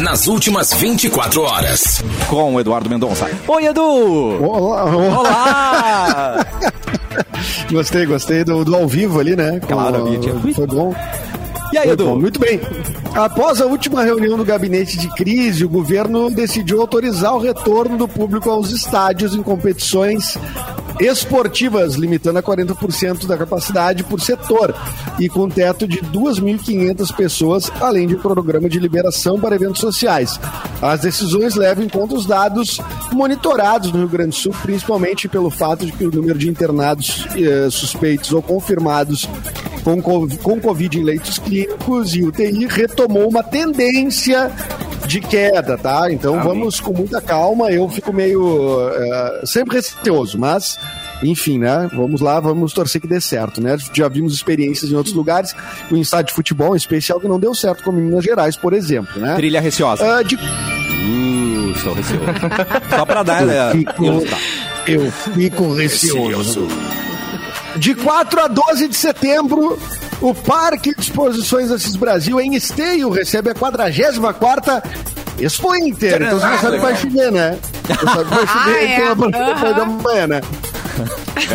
nas 0.00 0.26
últimas 0.26 0.72
24 0.72 1.42
horas. 1.42 2.02
com 2.28 2.54
o 2.54 2.60
Eduardo 2.60 2.88
Mendonça. 2.90 3.28
Oi, 3.46 3.66
Edu! 3.66 3.82
Olá, 4.42 4.84
olá. 4.84 5.18
Olá! 5.18 6.46
Gostei, 7.70 8.06
gostei 8.06 8.44
do, 8.44 8.64
do 8.64 8.74
ao 8.76 8.86
vivo 8.86 9.18
ali, 9.20 9.34
né? 9.36 9.60
Claro, 9.66 10.00
Com- 10.02 10.06
ali 10.06 10.18
tinha- 10.18 10.54
Foi 10.54 10.66
bom. 10.66 10.94
E 11.72 11.78
aí, 11.78 11.90
Edu? 11.90 12.16
Muito 12.16 12.38
bem. 12.38 12.60
Após 13.14 13.60
a 13.60 13.66
última 13.66 14.04
reunião 14.04 14.36
do 14.36 14.44
gabinete 14.44 14.98
de 14.98 15.08
crise, 15.14 15.64
o 15.64 15.68
governo 15.68 16.30
decidiu 16.30 16.80
autorizar 16.80 17.34
o 17.34 17.40
retorno 17.40 17.96
do 17.96 18.06
público 18.06 18.50
aos 18.50 18.70
estádios 18.70 19.34
em 19.34 19.42
competições 19.42 20.36
esportivas, 21.00 21.94
limitando 21.94 22.38
a 22.38 22.42
40% 22.42 23.26
da 23.26 23.36
capacidade 23.36 24.04
por 24.04 24.20
setor 24.20 24.74
e 25.18 25.28
com 25.28 25.48
teto 25.48 25.86
de 25.86 25.98
2.500 25.98 27.16
pessoas, 27.16 27.72
além 27.80 28.06
de 28.06 28.16
um 28.16 28.18
programa 28.18 28.68
de 28.68 28.78
liberação 28.78 29.40
para 29.40 29.54
eventos 29.54 29.80
sociais. 29.80 30.38
As 30.80 31.00
decisões 31.00 31.54
levam 31.54 31.84
em 31.84 31.88
conta 31.88 32.14
os 32.14 32.26
dados 32.26 32.80
monitorados 33.12 33.92
no 33.92 34.00
Rio 34.00 34.08
Grande 34.08 34.30
do 34.30 34.36
Sul, 34.36 34.54
principalmente 34.62 35.28
pelo 35.28 35.50
fato 35.50 35.86
de 35.86 35.92
que 35.92 36.04
o 36.04 36.10
número 36.10 36.38
de 36.38 36.48
internados 36.48 37.26
eh, 37.36 37.68
suspeitos 37.70 38.32
ou 38.32 38.42
confirmados 38.42 39.28
com, 39.84 40.00
co- 40.00 40.28
com 40.42 40.60
Covid 40.60 40.98
em 40.98 41.02
leitos 41.04 41.38
clínicos 41.38 42.14
e 42.14 42.22
UTI 42.22 42.66
retomou 42.66 43.28
uma 43.28 43.42
tendência 43.42 44.50
de 45.06 45.20
queda, 45.20 45.76
tá? 45.76 46.10
Então 46.12 46.40
vamos 46.42 46.78
com 46.80 46.92
muita 46.92 47.20
calma. 47.20 47.70
Eu 47.70 47.88
fico 47.88 48.12
meio 48.12 48.88
eh, 48.90 49.40
sempre 49.44 49.76
receoso, 49.76 50.38
mas 50.38 50.78
enfim, 51.22 51.58
né? 51.58 51.88
Vamos 51.94 52.20
lá, 52.20 52.38
vamos 52.40 52.72
torcer 52.72 53.00
que 53.00 53.06
dê 53.06 53.20
certo, 53.20 53.60
né? 53.60 53.76
Já 53.92 54.08
vimos 54.08 54.34
experiências 54.34 54.90
em 54.90 54.94
outros 54.94 55.14
lugares, 55.14 55.54
o 55.90 55.96
estádio 55.96 56.28
de 56.28 56.34
futebol 56.34 56.74
em 56.74 56.76
especial 56.76 57.20
que 57.20 57.28
não 57.28 57.38
deu 57.38 57.54
certo, 57.54 57.82
como 57.84 57.98
em 57.98 58.02
Minas 58.02 58.24
Gerais, 58.24 58.56
por 58.56 58.72
exemplo, 58.72 59.20
né? 59.20 59.34
Trilha 59.36 59.60
receosa. 59.60 60.18
Ah, 60.18 60.22
de 60.22 60.36
Uh, 61.04 61.72
estou 61.74 61.94
receoso. 61.94 62.24
Só 62.90 63.04
pra 63.04 63.22
dar, 63.24 63.44
né? 63.44 63.72
fico- 63.72 64.04
ilustrar. 64.04 64.38
Eu 64.86 65.10
fico 65.10 65.74
receoso. 65.74 66.68
De 67.76 67.94
4 67.94 68.40
a 68.40 68.48
12 68.48 68.88
de 68.88 68.96
setembro, 68.96 69.78
o 70.20 70.34
Parque 70.34 70.94
de 70.94 71.00
Exposições 71.00 71.70
Assis 71.70 71.96
Brasil, 71.96 72.40
em 72.40 72.54
Esteio, 72.54 73.10
recebe 73.10 73.50
a 73.50 73.54
44 73.54 74.82
Expo 75.38 75.74
Inter. 75.74 76.22
Então 76.22 76.38
você 76.38 76.46
já 76.46 76.58
sabe 76.58 76.76
que 76.76 76.82
vai 76.82 76.96
chover, 76.96 77.32
né? 77.32 77.58
Você 77.84 78.04
sabe 78.06 78.24
que 78.24 78.34
vai 78.34 78.46
chover 78.46 78.76
Ah, 78.76 78.82
é. 78.82 78.94
então, 78.94 79.12
a 79.12 79.54
partir 79.54 79.74
da 79.74 79.84
manhã, 79.86 80.26
né? 80.26 80.40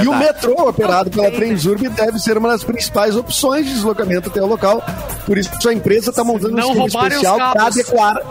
E 0.03 0.08
o 0.08 0.15
metrô, 0.15 0.67
operado 0.67 1.10
pela 1.12 1.32
Transurb, 1.32 1.88
deve 1.89 2.19
ser 2.19 2.38
uma 2.38 2.49
das 2.49 2.63
principais 2.63 3.15
opções 3.15 3.65
de 3.67 3.73
deslocamento 3.73 4.27
até 4.30 4.41
o 4.41 4.47
local. 4.47 4.84
Por 5.25 5.38
isso, 5.38 5.49
a 5.67 5.73
empresa 5.73 6.10
está 6.10 6.23
montando 6.23 6.53
um 6.53 6.58
Não 6.58 6.73
sistema 6.73 6.84
roubarem 6.88 7.17
os 7.17 7.23
especial 7.23 7.51
para 7.53 7.67
adequar 7.67 8.21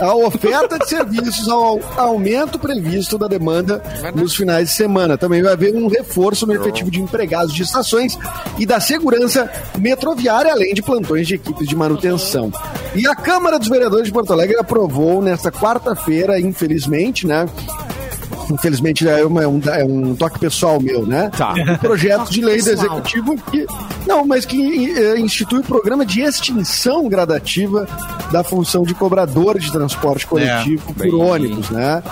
a 0.00 0.14
oferta 0.14 0.78
de 0.78 0.88
serviços 0.88 1.48
ao 1.48 1.80
aumento 1.96 2.58
previsto 2.58 3.18
da 3.18 3.26
demanda 3.26 3.82
nos 4.14 4.34
finais 4.34 4.68
de 4.68 4.74
semana. 4.74 5.18
Também 5.18 5.42
vai 5.42 5.52
haver 5.52 5.74
um 5.74 5.88
reforço 5.88 6.46
no 6.46 6.54
efetivo 6.54 6.90
de 6.90 7.00
empregados 7.00 7.54
de 7.54 7.62
estações 7.62 8.18
e 8.58 8.66
da 8.66 8.80
segurança 8.80 9.50
metroviária, 9.78 10.52
além 10.52 10.74
de 10.74 10.82
plantões 10.82 11.26
de 11.26 11.34
equipes 11.34 11.68
de 11.68 11.76
manutenção. 11.76 12.52
E 12.94 13.06
a 13.06 13.14
Câmara 13.14 13.58
dos 13.58 13.68
Vereadores 13.68 14.06
de 14.06 14.12
Porto 14.12 14.32
Alegre 14.32 14.56
aprovou 14.58 15.20
nesta 15.20 15.50
quarta-feira, 15.50 16.40
infelizmente, 16.40 17.26
né? 17.26 17.46
Infelizmente 18.50 19.06
é, 19.08 19.24
uma- 19.24 19.42
é 19.42 19.48
um, 19.48 19.60
é 19.66 19.84
um 19.84 20.14
toque 20.14 20.38
pessoal 20.38 20.80
meu, 20.80 21.06
né? 21.06 21.30
Tá. 21.36 21.54
Um 21.54 21.76
projeto 21.76 22.30
de 22.30 22.40
lei 22.40 22.60
do 22.62 22.70
executivo 22.70 23.36
que 23.50 23.66
não, 24.06 24.24
mas 24.26 24.44
que 24.46 24.90
eh, 24.98 25.18
institui 25.20 25.60
o 25.60 25.62
programa 25.64 26.04
de 26.06 26.20
extinção 26.22 27.08
gradativa 27.08 27.86
da 28.32 28.42
função 28.42 28.82
de 28.82 28.94
cobrador 28.94 29.58
de 29.58 29.70
transporte 29.70 30.26
coletivo 30.26 30.94
por 30.94 31.02
bem. 31.02 31.14
ônibus, 31.14 31.70
né? 31.70 32.02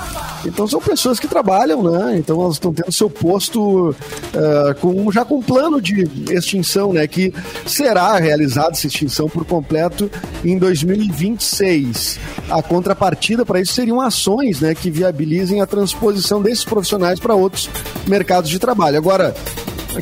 Então 0.44 0.66
são 0.68 0.80
pessoas 0.80 1.18
que 1.18 1.26
trabalham, 1.26 1.82
né? 1.82 2.16
Então 2.18 2.40
elas 2.40 2.54
estão 2.54 2.72
tendo 2.72 2.92
seu 2.92 3.08
posto 3.10 3.94
eh, 4.34 4.74
com 4.80 5.10
já 5.10 5.24
com 5.24 5.38
um 5.38 5.42
plano 5.42 5.80
de 5.80 6.06
extinção, 6.30 6.92
né? 6.92 7.06
Que 7.06 7.32
será 7.66 8.16
realizada 8.18 8.70
essa 8.72 8.86
extinção 8.86 9.28
por 9.28 9.44
completo 9.44 10.10
em 10.44 10.58
2026. 10.58 12.18
A 12.50 12.62
contrapartida 12.62 13.44
para 13.44 13.60
isso 13.60 13.72
seriam 13.72 14.00
ações, 14.00 14.60
né? 14.60 14.74
Que 14.74 14.90
viabilizem 14.90 15.60
a 15.60 15.66
transposição 15.66 16.25
desses 16.42 16.64
profissionais 16.64 17.18
para 17.20 17.34
outros 17.34 17.68
mercados 18.06 18.50
de 18.50 18.58
trabalho. 18.58 18.96
Agora 18.96 19.34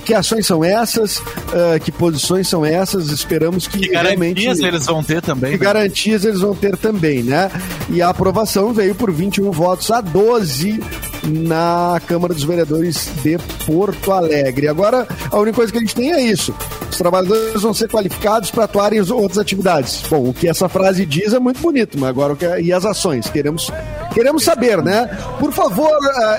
que 0.05 0.13
ações 0.13 0.47
são 0.47 0.65
essas? 0.65 1.23
Ah, 1.53 1.79
que 1.79 1.93
posições 1.93 2.49
são 2.49 2.65
essas? 2.65 3.11
Esperamos 3.11 3.67
que, 3.67 3.79
Que 3.79 3.91
realmente 3.91 4.45
garantias 4.45 4.59
eles 4.61 4.87
vão 4.87 5.03
ter 5.05 5.23
também. 5.23 5.53
que 5.53 5.59
né? 5.59 5.65
garantias 5.65 6.25
eles 6.25 6.41
vão 6.41 6.55
ter 6.55 6.77
também, 6.77 7.23
né? 7.23 7.51
E 7.91 8.03
a 8.03 8.09
aprovação 8.09 8.73
veio 8.73 8.95
por 8.95 9.13
21 9.13 9.51
votos 9.51 9.91
a 9.91 10.01
12 10.01 10.81
na 11.23 12.01
Câmara 12.07 12.35
dos 12.35 12.43
Vereadores 12.45 13.09
de 13.23 13.39
Porto 13.67 14.13
Alegre. 14.13 14.69
Agora, 14.69 15.07
a 15.31 15.39
única 15.39 15.57
coisa 15.57 15.73
que 15.73 15.79
a 15.79 15.81
gente 15.81 15.95
tem 15.95 16.13
é 16.13 16.23
isso. 16.23 16.55
Os 16.95 16.99
trabalhadores 16.99 17.61
vão 17.61 17.75
ser 17.75 17.89
qualificados 17.89 18.53
para 18.53 18.65
atuar 18.65 18.93
em 18.93 19.01
outras 19.01 19.39
atividades. 19.39 20.03
Bom, 20.09 20.29
o 20.29 20.33
que 20.33 20.49
essa 20.49 20.69
frase 20.69 21.05
diz 21.05 21.33
é 21.33 21.41
muito 21.41 21.61
bonito, 21.61 21.99
mas 21.99 22.09
agora 22.09 22.35
o 22.35 22.37
que 22.37 22.47
é- 22.47 22.61
e 22.61 22.73
as 22.73 22.85
ações? 22.85 23.29
Queremos, 23.29 23.69
queremos 24.13 24.45
saber, 24.45 24.81
né? 24.81 25.07
Por 25.41 25.53
favor, 25.53 25.91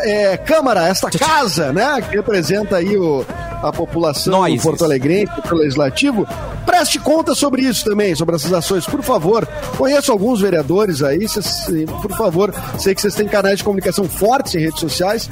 é, 0.04 0.38
Câmara, 0.38 0.88
esta 0.88 1.10
casa, 1.12 1.74
né, 1.74 2.02
que 2.10 2.16
representa 2.16 2.78
aí 2.78 2.96
o, 2.98 3.26
a 3.62 3.72
população 3.74 4.32
Nós. 4.40 4.56
do 4.56 4.62
Porto 4.62 4.86
Alegrense, 4.86 5.32
do 5.48 5.56
Legislativo, 5.56 6.26
preste 6.66 7.00
conta 7.00 7.36
sobre 7.36 7.62
isso 7.62 7.86
também, 7.86 8.16
sobre 8.16 8.36
essas 8.36 8.52
ações, 8.52 8.86
por 8.86 9.02
favor. 9.04 9.48
Conheço 9.78 10.12
alguns 10.12 10.42
vereadores 10.42 11.02
aí, 11.02 11.28
cês, 11.28 11.66
por 12.02 12.12
favor, 12.18 12.54
sei 12.78 12.96
que 12.96 13.02
vocês 13.02 13.16
têm 13.16 13.28
canais 13.28 13.60
de 13.60 13.64
comunicação 13.64 14.06
fortes 14.06 14.56
em 14.56 14.60
redes 14.60 14.80
sociais, 14.80 15.30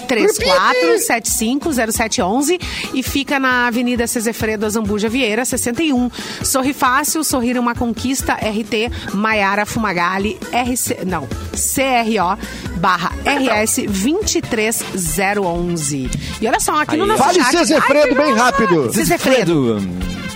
34750711 0.07 2.61
e 2.93 3.03
fica 3.03 3.39
na 3.39 3.67
Avenida 3.67 4.07
Cezefredo 4.07 4.65
Azambuja 4.65 5.09
Vieira, 5.09 5.43
61. 5.43 6.09
Sorri 6.43 6.71
Fácil, 6.73 7.23
sorrir 7.23 7.57
uma 7.57 7.73
conquista, 7.73 8.33
RT 8.33 8.91
Maiara 9.13 9.65
Fumagalli, 9.65 10.37
RC, 10.51 11.05
não, 11.05 11.27
CRO 12.17 12.37
barra 12.77 13.11
RS 13.25 13.83
23011. 13.87 16.09
E 16.41 16.47
olha 16.47 16.59
só, 16.59 16.81
aqui 16.81 16.97
no 16.97 17.05
nosso 17.05 17.23
Fale 17.23 17.39
chat... 17.39 17.57
Cezefredo 17.57 18.19
Ai, 18.19 18.25
bem 18.25 18.33
rápido. 18.33 18.91
Cezefredo. 18.93 19.79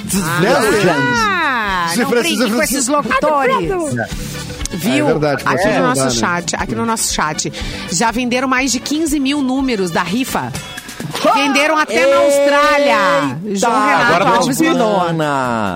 Cezefredo. 0.10 0.92
Ah, 0.92 1.86
não 1.88 1.96
Cezefredo, 1.96 2.22
brinque 2.22 2.38
com 2.38 2.44
Cezefredo. 2.44 2.64
esses 2.64 2.88
locutores. 2.88 3.70
Viu? 4.72 5.08
É 5.08 5.12
verdade, 5.12 5.44
aqui 5.46 5.68
no 5.70 5.80
nosso 5.88 6.04
né? 6.04 6.10
chat, 6.10 6.56
aqui 6.56 6.76
no 6.76 6.86
nosso 6.86 7.14
chat, 7.14 7.54
já 7.92 8.12
venderam 8.12 8.48
mais 8.48 8.72
de 8.72 8.80
15 8.80 9.20
mil 9.20 9.42
números 9.42 9.92
da 9.92 10.04
rifa. 10.04 10.52
Venderam 11.34 11.78
até 11.78 12.06
na 12.06 12.18
Austrália. 12.18 12.98
João 13.54 13.74
Agora 13.74 13.96
Renato 13.96 14.26
tá 14.26 14.36
Alves 14.38 14.62
mandou. 14.62 15.02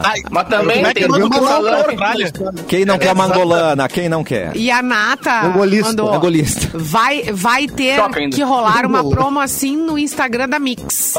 Ai, 0.04 0.21
Mas 0.30 0.47
também 0.47 0.84
é 0.86 0.93
que 0.93 1.08
tem 1.08 1.32
salame. 1.34 1.78
Austrália? 1.78 2.32
Quem 2.67 2.86
não 2.86 2.97
quer 2.97 3.15
mangolana? 3.15 3.88
Quem 3.88 4.10
não 4.10 4.23
quer? 4.23 4.56
E 4.56 4.69
a 4.69 4.82
Nata 4.82 5.45
Angolista. 5.45 5.88
mandou. 5.89 6.13
Angolista. 6.13 6.69
Vai, 6.73 7.23
vai 7.32 7.67
ter 7.67 7.99
que 8.32 8.43
rolar 8.43 8.86
uma 8.86 9.08
promo 9.10 9.39
assim 9.39 9.75
no 9.78 9.97
Instagram 9.97 10.49
da 10.49 10.60
Mix. 10.60 11.15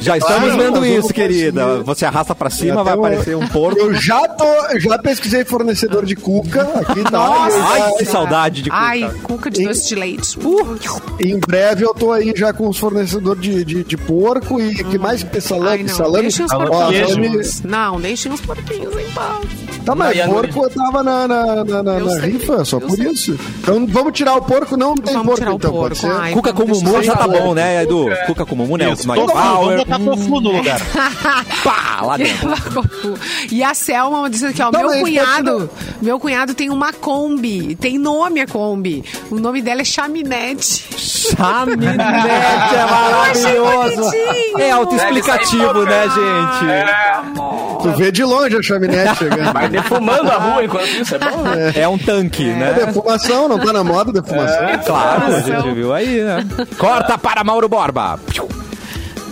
Já 0.00 0.16
estamos 0.16 0.52
Claro, 0.54 0.72
vendo 0.80 0.86
isso, 0.86 1.12
querida. 1.12 1.82
Você 1.82 2.04
arrasta 2.06 2.34
pra 2.34 2.50
cima, 2.50 2.80
Até 2.82 2.84
vai 2.84 2.94
aparecer 2.94 3.36
um 3.36 3.46
porco. 3.48 3.78
Eu 3.80 3.94
já 3.94 4.26
tô, 4.28 4.44
já 4.78 4.98
pesquisei 4.98 5.44
fornecedor 5.44 6.04
de 6.06 6.14
cuca 6.16 6.62
aqui, 6.62 7.02
tá? 7.04 7.10
Nossa! 7.10 7.56
Ai, 7.62 7.92
que 7.98 8.04
saudade 8.04 8.62
de 8.62 8.70
cuca. 8.70 8.82
Ai, 8.82 9.10
cuca 9.22 9.50
de 9.50 9.64
doce 9.64 9.88
de 9.88 9.94
leite. 9.94 10.38
Uh, 10.38 10.78
Em 11.20 11.38
breve 11.38 11.84
eu 11.84 11.94
tô 11.94 12.12
aí 12.12 12.32
já 12.36 12.52
com 12.52 12.68
os 12.68 12.78
fornecedores 12.78 13.09
de, 13.18 13.64
de, 13.64 13.84
de 13.84 13.96
porco 13.96 14.60
e 14.60 14.74
que 14.84 14.98
mais 14.98 15.22
que 15.22 15.40
salame, 15.40 15.68
ai, 15.70 15.82
não. 15.82 15.94
salame. 15.94 16.22
Deixem 16.22 16.44
os 16.44 16.52
Ó, 16.52 16.66
porquinhos. 16.66 17.60
Não, 17.62 18.00
deixem 18.00 18.32
os 18.32 18.40
porquinhos 18.40 18.96
em 18.96 19.10
paz. 19.12 19.69
Tá, 19.90 19.94
mas 19.96 20.20
a 20.20 20.26
porco 20.28 20.70
tava 20.70 21.02
na, 21.02 21.26
na, 21.26 21.64
na, 21.64 21.82
na- 21.82 22.00
na 22.00 22.20
rifa, 22.20 22.64
só 22.64 22.76
eu 22.76 22.80
por 22.82 22.96
sei. 22.96 23.08
isso. 23.08 23.38
Então 23.60 23.86
vamos 23.86 24.12
tirar 24.12 24.34
o 24.36 24.42
porco, 24.42 24.76
não 24.76 24.94
tem 24.94 25.14
Vamos 25.14 25.38
porco 25.38 25.42
então, 25.54 25.58
porco. 25.58 25.78
pode 25.78 25.98
ser? 25.98 26.10
Ai, 26.12 26.32
Cuca 26.32 26.52
com 26.52 26.64
vamos 26.64 26.82
mumu 26.82 27.02
já 27.02 27.16
tá 27.16 27.26
bom, 27.26 27.54
né, 27.54 27.82
Edu? 27.82 28.06
Cuca 28.26 28.46
com 28.46 28.54
mumu, 28.54 28.76
né? 28.76 28.90
Isso, 28.92 29.06
Power. 29.06 29.26
vamos 29.28 29.76
botar 29.76 29.98
tofu 29.98 30.40
no 30.40 30.52
lugar. 30.52 30.80
Pá, 31.64 32.00
lá 32.06 32.16
dentro. 32.16 32.50
E 33.50 33.62
a 33.64 33.74
Selma 33.74 34.28
disse 34.30 34.46
aqui, 34.46 34.62
ó, 34.62 34.70
Não, 34.70 34.80
meu 34.88 35.00
cunhado, 35.00 35.70
meu 36.00 36.20
cunhado 36.20 36.54
tem 36.54 36.70
uma 36.70 36.92
Kombi, 36.92 37.74
tem 37.74 37.98
nome 37.98 38.40
a 38.40 38.46
Kombi. 38.46 39.04
O 39.30 39.36
nome 39.40 39.60
dela 39.60 39.80
é 39.80 39.84
Chaminete. 39.84 40.84
Chaminete 40.96 42.00
é 42.00 42.86
maravilhoso. 42.90 44.10
É 44.58 44.70
autoexplicativo, 44.70 45.82
né, 45.84 46.02
gente? 46.08 47.39
Tu 47.82 47.92
vê 47.96 48.12
de 48.12 48.24
longe 48.24 48.56
a 48.56 48.62
chaminete 48.62 49.16
chegando. 49.18 49.52
Vai 49.52 49.68
defumando 49.68 50.30
a 50.30 50.36
rua 50.36 50.64
enquanto 50.64 50.86
isso, 50.88 51.14
é 51.14 51.18
bom, 51.18 51.42
né? 51.42 51.72
É 51.74 51.88
um 51.88 51.98
tanque, 51.98 52.48
É 52.50 52.54
né? 52.54 52.72
defumação, 52.86 53.48
não 53.48 53.58
tá 53.58 53.72
na 53.72 53.82
moda 53.84 54.12
defumação. 54.12 54.58
Claro, 54.84 55.34
a 55.34 55.40
gente 55.40 55.74
viu 55.74 55.92
aí, 55.92 56.22
né? 56.22 56.46
Corta 56.78 57.16
para 57.18 57.42
Mauro 57.44 57.68
Borba. 57.68 58.18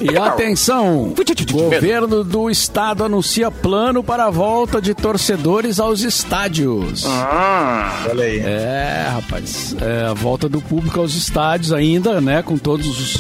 E 0.01 0.17
atenção, 0.17 1.13
governo 1.51 2.23
do 2.23 2.51
estado 2.51 3.05
anuncia 3.05 3.51
plano 3.51 4.03
para 4.03 4.27
a 4.27 4.31
volta 4.31 4.81
de 4.81 4.95
torcedores 4.95 5.81
aos 5.81 6.03
estádios. 6.03 7.05
Olha 8.11 8.25
aí. 8.25 8.39
É, 8.39 9.09
rapaz, 9.11 9.77
é, 9.81 10.07
a 10.07 10.15
volta 10.15 10.49
do 10.49 10.61
público 10.61 11.01
aos 11.01 11.15
estádios 11.15 11.73
ainda, 11.73 12.21
né, 12.21 12.43
com 12.43 12.57
todos 12.57 12.87
os, 12.87 13.17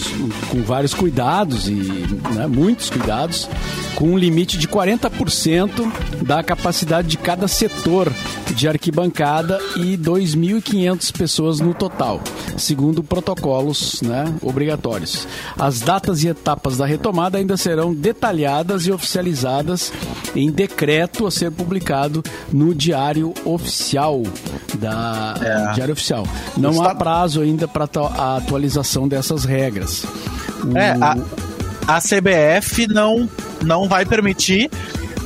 com 0.48 0.62
vários 0.62 0.94
cuidados 0.94 1.68
e 1.68 1.72
né, 2.34 2.46
muitos 2.46 2.90
cuidados, 2.90 3.48
com 3.94 4.12
um 4.12 4.18
limite 4.18 4.56
de 4.56 4.68
40% 4.68 5.90
da 6.22 6.42
capacidade 6.42 7.08
de 7.08 7.18
cada 7.18 7.48
setor 7.48 8.12
de 8.58 8.66
arquibancada 8.66 9.60
e 9.76 9.96
2.500 9.96 11.12
pessoas 11.16 11.60
no 11.60 11.72
total, 11.72 12.20
segundo 12.56 13.04
protocolos, 13.04 14.02
né, 14.02 14.24
obrigatórios. 14.42 15.28
As 15.56 15.78
datas 15.80 16.24
e 16.24 16.28
etapas 16.28 16.76
da 16.76 16.84
retomada 16.84 17.38
ainda 17.38 17.56
serão 17.56 17.94
detalhadas 17.94 18.84
e 18.86 18.90
oficializadas 18.90 19.92
em 20.34 20.50
decreto 20.50 21.24
a 21.24 21.30
ser 21.30 21.52
publicado 21.52 22.20
no 22.52 22.74
Diário 22.74 23.32
Oficial 23.44 24.22
da 24.74 25.34
É. 25.40 25.74
Diário 25.74 25.92
Oficial. 25.92 26.26
Não 26.56 26.82
há 26.82 26.94
prazo 26.96 27.40
ainda 27.40 27.68
para 27.68 27.88
a 28.16 28.36
atualização 28.38 29.06
dessas 29.06 29.44
regras. 29.44 30.04
O- 30.64 30.76
É, 30.76 30.90
a, 31.00 31.16
a 31.96 32.00
CBF 32.00 32.88
não, 32.88 33.28
não 33.64 33.88
vai 33.88 34.04
permitir 34.04 34.68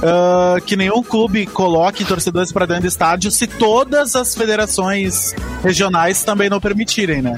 ah, 0.03 0.57
que 0.67 0.77
nenhum 0.77 1.03
clube 1.03 1.47
coloque 1.47 2.05
torcedores 2.05 2.51
para 2.53 2.67
dentro 2.67 2.83
do 2.83 2.89
estádio 2.89 3.31
se 3.31 3.47
todas 3.47 4.17
as 4.17 4.35
federações 4.35 5.35
regionais 5.63 6.23
também 6.25 6.51
não 6.51 6.61
permitirem, 6.61 7.23
né? 7.23 7.37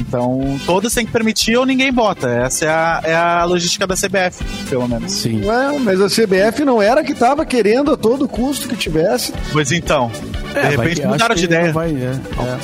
Então, 0.00 0.58
todas 0.66 0.92
têm 0.94 1.04
que 1.06 1.12
permitir 1.12 1.56
ou 1.56 1.64
ninguém 1.66 1.92
bota. 1.92 2.28
Essa 2.28 2.64
é 2.64 2.68
a, 2.68 3.00
é 3.04 3.14
a 3.14 3.44
logística 3.44 3.86
da 3.86 3.94
CBF, 3.94 4.44
pelo 4.68 4.88
menos. 4.88 5.10
Sim. 5.12 5.44
Ué, 5.44 5.78
mas 5.80 6.00
a 6.00 6.06
CBF 6.08 6.64
não 6.64 6.80
era 6.80 7.02
que 7.04 7.14
tava 7.14 7.44
querendo 7.44 7.92
a 7.92 7.96
todo 7.96 8.26
custo 8.28 8.68
que 8.68 8.76
tivesse. 8.76 9.32
Pois 9.52 9.70
então, 9.72 10.10
de 10.52 10.58
É, 10.58 10.62
vai 10.62 10.70
repente 10.88 11.06
mudaram 11.06 11.34
de 11.34 11.44
ideia. 11.44 11.66
não 11.66 11.72
vai, 11.72 11.90
é, 11.90 12.12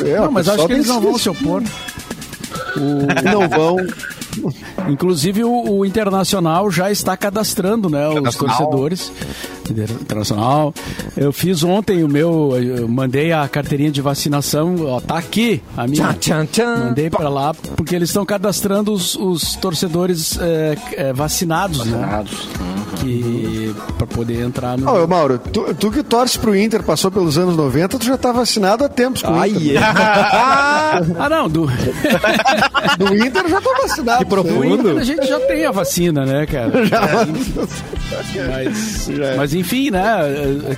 é. 0.07 0.11
É, 0.11 0.17
Não, 0.19 0.29
o 0.29 0.33
mas 0.33 0.49
acho 0.49 0.67
que 0.67 0.73
eles 0.73 0.87
não 0.87 1.01
vão 1.01 1.19
se 1.19 1.29
opor. 1.29 1.63
Não 3.25 3.49
vão. 3.49 3.77
Inclusive 4.89 5.45
o, 5.45 5.79
o 5.79 5.85
Internacional 5.85 6.71
já 6.71 6.91
está 6.91 7.17
cadastrando, 7.17 7.89
né, 7.89 8.09
os 8.09 8.37
torcedores. 8.37 9.13
Internacional. 9.71 10.75
Eu 11.17 11.33
fiz 11.33 11.63
ontem 11.63 12.03
o 12.03 12.09
meu, 12.09 12.57
eu 12.57 12.89
mandei 12.89 13.33
a 13.33 13.47
carteirinha 13.49 13.91
de 13.91 14.01
vacinação, 14.01 14.75
ó, 14.85 15.01
tá 15.01 15.17
aqui 15.17 15.63
a 15.77 15.87
minha. 15.87 16.13
Tchan, 16.15 16.45
tchan, 16.45 16.47
tchan. 16.47 16.77
Mandei 16.87 17.09
pra 17.09 17.29
lá 17.29 17.55
porque 17.77 17.95
eles 17.95 18.09
estão 18.09 18.27
cadastrando 18.27 18.93
os, 18.93 19.15
os 19.15 19.55
torcedores 19.57 20.39
é, 20.41 20.77
é, 20.97 21.13
vacinados, 21.13 21.87
né? 21.87 22.25
Que 23.01 23.75
para 24.01 24.07
poder 24.07 24.41
entrar 24.41 24.79
no. 24.79 24.89
Ó, 24.91 25.07
Mauro, 25.07 25.39
tu, 25.39 25.75
tu 25.75 25.91
que 25.91 26.03
torce 26.03 26.39
pro 26.39 26.57
Inter, 26.57 26.83
passou 26.83 27.11
pelos 27.11 27.37
anos 27.37 27.55
90, 27.55 27.99
tu 27.99 28.05
já 28.07 28.17
tá 28.17 28.33
vacinado 28.33 28.83
há 28.85 28.89
tempos 28.89 29.21
com 29.23 29.33
o 29.33 29.39
Ai, 29.39 29.51
Inter. 29.51 29.79
ah, 29.85 31.29
não, 31.29 31.49
do, 31.49 31.67
Do 32.99 33.15
Inter 33.15 33.47
já 33.49 33.61
tô 33.61 33.75
vacinado. 33.83 34.19
Que 34.21 34.25
do 34.25 34.29
profundo. 34.29 34.75
Inter 34.91 34.99
a 34.99 35.05
gente 35.05 35.27
já 35.27 35.39
tem 35.41 35.67
a 35.67 35.71
vacina, 35.71 36.25
né, 36.25 36.47
cara? 36.47 36.71
Mas, 38.49 39.09
mas 39.37 39.55
enfim, 39.55 39.91
né? 39.91 40.01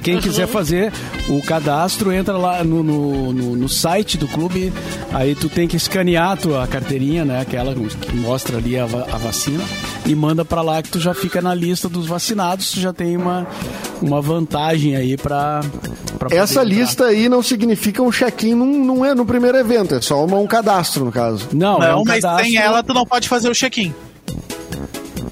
Quem 0.02 0.18
quiser 0.20 0.46
fazer 0.46 0.92
o 1.28 1.40
cadastro, 1.42 2.12
entra 2.12 2.36
lá 2.36 2.62
no, 2.64 2.82
no, 2.82 3.32
no- 3.32 3.56
no 3.56 3.68
site 3.68 4.18
do 4.18 4.26
clube. 4.28 4.72
Aí 5.12 5.34
tu 5.34 5.48
tem 5.48 5.68
que 5.68 5.76
escanear 5.76 6.32
a 6.32 6.36
tua 6.36 6.66
carteirinha, 6.66 7.24
né? 7.24 7.40
Aquela 7.40 7.74
que 7.74 8.16
mostra 8.16 8.56
ali 8.58 8.76
a, 8.78 8.84
a 8.84 9.18
vacina. 9.18 9.62
E 10.04 10.14
manda 10.14 10.44
pra 10.44 10.62
lá 10.62 10.82
que 10.82 10.90
tu 10.90 10.98
já 11.00 11.14
fica 11.14 11.40
na 11.40 11.54
lista 11.54 11.88
dos 11.88 12.06
vacinados. 12.06 12.72
Tu 12.72 12.80
já 12.80 12.92
tem 12.92 13.11
uma, 13.16 13.46
uma 14.00 14.20
vantagem 14.20 14.96
aí 14.96 15.16
poder 16.28 16.36
Essa 16.36 16.62
entrar. 16.62 16.64
lista 16.64 17.04
aí 17.06 17.28
não 17.28 17.42
significa 17.42 18.02
um 18.02 18.10
check-in 18.10 18.54
num, 18.54 18.84
num, 18.84 19.04
é- 19.04 19.14
no 19.14 19.24
primeiro 19.26 19.56
evento, 19.58 19.94
é 19.94 20.00
só 20.00 20.24
uma- 20.24 20.38
um 20.38 20.46
cadastro, 20.46 21.04
no 21.04 21.12
caso. 21.12 21.48
Não, 21.52 21.82
é 21.82 21.88
Não, 21.90 22.00
um 22.02 22.04
mas 22.06 22.20
cadastro- 22.22 22.44
sem 22.46 22.56
ela 22.56 22.82
tu 22.82 22.92
não 22.94 23.04
pode 23.04 23.28
fazer 23.28 23.48
o 23.50 23.54
check-in. 23.54 23.92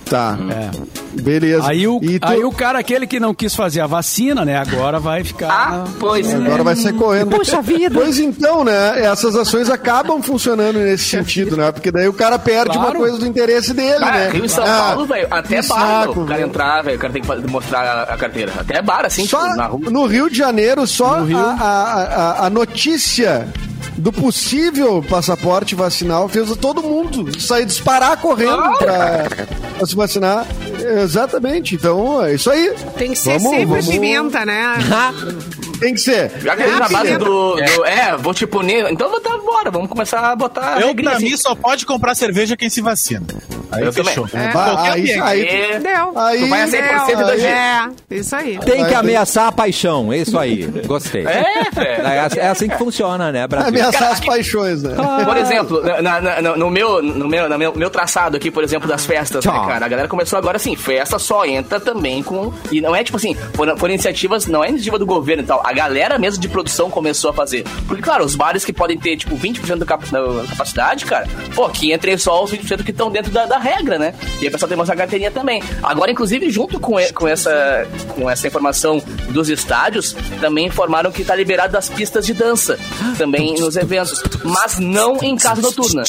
Tá, 0.05 0.37
É. 0.51 1.00
beleza. 1.13 1.69
Aí 1.69 1.87
o, 1.87 1.99
E 2.03 2.19
tu- 2.19 2.27
aí 2.29 2.45
o 2.45 2.53
cara, 2.53 2.79
aquele 2.79 3.07
que 3.07 3.19
não 3.21 3.35
quis 3.35 3.55
fazer 3.55 3.81
a 3.81 3.87
vacina, 3.87 4.45
né? 4.45 4.57
Agora 4.57 4.99
vai 5.01 5.25
ficar. 5.25 5.49
Ah, 5.51 5.85
pois 5.99 6.29
é. 6.33 6.37
Agora 6.37 6.63
vai 6.63 6.77
ser 6.77 6.93
correndo. 6.95 7.31
Puxa 7.31 7.61
vida. 7.63 7.95
Pois 7.99 8.19
então, 8.19 8.65
né? 8.65 9.03
Essas 9.05 9.35
ações 9.37 9.69
acabam 9.71 10.23
funcionando 10.23 10.79
nesse 10.79 11.05
sentido, 11.11 11.57
né? 11.57 11.73
Porque 11.73 11.91
daí 11.91 12.09
o 12.09 12.13
cara 12.13 12.39
perde 12.39 12.73
Claro. 12.73 12.91
uma 12.91 12.95
coisa 12.97 13.19
do 13.19 13.27
interesse 13.27 13.73
dele, 13.73 13.99
Cara, 14.01 14.19
né? 14.19 14.31
Rio 14.31 14.45
e 14.45 14.49
São 14.49 14.65
Ah, 14.65 14.91
Paulo, 14.91 15.07
velho, 15.07 15.27
até 15.31 15.57
bar, 15.63 16.03
saco, 16.03 16.21
o 16.23 16.27
cara 16.27 16.43
entrar, 16.43 16.83
velho, 16.83 16.97
o 16.97 17.01
cara 17.01 17.13
tem 17.13 17.23
que 17.23 17.49
mostrar 17.51 18.03
a, 18.03 18.17
carteira. 18.17 18.53
Até 18.59 18.81
bar, 18.83 19.05
assim, 19.07 19.27
Só 19.27 19.43
tipo, 19.45 19.57
na 19.57 19.67
rua. 19.67 19.91
no 19.91 20.07
Rio 20.07 20.29
de 20.31 20.37
Janeiro, 20.37 20.87
só. 20.87 21.21
A, 21.21 21.57
a, 21.61 22.03
a, 22.43 22.47
a 22.47 22.51
notícia 22.51 23.47
do 23.97 24.13
possível 24.13 25.03
passaporte 25.09 25.75
vacinal 25.75 26.29
fez 26.29 26.55
todo 26.57 26.83
mundo 26.83 27.41
sair 27.41 27.65
disparar 27.67 28.17
correndo 28.19 28.77
pra, 28.79 29.27
pra 29.77 29.87
se 29.87 29.95
vacinar. 29.97 30.47
Exatamente. 31.03 31.75
Então, 31.75 32.25
é 32.25 32.35
isso 32.35 32.51
aí. 32.51 32.73
Tem 32.97 33.11
que 33.13 33.19
ser 33.19 33.39
Vamos- 33.39 33.51
sempre 33.51 33.67
vamos- 33.67 33.89
pimenta, 33.89 34.45
né? 34.47 34.77
Tem 35.81 35.95
que 35.95 36.01
ser. 36.01 36.31
Já 36.41 36.55
que 36.55 36.63
ele 36.63 36.73
Ah, 36.75 36.79
na 36.79 36.89
base 36.89 37.17
do, 37.19 37.55
do- 37.57 37.85
É, 37.87 38.17
vou 38.17 38.33
te 38.35 38.47
punir. 38.47 38.87
Então 38.91 39.21
tá, 39.21 39.37
bora, 39.39 39.71
vamos 39.71 39.89
começar 39.89 40.21
a 40.21 40.37
botar. 40.37 40.81
Eu, 40.81 40.95
pra 40.95 41.13
assim. 41.13 41.25
mim, 41.25 41.37
só 41.37 41.55
pode 41.55 41.85
comprar 41.87 42.15
cerveja 42.15 42.57
quem 42.57 42.69
se 42.71 42.81
vacina. 42.81 43.27
Aí 43.73 43.85
Eu 43.85 43.93
fechou. 43.93 44.29
É, 44.35 44.49
bah, 44.53 44.71
Qualquer 44.73 44.91
aí, 44.93 45.01
ambiente. 45.01 45.21
aí, 45.21 45.47
É, 45.47 45.79
Deu. 45.79 46.19
aí, 46.19 46.39
Tu 46.41 46.49
vai 46.49 46.63
a 46.63 46.67
100% 46.67 47.07
Deu. 47.07 47.27
da 47.27 47.37
gente. 47.37 47.47
É, 47.47 47.89
isso 48.11 48.37
aí. 48.37 48.59
Tem 48.59 48.85
que 48.85 48.95
ameaçar 48.95 49.47
a 49.47 49.53
paixão, 49.53 50.13
é 50.13 50.19
isso 50.19 50.39
aí. 50.39 50.65
Gostei. 50.87 51.25
É, 51.27 51.71
velho. 51.73 52.07
É, 52.07 52.29
é 52.39 52.49
assim 52.49 52.69
que 52.69 52.77
funciona, 52.77 53.31
né, 53.33 53.47
Brasil? 53.47 53.69
ameaçar 53.69 54.11
as 54.13 54.21
paixões, 54.21 54.83
né? 54.83 54.95
Por 55.25 55.37
exemplo, 55.37 55.83
na- 55.83 56.21
na- 56.21 56.43
na- 56.43 56.57
no, 56.57 56.69
meu, 56.71 57.01
no, 57.03 57.29
meu, 57.29 57.49
no 57.49 57.59
meu, 57.59 57.75
meu 57.77 57.91
traçado 57.91 58.37
aqui, 58.37 58.51
por 58.51 58.63
exemplo, 58.65 58.89
das 58.89 59.07
festas, 59.07 59.45
né, 59.45 59.53
Tchau. 59.53 59.67
cara? 59.67 59.87
A 59.87 59.89
galera 59.89 60.09
começou 60.09 60.39
agora 60.39 60.57
assim, 60.57 60.75
festa 60.77 61.19
só 61.19 61.45
entra 61.47 61.79
também 61.81 62.23
com. 62.23 62.53
E 62.73 62.81
não 62.81 62.95
é 62.95 63.03
tipo 63.05 63.17
assim, 63.17 63.37
foram, 63.55 63.77
foram 63.77 63.95
iniciativas, 63.95 64.47
não 64.47 64.63
é 64.65 64.69
iniciativa 64.69 64.99
do 64.99 65.07
governo 65.07 65.43
e 65.43 65.47
tal. 65.47 65.63
A 65.71 65.73
galera 65.73 66.19
mesmo 66.19 66.41
de 66.41 66.49
produção 66.49 66.91
começou 66.91 67.31
a 67.31 67.33
fazer. 67.33 67.63
Porque, 67.87 68.03
claro, 68.03 68.25
os 68.25 68.35
bares 68.35 68.65
que 68.65 68.73
podem 68.73 68.99
ter, 68.99 69.17
tipo, 69.17 69.37
20% 69.37 69.77
da, 69.77 69.87
cap- 69.87 70.05
da 70.11 70.21
capacidade, 70.49 71.05
cara, 71.07 71.29
pô, 71.55 71.69
que 71.69 71.93
entrem 71.93 72.19
só 72.19 72.43
os 72.43 72.51
20% 72.51 72.83
que 72.83 72.91
estão 72.91 73.09
dentro 73.09 73.31
da, 73.31 73.47
da 73.47 73.57
regra, 73.57 73.97
né? 73.97 74.13
E 74.41 74.43
aí 74.43 74.49
o 74.49 74.51
pessoal 74.51 74.69
tem 74.69 74.75
que 74.75 74.77
mostrar 74.77 74.95
a 74.95 74.99
carteirinha 74.99 75.31
também. 75.31 75.63
Agora, 75.81 76.11
inclusive, 76.11 76.51
junto 76.51 76.81
com, 76.81 76.99
e- 76.99 77.13
com, 77.13 77.29
essa, 77.29 77.87
com 78.17 78.29
essa 78.29 78.49
informação 78.49 79.01
dos 79.29 79.49
estádios, 79.49 80.17
também 80.41 80.67
informaram 80.67 81.13
que 81.13 81.25
tá 81.25 81.37
liberado 81.37 81.73
das 81.73 81.89
pistas 81.89 82.27
de 82.27 82.35
dança 82.35 82.77
também 83.17 83.55
nos 83.61 83.77
eventos. 83.77 84.21
Mas 84.43 84.79
não 84.81 85.17
em 85.23 85.37
casa 85.37 85.63
noturna. 85.63 86.03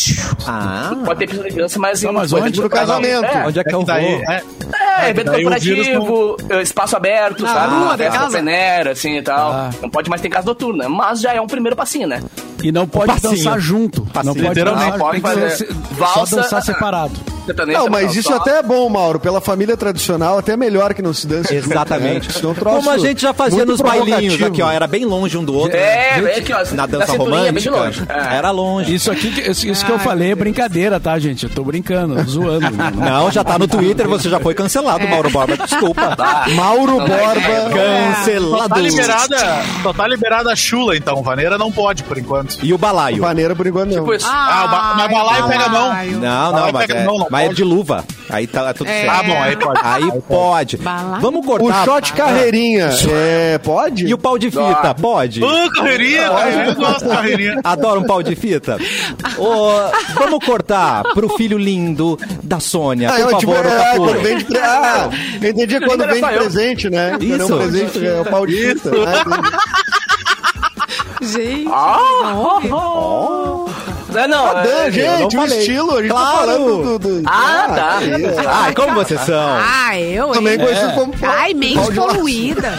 Ah, 0.48 0.92
Pode 1.06 1.20
ter 1.20 1.28
pista 1.30 1.50
de 1.50 1.56
dança, 1.56 1.78
mas 1.80 2.02
em 2.02 2.08
Tá, 2.08 2.14
mas 2.14 2.34
onde? 2.34 2.70
casamento. 2.70 3.26
É, 3.26 3.46
onde 3.48 3.60
é 3.60 3.64
que 3.64 3.76
eu 3.76 3.86
vou? 3.86 3.96
é, 3.96 4.44
é, 5.02 5.10
evento 5.10 5.32
vírus 5.32 5.88
corporativo, 5.88 6.38
eh, 6.50 6.62
espaço 6.62 6.96
aberto, 6.96 7.44
Na 7.44 7.54
sabe? 7.54 7.68
rua 7.76 7.78
Uma 7.84 7.92
da 7.92 8.04
festa 8.04 8.20
casa. 8.20 8.92
assim 8.92 9.18
e 9.18 9.22
tal. 9.22 9.51
Ah. 9.52 9.70
Não 9.82 9.90
pode 9.90 10.10
mais 10.10 10.22
ter 10.22 10.30
casa 10.30 10.46
noturna, 10.46 10.88
mas 10.88 11.20
já 11.20 11.34
é 11.34 11.42
um 11.42 11.48
primeiro 11.48 11.76
passinho, 11.76 12.08
né? 12.08 12.24
E 12.64 12.72
não 12.72 12.88
pode 12.88 13.20
dançar 13.20 13.60
junto. 13.60 14.08
não 14.24 14.34
pode 14.34 14.40
literalmente. 14.48 14.92
dançar, 14.92 15.00
Pode 15.00 15.22
fazer 15.22 15.68
valsa, 15.92 16.26
só 16.26 16.36
dançar 16.38 16.60
ah, 16.60 16.62
separado. 16.62 17.14
Não, 17.68 17.90
mas 17.90 18.16
isso 18.16 18.30
só- 18.30 18.36
até 18.38 18.60
é 18.60 18.64
bom, 18.64 18.88
Mauro. 18.88 19.20
Pela 19.20 19.42
família 19.42 19.76
tradicional, 19.76 20.38
até 20.38 20.54
é 20.54 20.58
melhor 20.58 20.94
que 20.94 21.02
não 21.02 21.14
se 21.14 21.26
dance. 21.28 21.54
Exatamente. 21.54 22.28
né? 22.28 22.34
Isso 22.36 22.46
é 22.46 22.50
um 22.50 22.54
troço 22.54 22.78
Como 22.78 22.90
a 22.92 22.98
gente 22.98 23.22
já 23.22 23.34
fazia 23.34 23.66
nos 23.66 23.82
bailinhos 23.82 24.42
aqui, 24.42 24.62
ó. 24.62 24.72
Era 24.72 24.86
bem 24.88 25.06
longe 25.06 25.38
um 25.38 25.44
do 25.44 25.54
outro. 25.56 25.76
É, 25.76 26.14
Gente, 26.16 26.24
bem 26.24 26.36
aqui, 26.36 26.54
ó, 26.54 26.76
Na 26.76 26.86
dança 26.86 27.12
romântica. 27.18 27.72
longe. 27.72 28.04
É. 28.08 28.36
Era 28.38 28.52
longe. 28.52 28.94
Isso 28.94 29.12
aqui, 29.12 29.32
que- 29.32 29.50
isso, 29.50 29.68
isso 29.68 29.86
que 29.86 29.92
eu 29.92 30.00
falei 30.00 30.32
é 30.32 30.36
brincadeira, 30.36 31.00
tá, 31.00 31.18
gente? 31.18 31.44
Eu 31.46 31.50
tô 31.50 31.64
brincando, 31.64 32.22
zoando. 32.30 32.68
Não, 32.96 33.32
já 33.32 33.44
tá 33.44 33.58
no 33.58 33.68
Twitter, 33.68 34.08
você 34.08 34.30
já 34.30 34.40
foi 34.40 34.54
cancelado, 34.54 35.06
Mauro 35.08 35.30
Borba. 35.32 35.58
Desculpa. 35.58 36.16
Mauro 36.56 36.98
Não 37.00 37.08
vai 37.08 37.20
Borba. 37.20 37.42
Cancelado. 37.74 38.70
Tá 38.70 38.78
liberada, 38.78 39.38
só 39.84 39.94
tá 39.94 40.08
liberada 40.08 40.52
a 40.52 40.56
chula, 40.56 40.96
então. 40.96 41.22
Vaneira 41.24 41.58
não 41.58 41.72
pode, 41.72 42.04
por 42.04 42.18
enquanto. 42.18 42.51
E 42.62 42.74
o 42.74 42.78
balaio? 42.78 43.22
Maneira 43.22 43.56
por 43.56 43.66
enquanto 43.68 43.90
não. 43.92 44.00
Tipo 44.00 44.14
isso. 44.14 44.28
Ah, 44.30 44.64
o 44.66 44.70
ba- 44.72 44.94
mas 44.98 45.12
balaio 45.12 45.48
pega 45.48 45.70
mão. 45.70 45.82
balaio. 45.90 46.12
Não, 46.14 46.20
Balaio 46.22 46.66
não, 46.66 46.72
mas, 46.74 46.88
pega- 46.88 47.00
é, 47.00 47.04
não, 47.06 47.18
não 47.20 47.28
mas 47.30 47.50
é 47.50 47.54
de 47.54 47.64
luva. 47.64 48.04
Aí 48.30 48.48
tá 48.48 48.70
é 48.70 48.74
tudo 48.74 48.90
É. 48.90 49.02
certo. 49.02 49.10
Ah, 49.12 49.24
bom, 49.24 49.42
aí 49.42 49.56
pode. 49.58 49.80
Aí 49.84 50.22
pode. 50.28 50.78
Balaio. 50.78 51.22
Vamos 51.22 51.46
O 51.46 51.48
cortar. 51.48 51.86
shot 51.86 52.14
carreirinha, 52.14 52.90
é, 53.12 53.58
pode? 53.58 54.06
E 54.06 54.14
o 54.14 54.18
pau 54.18 54.38
de 54.38 54.50
fita, 54.50 54.96
pode? 55.00 55.44
Ah, 55.44 55.70
carreirinha, 55.76 56.30
carreirinha, 56.30 56.66
eu 56.68 56.76
gosto 56.76 57.04
de 57.04 57.10
carreirinha. 57.16 57.60
Adoro 57.64 58.02
um 58.02 58.06
pau 58.06 58.24
de 58.24 58.36
fita. 58.36 58.78
Ô, 59.38 59.72
vamos 60.16 60.46
cortar 60.46 61.04
pro 61.14 61.30
filho 61.38 61.58
lindo 61.58 62.18
da 62.44 62.60
Sônia, 62.60 63.10
Ah, 63.10 63.14
por 63.14 63.20
eu, 63.32 63.38
tipo, 63.40 63.52
favor, 63.54 63.66
é, 63.72 63.78
Capu. 63.84 63.98
quando 64.06 64.22
vem 64.22 64.38
de 64.38 64.46
pre... 64.46 64.58
Ah, 64.60 65.10
eu 65.42 65.50
entendi 65.50 65.80
quando 65.82 66.06
vem 66.06 66.22
de 66.22 66.28
presente, 66.30 66.90
né? 66.90 67.10
Quando 67.12 67.24
é 67.24 67.36
Isso. 67.36 67.54
um 67.54 67.58
presente, 67.58 68.06
é 68.08 68.22
o 68.22 68.26
pau 68.26 68.46
de 68.46 68.54
fita. 68.56 68.90
Ah, 68.92 69.22
entendi. 69.22 69.58
Gente, 71.22 71.68
Ah, 71.72 72.00
Não, 74.10 74.28
não. 74.28 74.54
Dan, 74.54 74.64
é- 74.70 74.88
eu 74.88 74.92
gente, 74.92 75.36
não 75.36 75.44
o 75.44 75.46
estilo, 75.48 75.98
a 75.98 76.02
gente 76.02 76.12
Claro. 76.12 76.36
tá 76.36 76.42
falando 76.42 76.84
do... 76.84 77.00
do- 77.22 77.30
Ah, 77.30 77.68
tá. 77.74 78.00
é. 78.04 78.48
Ai, 78.48 78.74
como 78.76 78.94
vocês 78.96 79.22
são? 79.22 79.58
Ah, 79.60 80.00
eu, 80.00 80.30
Também 80.32 80.54
hein? 80.54 80.60
conhecido 80.60 80.92
como 80.94 81.14
Ai, 81.22 81.54
mente 81.54 81.92
poluída. 81.94 82.74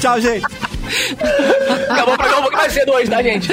Tchau, 0.00 0.20
gente. 0.20 0.46
Acabou 1.90 2.14
o 2.14 2.16
programa 2.18 2.38
um 2.38 2.42
pouquinho 2.42 2.62
mais 2.62 2.72
cedo 2.72 2.92
hoje, 2.92 3.10
tá, 3.10 3.22
gente? 3.22 3.48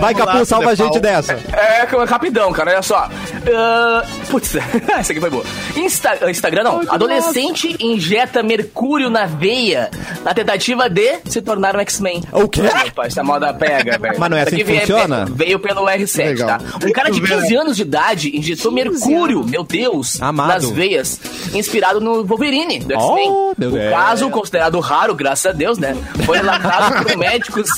Vai, 0.00 0.14
Capu, 0.14 0.38
lá, 0.38 0.44
salva 0.44 0.70
a 0.70 0.74
gente 0.74 0.98
dessa. 1.00 1.32
É, 1.52 1.82
é 1.82 2.04
rapidão, 2.04 2.52
cara, 2.52 2.72
olha 2.72 2.82
só. 2.82 3.08
Ah, 3.54 4.04
putz, 4.30 4.54
essa 4.98 5.12
aqui 5.12 5.20
foi 5.20 5.30
boa. 5.30 5.44
Insta- 5.76 6.18
Instagram 6.30 6.62
não. 6.64 6.80
Adolescente 6.88 7.76
injeta 7.80 8.42
mercúrio 8.42 9.10
na 9.10 9.26
veia 9.26 9.90
na 10.24 10.32
tentativa 10.34 10.88
de 10.88 11.18
se 11.26 11.40
tornar 11.42 11.76
um 11.76 11.80
X-Men. 11.80 12.22
O 12.32 12.48
quê? 12.48 12.62
Opa, 12.88 13.06
essa 13.06 13.22
moda 13.22 13.52
pega, 13.52 13.98
velho. 13.98 14.14
Mas 14.18 14.30
não 14.30 14.36
é 14.36 14.42
assim 14.42 14.56
aqui 14.56 14.64
que 14.64 14.64
veio- 14.64 14.80
funciona? 14.80 15.24
Veio 15.30 15.58
pelo 15.58 15.84
R7, 15.86 16.16
Legal. 16.26 16.48
tá? 16.48 16.58
Um 16.86 16.92
cara 16.92 17.10
de 17.10 17.20
15 17.20 17.56
anos 17.56 17.76
de 17.76 17.82
idade 17.82 18.36
injetou 18.36 18.72
mercúrio, 18.72 19.44
meu 19.44 19.62
Deus, 19.64 20.20
Amado. 20.20 20.48
nas 20.48 20.70
veias, 20.70 21.20
inspirado 21.54 22.00
no 22.00 22.24
Wolverine 22.24 22.78
do 22.80 22.92
X-Men. 22.94 23.28
Oh, 23.30 23.50
o 23.50 23.54
Deus. 23.56 23.90
caso, 23.90 24.30
considerado 24.30 24.78
raro, 24.80 25.14
graças 25.14 25.46
a 25.46 25.52
Deus, 25.52 25.78
né? 25.78 25.96
Foi 26.24 26.38
relatado 26.64 27.04
por 27.04 27.16
médicos 27.16 27.68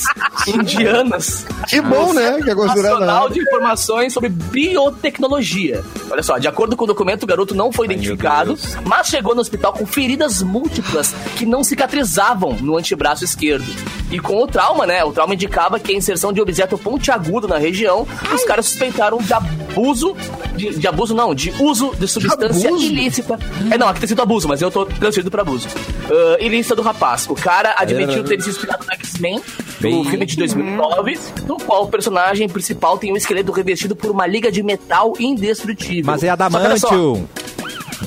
indianos. 0.47 1.45
Que 1.67 1.81
bom, 1.81 2.13
né? 2.13 2.41
Que 2.41 2.49
é 2.49 2.55
Nacional 2.55 3.29
de 3.29 3.39
Informações 3.41 4.13
sobre 4.13 4.29
Biotecnologia. 4.29 5.83
Olha 6.09 6.23
só, 6.23 6.37
de 6.37 6.47
acordo 6.47 6.75
com 6.75 6.85
o 6.85 6.87
documento, 6.87 7.23
o 7.23 7.27
garoto 7.27 7.53
não 7.53 7.71
foi 7.71 7.87
Ai, 7.87 7.93
identificado, 7.93 8.57
mas 8.85 9.07
chegou 9.07 9.35
no 9.35 9.41
hospital 9.41 9.73
com 9.73 9.85
feridas 9.85 10.41
múltiplas 10.41 11.13
que 11.37 11.45
não 11.45 11.63
cicatrizavam 11.63 12.53
no 12.53 12.77
antebraço 12.77 13.23
esquerdo. 13.23 13.65
E 14.09 14.19
com 14.19 14.41
o 14.41 14.47
trauma, 14.47 14.87
né? 14.87 15.03
O 15.03 15.11
trauma 15.11 15.33
indicava 15.33 15.79
que 15.79 15.91
a 15.91 15.95
inserção 15.95 16.31
de 16.31 16.39
objeto 16.39 16.77
pontiagudo 16.77 17.47
na 17.47 17.57
região, 17.57 18.07
os 18.33 18.43
caras 18.45 18.65
suspeitaram 18.67 19.17
de 19.17 19.33
abuso, 19.33 20.15
de, 20.55 20.79
de 20.79 20.87
abuso 20.87 21.13
não, 21.13 21.35
de 21.35 21.51
uso 21.59 21.93
de 21.97 22.07
substância 22.07 22.69
abuso? 22.69 22.85
ilícita. 22.85 23.37
É, 23.69 23.77
não, 23.77 23.89
aqui 23.89 23.99
tem 23.99 24.07
sido 24.07 24.21
abuso, 24.21 24.47
mas 24.47 24.61
eu 24.61 24.71
tô 24.71 24.85
transferido 24.85 25.29
pra 25.29 25.41
abuso. 25.41 25.67
Ah, 26.09 26.37
ilícita 26.39 26.75
do 26.75 26.81
rapaz. 26.81 27.27
O 27.29 27.35
cara 27.35 27.75
admitiu 27.77 28.23
ter 28.23 28.41
se 28.41 28.49
inspirado 28.49 28.85
no 28.85 28.93
X-Men, 28.93 29.41
do 29.79 30.03
filme 30.05 30.25
de 30.25 30.37
2009, 30.37 31.19
no 31.45 31.57
qual 31.57 31.83
o 31.83 31.87
personagem 31.87 32.47
principal 32.47 32.97
tem 32.97 33.11
um 33.11 33.17
esqueleto 33.17 33.51
revestido 33.51 33.95
por 33.95 34.11
uma 34.11 34.25
liga 34.25 34.51
de 34.51 34.63
metal 34.63 35.13
indestrutível. 35.19 36.05
Mas 36.05 36.23
é 36.23 36.29
adamantio. 36.29 37.27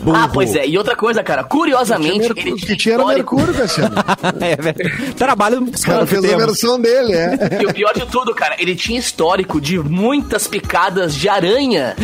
Burro. 0.02 0.16
Ah, 0.16 0.28
pois 0.32 0.54
é. 0.54 0.66
E 0.66 0.76
outra 0.78 0.96
coisa, 0.96 1.22
cara, 1.22 1.44
curiosamente, 1.44 2.32
ele 2.36 2.52
O 2.52 2.56
que 2.56 2.76
tinha 2.76 2.94
era 2.94 3.02
histórico- 3.02 3.36
Mercúrio, 3.36 3.60
Cassiano. 3.60 3.94
é, 4.40 4.56
velho. 4.56 5.14
Trabalho 5.14 5.58
com 5.58 5.70
os 5.70 5.80
O 5.80 5.84
cara 5.86 5.94
caras 6.06 6.10
fez 6.10 6.32
a 6.32 6.36
versão 6.36 6.80
dele, 6.80 7.12
é. 7.12 7.58
E 7.62 7.66
o 7.66 7.74
pior 7.74 7.92
de 7.94 8.06
tudo, 8.06 8.34
cara, 8.34 8.56
ele 8.58 8.74
tinha 8.74 8.98
histórico 8.98 9.60
de 9.60 9.78
muitas 9.78 10.46
picadas 10.46 11.14
de 11.14 11.28
aranha 11.28 11.94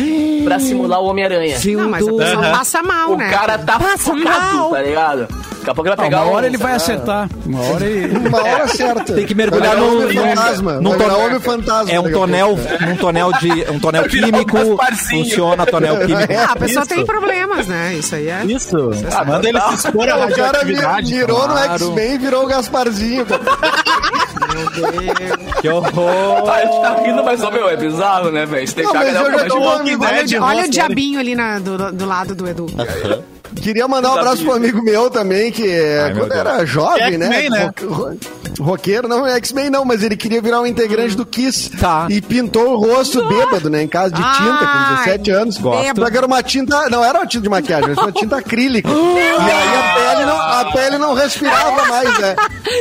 pra 0.43 0.59
simular 0.59 1.01
o 1.01 1.05
Homem-Aranha. 1.05 1.57
Não, 1.65 1.89
mas 1.89 2.07
a 2.07 2.11
pessoa 2.11 2.41
passa 2.51 2.83
mal, 2.83 3.11
O 3.11 3.17
né? 3.17 3.29
cara 3.29 3.57
tá 3.57 3.79
passa 3.79 3.97
focado, 4.13 4.69
tá 4.71 4.81
ligado? 4.81 5.27
Daqui 5.57 5.71
a 5.71 5.75
pouco 5.75 5.89
ele 5.89 5.95
vai 5.97 6.05
Ah, 6.05 6.09
pegar 6.09 6.23
uma 6.23 6.31
hora 6.33 6.45
um, 6.45 6.47
ele 6.49 6.57
vai 6.57 6.79
sei 6.79 6.95
lá, 6.95 7.01
acertar. 7.25 7.29
Uma 7.45 7.61
hora 7.61 7.85
ele. 7.85 8.15
Uma 8.29 8.41
hora 8.41 8.67
certa. 8.69 9.13
Tem 9.13 9.25
que 9.25 9.35
mergulhar 9.35 9.75
Vai 9.75 9.85
no- 9.85 10.01
no- 10.01 10.13
fantasma. 10.13 10.73
num 10.79 10.97
tonel- 10.97 11.19
homem 11.19 11.39
fantasma. 11.41 11.91
É 11.93 11.99
um 11.99 12.09
tonel, 12.11 12.57
um 12.89 12.95
tonel 12.95 13.31
de 13.33 13.51
um 13.71 13.79
tonel 13.79 14.03
químico. 14.07 14.57
Funciona 15.09 15.65
tonel 15.65 15.99
químico. 16.07 16.33
Ah, 16.37 16.53
a 16.53 16.55
pessoa 16.55 16.85
tem 16.85 17.05
problemas, 17.05 17.67
né? 17.67 17.86
Isso 17.93 18.15
aí 18.15 18.29
é. 18.29 18.43
Isso. 18.45 18.75
Ah, 19.15 19.23
Manda 19.25 19.47
ele 19.49 19.59
tá. 19.59 19.69
se 19.69 19.75
expor 19.87 20.09
à 20.09 20.15
O 20.15 20.19
cara 20.29 20.59
radioatividade. 20.59 21.13
virou 21.13 21.47
no. 21.47 21.57
X-Men 21.57 22.13
e 22.13 22.17
virou 22.17 22.43
o 22.43 22.47
Gasparzinho. 22.47 23.25
Que 25.61 25.69
horror! 25.69 26.49
Ah, 26.49 26.53
a 26.53 26.61
gente 26.65 26.81
tá 26.81 26.95
rindo, 27.03 27.23
mas, 27.23 27.43
ó, 27.43 27.51
meu, 27.51 27.69
é 27.69 27.75
bizarro, 27.75 28.31
né, 28.31 28.45
velho? 28.45 28.67
Você 28.67 28.75
tem 28.75 28.87
que 28.87 28.97
olha, 30.39 30.65
o 30.65 30.69
diabinho 30.69 31.19
ali 31.19 31.35
na- 31.35 31.59
do, 31.59 31.91
do 31.91 32.05
lado 32.05 32.35
do 32.35 32.47
Edu. 32.47 32.65
Queria 33.61 33.87
mandar 33.87 34.11
um 34.11 34.17
abraço 34.17 34.43
pro 34.43 34.53
amigo 34.53 34.81
meu 34.83 35.09
também, 35.09 35.51
que 35.51 35.67
é, 35.69 35.99
Ai, 36.05 36.13
quando 36.13 36.31
era 36.33 36.65
jovem, 36.65 37.15
É 37.15 37.17
né? 37.17 37.49
Né? 37.49 37.71
Ro- 37.81 37.93
ro- 37.93 38.17
Roqueiro, 38.59 39.07
não 39.07 39.25
é 39.27 39.35
X-Men 39.35 39.69
não, 39.69 39.85
mas 39.85 40.01
ele 40.01 40.17
queria 40.17 40.41
virar 40.41 40.61
um 40.61 40.65
integrante 40.65 41.15
do 41.15 41.25
Kiss. 41.25 41.69
Tá. 41.77 42.07
E 42.09 42.19
pintou 42.21 42.71
o 42.73 42.77
rosto 42.77 43.23
bêbado, 43.27 43.69
né? 43.69 43.83
Em 43.83 43.87
casa 43.87 44.09
de 44.11 44.21
tinta, 44.21 44.65
com 44.65 44.95
17 45.05 45.31
anos. 45.31 45.57
Gosto. 45.57 46.01
Só 46.01 46.09
que 46.09 46.17
era 46.17 46.25
uma 46.25 46.41
tinta, 46.41 46.89
não 46.89 47.03
era 47.05 47.19
uma 47.19 47.27
tinta 47.27 47.43
de 47.43 47.49
maquiagem, 47.49 47.91
era 47.91 48.01
uma 48.01 48.11
tinta 48.11 48.37
acrílica. 48.37 48.89
e 48.89 49.19
aí 49.19 49.77
a 49.77 49.93
pele, 50.13 50.25
não, 50.25 50.37
a 50.41 50.71
pele 50.71 50.97
não 50.97 51.13
respirava 51.13 51.85
mais, 51.85 52.19
né? 52.19 52.35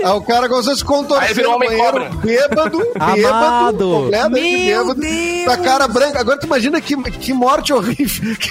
Aí 0.05 0.11
o 0.13 0.21
cara 0.23 0.49
começou 0.49 0.73
a 0.73 0.77
se 0.77 0.83
Aí 0.83 0.87
contorcer 0.87 1.35
virou 1.35 1.51
no 1.51 1.57
homem 1.57 1.69
banheiro, 1.69 1.93
cobra. 1.93 2.11
bêbado, 2.25 2.79
Amado. 2.99 3.17
bêbado, 3.21 3.91
completamente 3.91 4.67
bêbado, 4.67 4.95
Deus. 4.95 5.45
com 5.45 5.51
a 5.51 5.57
cara 5.59 5.89
branca. 5.89 6.21
Agora 6.21 6.39
tu 6.39 6.47
imagina 6.47 6.81
que, 6.81 6.97
que 6.97 7.33
morte 7.35 7.73
horrível, 7.75 8.35
que, 8.37 8.51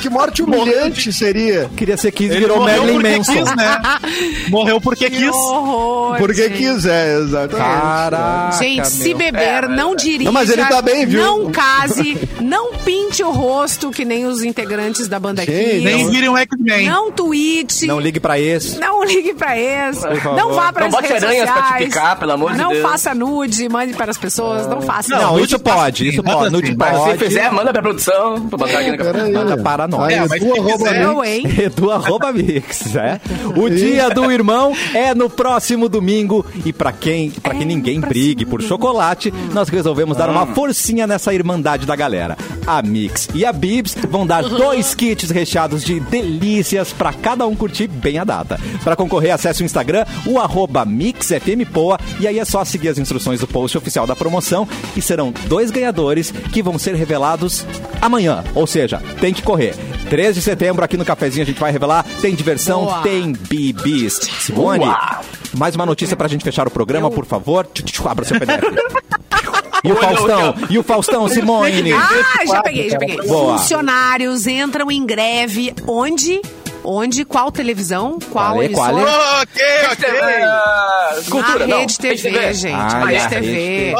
que 0.00 0.08
morte 0.08 0.42
humilhante 0.42 1.12
seria. 1.12 1.45
Queria 1.76 1.96
ser 1.96 2.10
15 2.12 2.30
Ele 2.32 2.40
virou 2.40 2.60
Marilyn 2.60 2.94
porque 2.94 3.16
Manson. 3.18 3.32
quis, 3.32 3.56
né? 3.56 3.80
Morreu 4.50 4.80
porque 4.80 5.10
Que 5.10 5.16
quis. 5.16 5.34
horror. 5.34 6.16
Porque 6.18 6.48
gente. 6.48 6.56
quiser, 6.56 7.20
exatamente. 7.20 7.56
Caraca, 7.56 8.56
Gente, 8.58 8.88
se 8.88 9.14
beber, 9.14 9.68
não 9.68 9.94
dirija. 9.96 10.24
Não, 10.24 10.32
mas 10.32 10.50
ele 10.50 10.64
tá 10.64 10.80
bem, 10.82 11.06
viu? 11.06 11.20
Não 11.22 11.50
case, 11.50 12.16
não 12.40 12.72
pinte 12.74 13.22
o 13.22 13.30
rosto, 13.30 13.90
que 13.90 14.04
nem 14.04 14.26
os 14.26 14.42
integrantes 14.42 15.08
da 15.08 15.18
banda 15.18 15.44
Gente, 15.44 15.52
Kiss. 15.70 15.84
Nem 15.84 16.10
vire 16.10 16.28
um 16.28 16.36
X-Men. 16.36 16.88
Não 16.88 17.10
tweete. 17.12 17.86
Não 17.86 18.00
ligue 18.00 18.20
pra 18.20 18.38
esse. 18.38 18.78
Não 18.78 19.04
ligue 19.04 19.34
pra 19.34 19.58
esse. 19.58 20.00
favor. 20.00 20.36
Não 20.36 20.52
vá 20.52 20.72
para 20.72 20.88
Não 20.88 20.88
as 20.88 20.94
bote 20.94 21.08
redes 21.12 21.24
aranhas 21.24 21.50
pra 21.50 21.62
te 21.62 21.84
picar, 21.84 22.18
pelo 22.18 22.32
amor 22.32 22.52
de 22.52 22.58
não 22.58 22.70
Deus. 22.70 22.82
faça 22.82 23.14
nude, 23.14 23.68
mande 23.68 23.94
para 23.94 24.10
as 24.10 24.18
pessoas. 24.18 24.66
Não, 24.66 24.80
faça. 24.80 25.16
Não, 25.16 25.32
nude 25.34 25.46
isso 25.46 25.58
pode, 25.58 26.08
isso 26.08 26.22
pode. 26.22 26.50
Nude 26.52 26.68
assim. 26.68 26.76
Mas 26.78 26.96
pode. 26.98 27.18
se 27.18 27.24
fizer, 27.24 27.52
manda 27.52 27.72
pra 27.72 27.82
produção, 27.82 28.48
pra 28.48 28.58
botar 28.58 28.78
aqui 28.78 28.90
na 28.90 28.96
Peraí, 28.96 29.32
Manda 29.32 29.56
para 29.58 29.86
nós. 29.88 30.12
É, 30.12 30.20
mas 30.20 30.30
se 30.30 30.38
quiser, 30.40 31.00
hein? 31.36 31.44
Edu 31.58 31.90
arroba 31.90 32.32
Mix, 32.32 32.94
é. 32.96 33.20
O 33.56 33.68
dia 33.68 34.10
do 34.10 34.30
irmão 34.32 34.74
é 34.94 35.14
no 35.14 35.28
próximo 35.28 35.88
domingo 35.88 36.44
e 36.64 36.72
pra 36.72 36.92
quem, 36.92 37.30
para 37.30 37.54
que 37.54 37.64
ninguém 37.64 38.00
brigue 38.00 38.44
por 38.44 38.62
chocolate, 38.62 39.32
nós 39.52 39.68
resolvemos 39.68 40.16
dar 40.16 40.30
uma 40.30 40.46
forcinha 40.48 41.06
nessa 41.06 41.32
irmandade 41.34 41.86
da 41.86 41.96
galera. 41.96 42.36
A 42.66 42.82
Mix 42.82 43.28
e 43.34 43.44
a 43.44 43.52
Bibs 43.52 43.96
vão 44.08 44.26
dar 44.26 44.42
dois 44.48 44.94
kits 44.94 45.30
recheados 45.30 45.84
de 45.84 46.00
delícias 46.00 46.92
pra 46.92 47.12
cada 47.12 47.46
um 47.46 47.54
curtir 47.54 47.88
bem 47.88 48.18
a 48.18 48.24
data. 48.24 48.58
Pra 48.82 48.96
concorrer, 48.96 49.32
acesse 49.32 49.62
o 49.62 49.64
Instagram, 49.64 50.04
o 50.26 50.38
arroba 50.38 50.84
MixFMPoa 50.84 51.98
e 52.20 52.26
aí 52.26 52.38
é 52.38 52.44
só 52.44 52.64
seguir 52.64 52.88
as 52.88 52.98
instruções 52.98 53.40
do 53.40 53.46
post 53.46 53.76
oficial 53.76 54.06
da 54.06 54.16
promoção 54.16 54.68
e 54.96 55.02
serão 55.02 55.32
dois 55.46 55.70
ganhadores 55.70 56.30
que 56.30 56.62
vão 56.62 56.78
ser 56.78 56.94
revelados 56.94 57.66
amanhã. 58.00 58.44
Ou 58.54 58.66
seja, 58.66 59.00
tem 59.20 59.32
que 59.32 59.42
correr. 59.42 59.74
3 60.08 60.36
de 60.36 60.40
setembro 60.40 60.84
aqui 60.84 60.96
no 60.96 61.04
Cafezinho 61.16 61.42
a 61.42 61.46
gente 61.46 61.58
vai 61.58 61.72
revelar. 61.72 62.04
Tem 62.20 62.34
diversão, 62.34 62.84
Boa. 62.84 63.00
tem 63.02 63.32
bibis. 63.32 64.14
Simone, 64.40 64.84
Boa. 64.84 65.20
mais 65.56 65.74
uma 65.74 65.86
notícia 65.86 66.16
pra 66.16 66.28
gente 66.28 66.44
fechar 66.44 66.68
o 66.68 66.70
programa, 66.70 67.10
por 67.10 67.24
favor. 67.24 67.66
Abra 68.06 68.24
seu 68.24 68.38
PDF. 68.38 68.62
E 69.84 69.92
o 69.92 69.94
Faustão, 69.94 70.54
e 70.68 70.78
o 70.78 70.82
Faustão, 70.82 71.28
Simone. 71.28 71.92
Ah, 71.92 72.44
já 72.44 72.60
peguei, 72.60 72.90
já 72.90 72.98
peguei. 72.98 73.18
Boa. 73.18 73.56
Funcionários 73.56 74.44
entram 74.48 74.90
em 74.90 75.06
greve. 75.06 75.72
Onde? 75.86 76.40
Onde? 76.88 77.24
Qual 77.24 77.50
televisão? 77.50 78.18
Qual 78.30 78.46
Qual 78.54 78.62
é, 78.62 78.68
qual 78.68 78.98
é? 78.98 79.02
Ok, 79.42 79.62
ok. 79.92 81.30
Cultura, 81.30 81.58
Na 81.60 81.66
não. 81.66 81.80
Rede 81.80 81.98
TV, 81.98 82.54
gente. 82.54 82.74
Ah, 82.74 83.12
é, 83.12 83.16
Rede 83.18 83.28
TV. 83.28 83.94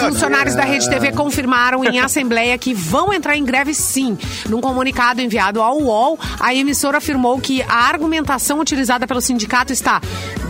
Funcionários 0.00 0.54
da 0.56 0.64
Rede 0.64 0.88
TV 0.90 1.12
confirmaram 1.12 1.84
em 1.84 2.00
assembleia 2.00 2.56
que 2.58 2.74
vão 2.74 3.12
entrar 3.12 3.36
em 3.36 3.44
greve 3.44 3.72
sim. 3.74 4.18
Num 4.48 4.60
comunicado 4.60 5.20
enviado 5.20 5.62
ao 5.62 5.78
UOL, 5.78 6.18
a 6.40 6.54
emissora 6.54 6.98
afirmou 6.98 7.38
que 7.40 7.62
a 7.62 7.88
argumentação 7.88 8.58
utilizada 8.60 9.06
pelo 9.06 9.20
sindicato 9.20 9.72
está 9.72 10.00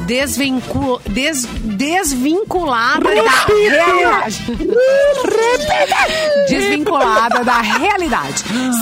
desvincul... 0.07 1.01
des- 1.09 1.47
desvinculada 1.63 3.05
da 3.15 3.23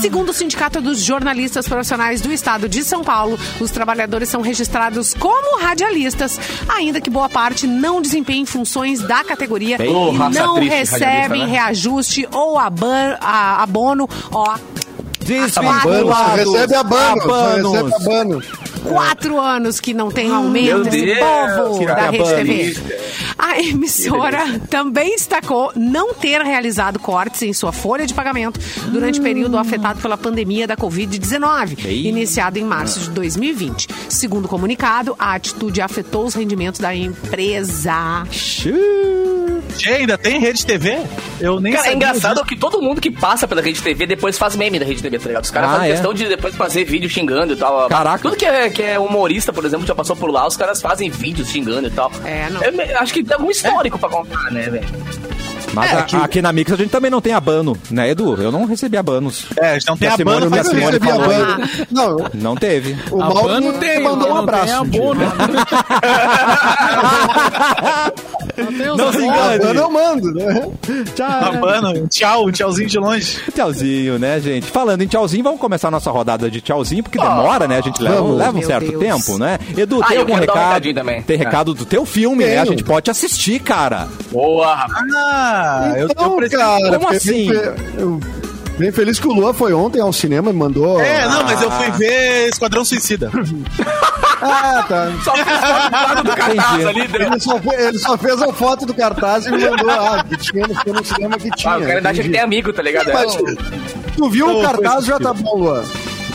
Segundo 0.00 0.30
o 0.30 0.32
Sindicato 0.32 0.80
dos 0.80 0.98
Jornalistas 1.00 1.66
Profissionais 1.68 2.20
do 2.20 2.32
Estado 2.32 2.68
de 2.68 2.82
São 2.84 3.02
Paulo, 3.02 3.38
os 3.60 3.70
trabalhadores 3.70 4.28
são 4.28 4.40
registrados 4.40 5.14
como 5.14 5.58
radialistas, 5.60 6.38
ainda 6.68 7.00
que 7.00 7.10
boa 7.10 7.28
parte 7.28 7.66
não 7.66 8.00
desempenhem 8.00 8.46
funções 8.46 9.00
da 9.00 9.24
categoria 9.24 9.78
Bem, 9.78 9.90
e 9.90 10.18
não 10.38 10.54
triste, 10.56 10.74
recebem 10.74 11.44
né? 11.44 11.50
reajuste 11.50 12.28
ou 12.32 12.58
aban- 12.58 13.16
a- 13.20 13.62
abono. 13.62 14.08
Ó, 14.30 14.54
só 15.52 15.60
recebe 15.60 16.74
abano, 16.74 17.22
só 17.22 17.26
Abanos. 17.26 18.44
recebe 18.44 18.86
quatro 18.88 19.40
anos 19.40 19.80
que 19.80 19.92
não 19.92 20.10
tem 20.10 20.30
aumento 20.30 20.86
esse 20.88 21.16
povo 21.16 21.78
que 21.80 21.86
da 21.86 22.10
Rede. 22.10 22.74
TV. 22.74 23.05
A 23.46 23.60
emissora 23.60 24.58
também 24.68 25.10
destacou 25.10 25.70
não 25.76 26.12
ter 26.12 26.42
realizado 26.42 26.98
cortes 26.98 27.42
em 27.42 27.52
sua 27.52 27.70
folha 27.70 28.04
de 28.04 28.12
pagamento 28.12 28.58
durante 28.90 29.20
o 29.20 29.22
período 29.22 29.56
afetado 29.56 30.00
pela 30.00 30.16
pandemia 30.16 30.66
da 30.66 30.76
Covid-19, 30.76 31.84
Ei. 31.84 32.06
iniciado 32.08 32.58
em 32.58 32.64
março 32.64 32.98
de 32.98 33.10
2020. 33.10 33.86
Segundo 34.08 34.46
o 34.46 34.48
comunicado, 34.48 35.14
a 35.16 35.34
atitude 35.34 35.80
afetou 35.80 36.26
os 36.26 36.34
rendimentos 36.34 36.80
da 36.80 36.92
empresa. 36.92 38.26
Tchê, 39.76 39.90
ainda 39.92 40.16
tem 40.18 40.40
Rede 40.40 40.64
TV? 40.64 40.98
Eu 41.40 41.60
nem 41.60 41.72
Cara, 41.72 41.88
é 41.88 41.94
engraçado 41.94 42.34
disso. 42.36 42.46
que 42.46 42.56
todo 42.56 42.80
mundo 42.80 43.00
que 43.00 43.10
passa 43.10 43.46
pela 43.46 43.60
Rede 43.60 43.80
TV 43.82 44.06
depois 44.06 44.38
faz 44.38 44.56
meme 44.56 44.78
da 44.78 44.86
Rede 44.86 45.02
TV, 45.02 45.18
tá 45.18 45.26
ligado? 45.28 45.44
Os 45.44 45.50
caras 45.50 45.70
Ah, 45.70 45.72
fazem 45.74 45.88
é? 45.88 45.92
questão 45.92 46.14
de 46.14 46.28
depois 46.28 46.54
fazer 46.54 46.84
vídeo 46.84 47.08
xingando 47.08 47.52
e 47.52 47.56
tal. 47.56 47.88
Caraca. 47.88 48.18
Tudo 48.22 48.36
que 48.36 48.46
é, 48.46 48.70
que 48.70 48.82
é 48.82 48.98
humorista, 48.98 49.52
por 49.52 49.64
exemplo, 49.64 49.86
já 49.86 49.94
passou 49.94 50.16
por 50.16 50.30
lá, 50.30 50.46
os 50.46 50.56
caras 50.56 50.80
fazem 50.80 51.10
vídeos 51.10 51.48
xingando 51.48 51.88
e 51.88 51.90
tal. 51.90 52.10
É, 52.24 52.48
não. 52.50 52.62
Eu 52.62 52.98
acho 52.98 53.12
que 53.12 53.22
tem 53.22 53.34
algum 53.36 53.50
histórico 53.50 53.98
pra 53.98 54.08
contar, 54.08 54.50
né, 54.50 54.62
velho? 54.70 54.86
Mas 55.74 55.92
É, 55.92 55.96
a- 55.96 56.02
que- 56.04 56.16
aqui 56.16 56.40
na 56.40 56.52
Mix 56.52 56.72
a 56.72 56.76
gente 56.76 56.88
também 56.90 57.10
não 57.10 57.20
tem 57.20 57.34
abano, 57.34 57.76
né, 57.90 58.10
Edu? 58.10 58.40
Eu 58.40 58.50
não 58.50 58.64
recebi 58.64 58.96
abanos. 58.96 59.44
É, 59.60 59.72
a 59.72 59.74
gente 59.74 59.88
não 59.88 59.96
tem 59.96 60.06
E 60.06 60.10
a 60.10 60.14
a 60.14 60.16
Simone- 60.16 60.40
banda, 60.40 60.56
e 60.56 60.60
a 60.60 60.62
mas 60.62 60.72
Eu 60.72 60.86
recebi 60.86 61.10
abano. 61.10 61.68
Não, 61.90 62.16
Não 62.32 62.56
teve. 62.56 62.96
o 63.10 63.18
Mauro 63.18 63.38
Abano 63.40 63.72
me 63.72 63.78
tem, 63.78 64.02
mandou 64.02 64.30
um 64.30 64.34
não 64.34 64.42
abraço. 64.42 64.66
tem 64.66 64.74
abono. 65.00 65.20
Não 68.96 69.12
se 69.12 69.18
engane. 69.22 69.54
Abano 69.56 69.80
eu 69.80 69.90
mando, 69.90 70.32
né? 70.32 70.70
a 71.22 71.52
banda, 71.52 71.90
um 71.90 72.06
tchau, 72.06 72.46
um 72.46 72.50
tchauzinho 72.52 72.88
de 72.88 72.98
longe. 72.98 73.38
Tchauzinho, 73.54 74.18
né, 74.18 74.40
gente? 74.40 74.66
Falando 74.70 75.02
em 75.02 75.06
tchauzinho, 75.06 75.42
vamos 75.44 75.60
começar 75.60 75.88
a 75.88 75.90
nossa 75.90 76.10
rodada 76.10 76.50
de 76.50 76.60
tchauzinho, 76.60 77.02
porque 77.02 77.18
demora, 77.18 77.66
né? 77.68 77.78
A 77.78 77.80
gente 77.80 78.02
leva, 78.02 78.16
Vamos. 78.16 78.36
leva 78.38 78.50
um 78.50 78.58
Meu 78.58 78.66
certo 78.66 78.90
Deus. 78.90 79.02
tempo, 79.02 79.38
né? 79.38 79.58
Edu, 79.76 80.00
Ah, 80.02 80.06
tem 80.06 80.16
eu 80.16 80.20
algum 80.22 80.34
quero 80.34 80.46
dar 80.46 80.52
um 80.52 80.56
recado? 80.56 80.68
recadinho 80.68 80.94
também. 80.94 81.22
Tem 81.22 81.36
Ah. 81.36 81.38
recado 81.44 81.74
do 81.74 81.84
teu 81.84 82.06
filme, 82.06 82.44
né? 82.44 82.58
A 82.58 82.62
Tenho. 82.62 82.72
gente 82.78 82.84
pode 82.84 83.10
assistir, 83.10 83.60
cara. 83.60 84.08
Boa, 84.32 84.74
rapaz. 84.74 85.04
Ah, 85.16 85.92
eu, 85.96 86.06
Então, 86.10 86.30
eu 86.32 86.36
preciso... 86.36 86.60
cara, 86.62 86.98
Como 86.98 87.08
assim? 87.10 87.48
Eu, 87.98 88.20
Bem 88.78 88.92
feliz 88.92 89.18
que 89.18 89.26
o 89.26 89.32
Lua 89.32 89.54
foi 89.54 89.72
ontem 89.72 90.02
ao 90.02 90.12
cinema 90.12 90.50
e 90.50 90.52
mandou. 90.52 91.00
É, 91.00 91.26
não, 91.26 91.44
mas 91.44 91.62
eu 91.62 91.70
fui 91.70 91.90
ver 91.92 92.48
Esquadrão 92.50 92.84
Suicida. 92.84 93.30
Ah, 94.42 94.84
tá. 94.88 95.12
Só 95.24 95.32
fiz 95.34 95.44
foto 95.44 95.88
do 95.90 95.92
lado 95.92 96.24
do 96.24 96.36
cartaz 96.36 96.86
ali. 96.86 97.08
né? 97.08 97.26
Ele 97.26 97.40
só, 97.40 97.58
fe- 97.58 97.74
ele 97.82 97.98
só 97.98 98.18
fez 98.18 98.42
a 98.42 98.52
foto 98.52 98.86
do 98.86 98.94
cartaz 98.94 99.46
e 99.46 99.50
me 99.50 99.64
mandou. 99.68 99.90
Ah, 99.90 100.24
que 100.28 100.36
tinha, 100.36 100.64
foi 100.68 100.92
no 100.92 101.04
cinema 101.04 101.38
que 101.38 101.50
tinha. 101.52 101.72
Ah, 101.72 101.78
o 101.78 101.86
cara 101.86 102.10
acha 102.10 102.22
que 102.22 102.28
tem 102.28 102.40
amigo, 102.40 102.72
tá 102.72 102.82
ligado? 102.82 103.12
Mas, 103.12 103.34
tu 104.16 104.28
viu 104.30 104.48
Eu 104.50 104.58
o 104.58 104.62
cartaz, 104.62 105.04
já 105.06 105.18
tá 105.18 105.32
bom, 105.32 105.56
Luan. 105.56 105.82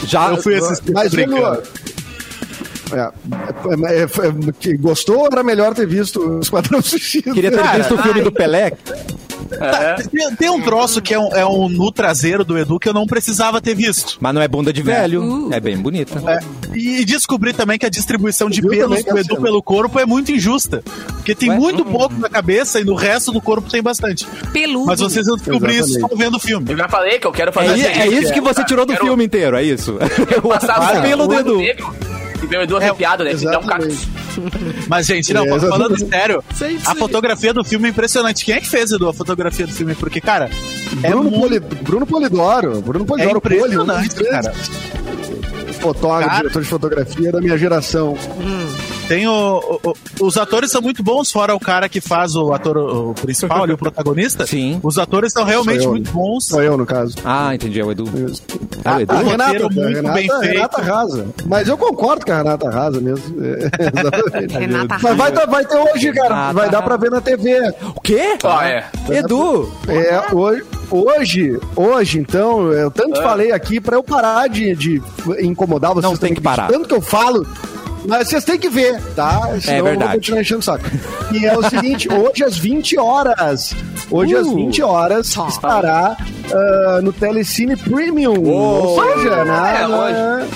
Já, 0.05 0.29
Eu 0.29 0.37
fui 0.37 0.55
assistir. 0.55 0.91
Mas. 0.91 1.13
Luan. 1.13 1.59
É, 2.93 2.99
é, 2.99 4.01
é, 4.01 4.03
é, 4.03 4.07
que 4.59 4.75
gostou 4.75 5.19
ou 5.19 5.27
era 5.31 5.43
melhor 5.43 5.73
ter 5.73 5.87
visto 5.87 6.19
o 6.19 6.39
Esquadrão 6.41 6.81
Suicida? 6.81 7.31
queria 7.33 7.49
ter 7.51 7.63
visto 7.77 7.95
o 7.95 7.97
filme 8.03 8.21
do 8.21 8.31
Pelé. 8.31 8.73
É. 9.59 9.95
Tem, 9.95 10.35
tem 10.35 10.49
um 10.49 10.61
troço 10.61 11.01
que 11.01 11.13
é 11.13 11.19
um, 11.19 11.35
é 11.35 11.45
um 11.45 11.67
nu 11.69 11.91
traseiro 11.91 12.43
do 12.45 12.57
Edu 12.57 12.79
que 12.79 12.87
eu 12.89 12.93
não 12.93 13.05
precisava 13.05 13.59
ter 13.61 13.75
visto. 13.75 14.17
Mas 14.19 14.33
não 14.33 14.41
é 14.41 14.47
bunda 14.47 14.71
de 14.71 14.81
velho. 14.81 15.49
É 15.51 15.59
bem 15.59 15.77
bonita. 15.77 16.21
É, 16.29 16.39
e 16.77 17.03
descobri 17.05 17.53
também 17.53 17.77
que 17.77 17.85
a 17.85 17.89
distribuição 17.89 18.49
de 18.49 18.61
pelos 18.61 19.03
do 19.03 19.17
Edu 19.17 19.41
pelo 19.41 19.61
corpo 19.61 19.99
é 19.99 20.05
muito 20.05 20.31
injusta. 20.31 20.83
Porque 21.15 21.35
tem 21.35 21.49
Ué? 21.49 21.57
muito 21.57 21.83
pouco 21.85 22.15
na 22.15 22.29
cabeça 22.29 22.79
e 22.79 22.83
no 22.83 22.95
resto 22.95 23.31
do 23.31 23.41
corpo 23.41 23.69
tem 23.69 23.81
bastante. 23.81 24.25
Peludo. 24.53 24.85
Mas 24.87 24.99
vocês 24.99 25.25
vão 25.25 25.35
descobrir 25.37 25.79
isso 25.79 25.99
só 25.99 26.07
vendo 26.15 26.35
o 26.37 26.39
filme. 26.39 26.71
Eu 26.71 26.77
já 26.77 26.87
falei 26.87 27.19
que 27.19 27.27
eu 27.27 27.31
quero 27.31 27.49
É, 27.49 27.53
fazer 27.53 27.77
i- 27.77 27.83
é 27.85 28.07
isso 28.07 28.33
que 28.33 28.41
você 28.41 28.63
tirou 28.65 28.85
do 28.85 28.93
Quero- 28.93 29.05
filme 29.05 29.25
inteiro, 29.25 29.55
é 29.57 29.63
isso? 29.63 29.97
Quero 30.27 30.41
passar 30.49 31.01
pelo 31.01 31.27
do 31.27 31.33
Edu. 31.35 31.57
negro 31.57 31.93
E 32.41 32.45
ver 32.47 32.59
o 32.59 32.61
Edu 32.63 32.77
arrepiado, 32.77 33.23
né? 33.23 33.31
Dá 33.33 33.37
um 33.37 33.61
exatamente. 33.61 34.07
cacto. 34.07 34.41
Mas, 34.87 35.05
gente, 35.05 35.33
não, 35.33 35.45
É, 35.45 35.59
falando 35.59 35.97
sério, 35.97 36.43
Sim, 36.55 36.77
a 36.85 36.95
fotografia 36.95 37.53
do 37.53 37.63
filme 37.63 37.87
é 37.87 37.91
impressionante. 37.91 38.43
Quem 38.45 38.55
é 38.55 38.59
que 38.59 38.67
fez, 38.67 38.91
Edu, 38.91 39.09
a 39.09 39.13
fotografia 39.13 39.67
do 39.67 39.73
filme? 39.73 39.93
Porque, 39.95 40.19
cara, 40.19 40.49
é 41.03 41.09
Bruno, 41.09 41.29
muito... 41.29 41.39
Poli, 41.39 41.59
Bruno 41.59 42.07
Polidoro. 42.07 42.81
Bruno 42.81 43.05
Polidoro, 43.05 43.37
É 43.37 43.41
Poli, 43.41 43.77
um 43.77 43.83
impressionante, 43.83 44.15
grandes 44.15 44.29
cara. 44.29 44.53
Fotógrafo, 45.81 46.29
Cara. 46.29 46.41
diretor 46.41 46.61
de 46.61 46.67
fotografia 46.67 47.31
da 47.31 47.41
minha 47.41 47.57
geração. 47.57 48.15
Tem 49.11 49.27
o, 49.27 49.79
o- 49.83 50.25
os 50.25 50.37
atores 50.37 50.71
são 50.71 50.81
muito 50.81 51.03
bons, 51.03 51.29
fora 51.33 51.53
o 51.53 51.59
cara 51.59 51.89
que 51.89 51.99
faz 51.99 52.33
o 52.33 52.53
ator 52.53 52.77
o 52.77 53.13
principal, 53.13 53.63
ali, 53.63 53.73
o 53.73 53.77
protagonista. 53.77 54.47
Sim. 54.47 54.79
Os 54.81 54.97
atores 54.97 55.33
são 55.33 55.43
realmente 55.43 55.83
eu, 55.83 55.91
muito 55.91 56.09
bons. 56.13 56.45
Sou 56.47 56.63
eu, 56.63 56.77
no 56.77 56.85
caso. 56.85 57.15
Ah, 57.25 57.53
entendi, 57.53 57.81
é 57.81 57.83
o 57.83 57.91
Edu. 57.91 58.05
É 58.05 58.19
o 58.21 58.33
Ah, 58.85 59.01
Edu? 59.01 59.13
A 59.13 59.17
Renata, 59.17 59.59
muito 59.59 59.81
a 59.81 59.87
Renata, 59.89 60.13
bem 60.15 60.31
a 60.31 60.39
feito. 60.39 60.53
Renata 60.53 60.81
arrasa. 60.81 61.27
Mas 61.45 61.67
eu 61.67 61.77
concordo 61.77 62.25
com 62.25 62.31
a 62.31 62.37
Renata 62.37 62.69
arrasa 62.69 63.01
mesmo. 63.01 63.35
É, 63.43 63.69
exatamente. 63.99 64.53
Renata 64.57 64.97
Mas 65.01 65.17
vai, 65.17 65.31
ter- 65.33 65.47
vai 65.47 65.65
ter 65.65 65.77
hoje, 65.77 66.13
cara. 66.13 66.29
Renata 66.29 66.53
vai 66.53 66.69
dar 66.69 66.81
pra 66.81 66.95
ver 66.95 67.11
na 67.11 67.19
TV. 67.19 67.73
O 67.93 67.99
quê? 67.99 68.37
Ah, 68.45 68.65
é. 68.69 68.85
Edu! 69.09 69.69
É, 69.89 70.33
hoje, 70.33 70.63
hoje, 70.89 71.59
hoje, 71.75 72.17
então, 72.19 72.71
eu 72.71 72.89
tanto 72.89 73.21
falei 73.21 73.51
aqui 73.51 73.81
pra 73.81 73.97
eu 73.97 74.03
parar 74.03 74.47
de, 74.47 74.73
de 74.73 75.01
incomodar 75.41 75.93
vocês. 75.93 76.09
Não 76.09 76.17
tem 76.17 76.33
que 76.33 76.39
parar. 76.39 76.69
Tanto 76.69 76.87
que 76.87 76.93
eu 76.95 77.01
falo. 77.01 77.45
Mas 78.07 78.29
vocês 78.29 78.43
têm 78.43 78.57
que 78.57 78.69
ver, 78.69 78.99
tá? 79.15 79.41
Senão 79.61 79.77
eu 79.77 79.83
verdade. 79.83 80.03
vou 80.11 80.15
continuar 80.19 80.41
enchendo 80.41 80.59
o 80.59 80.63
saco. 80.63 80.85
E 81.33 81.45
é 81.45 81.57
o 81.57 81.69
seguinte, 81.69 82.07
hoje 82.13 82.43
às 82.43 82.57
20 82.57 82.97
horas. 82.97 83.73
Hoje 84.09 84.35
às 84.35 84.47
Uh. 84.47 84.55
20 84.55 84.81
horas 84.81 85.33
Tá. 85.33 85.47
estará 85.47 86.17
ah, 86.53 86.99
no 87.03 87.13
Telecine 87.13 87.75
Premium. 87.75 88.43
Ou 88.43 89.01
seja, 89.03 89.45
na, 89.45 89.71
É, 89.79 89.87
na- 89.87 90.47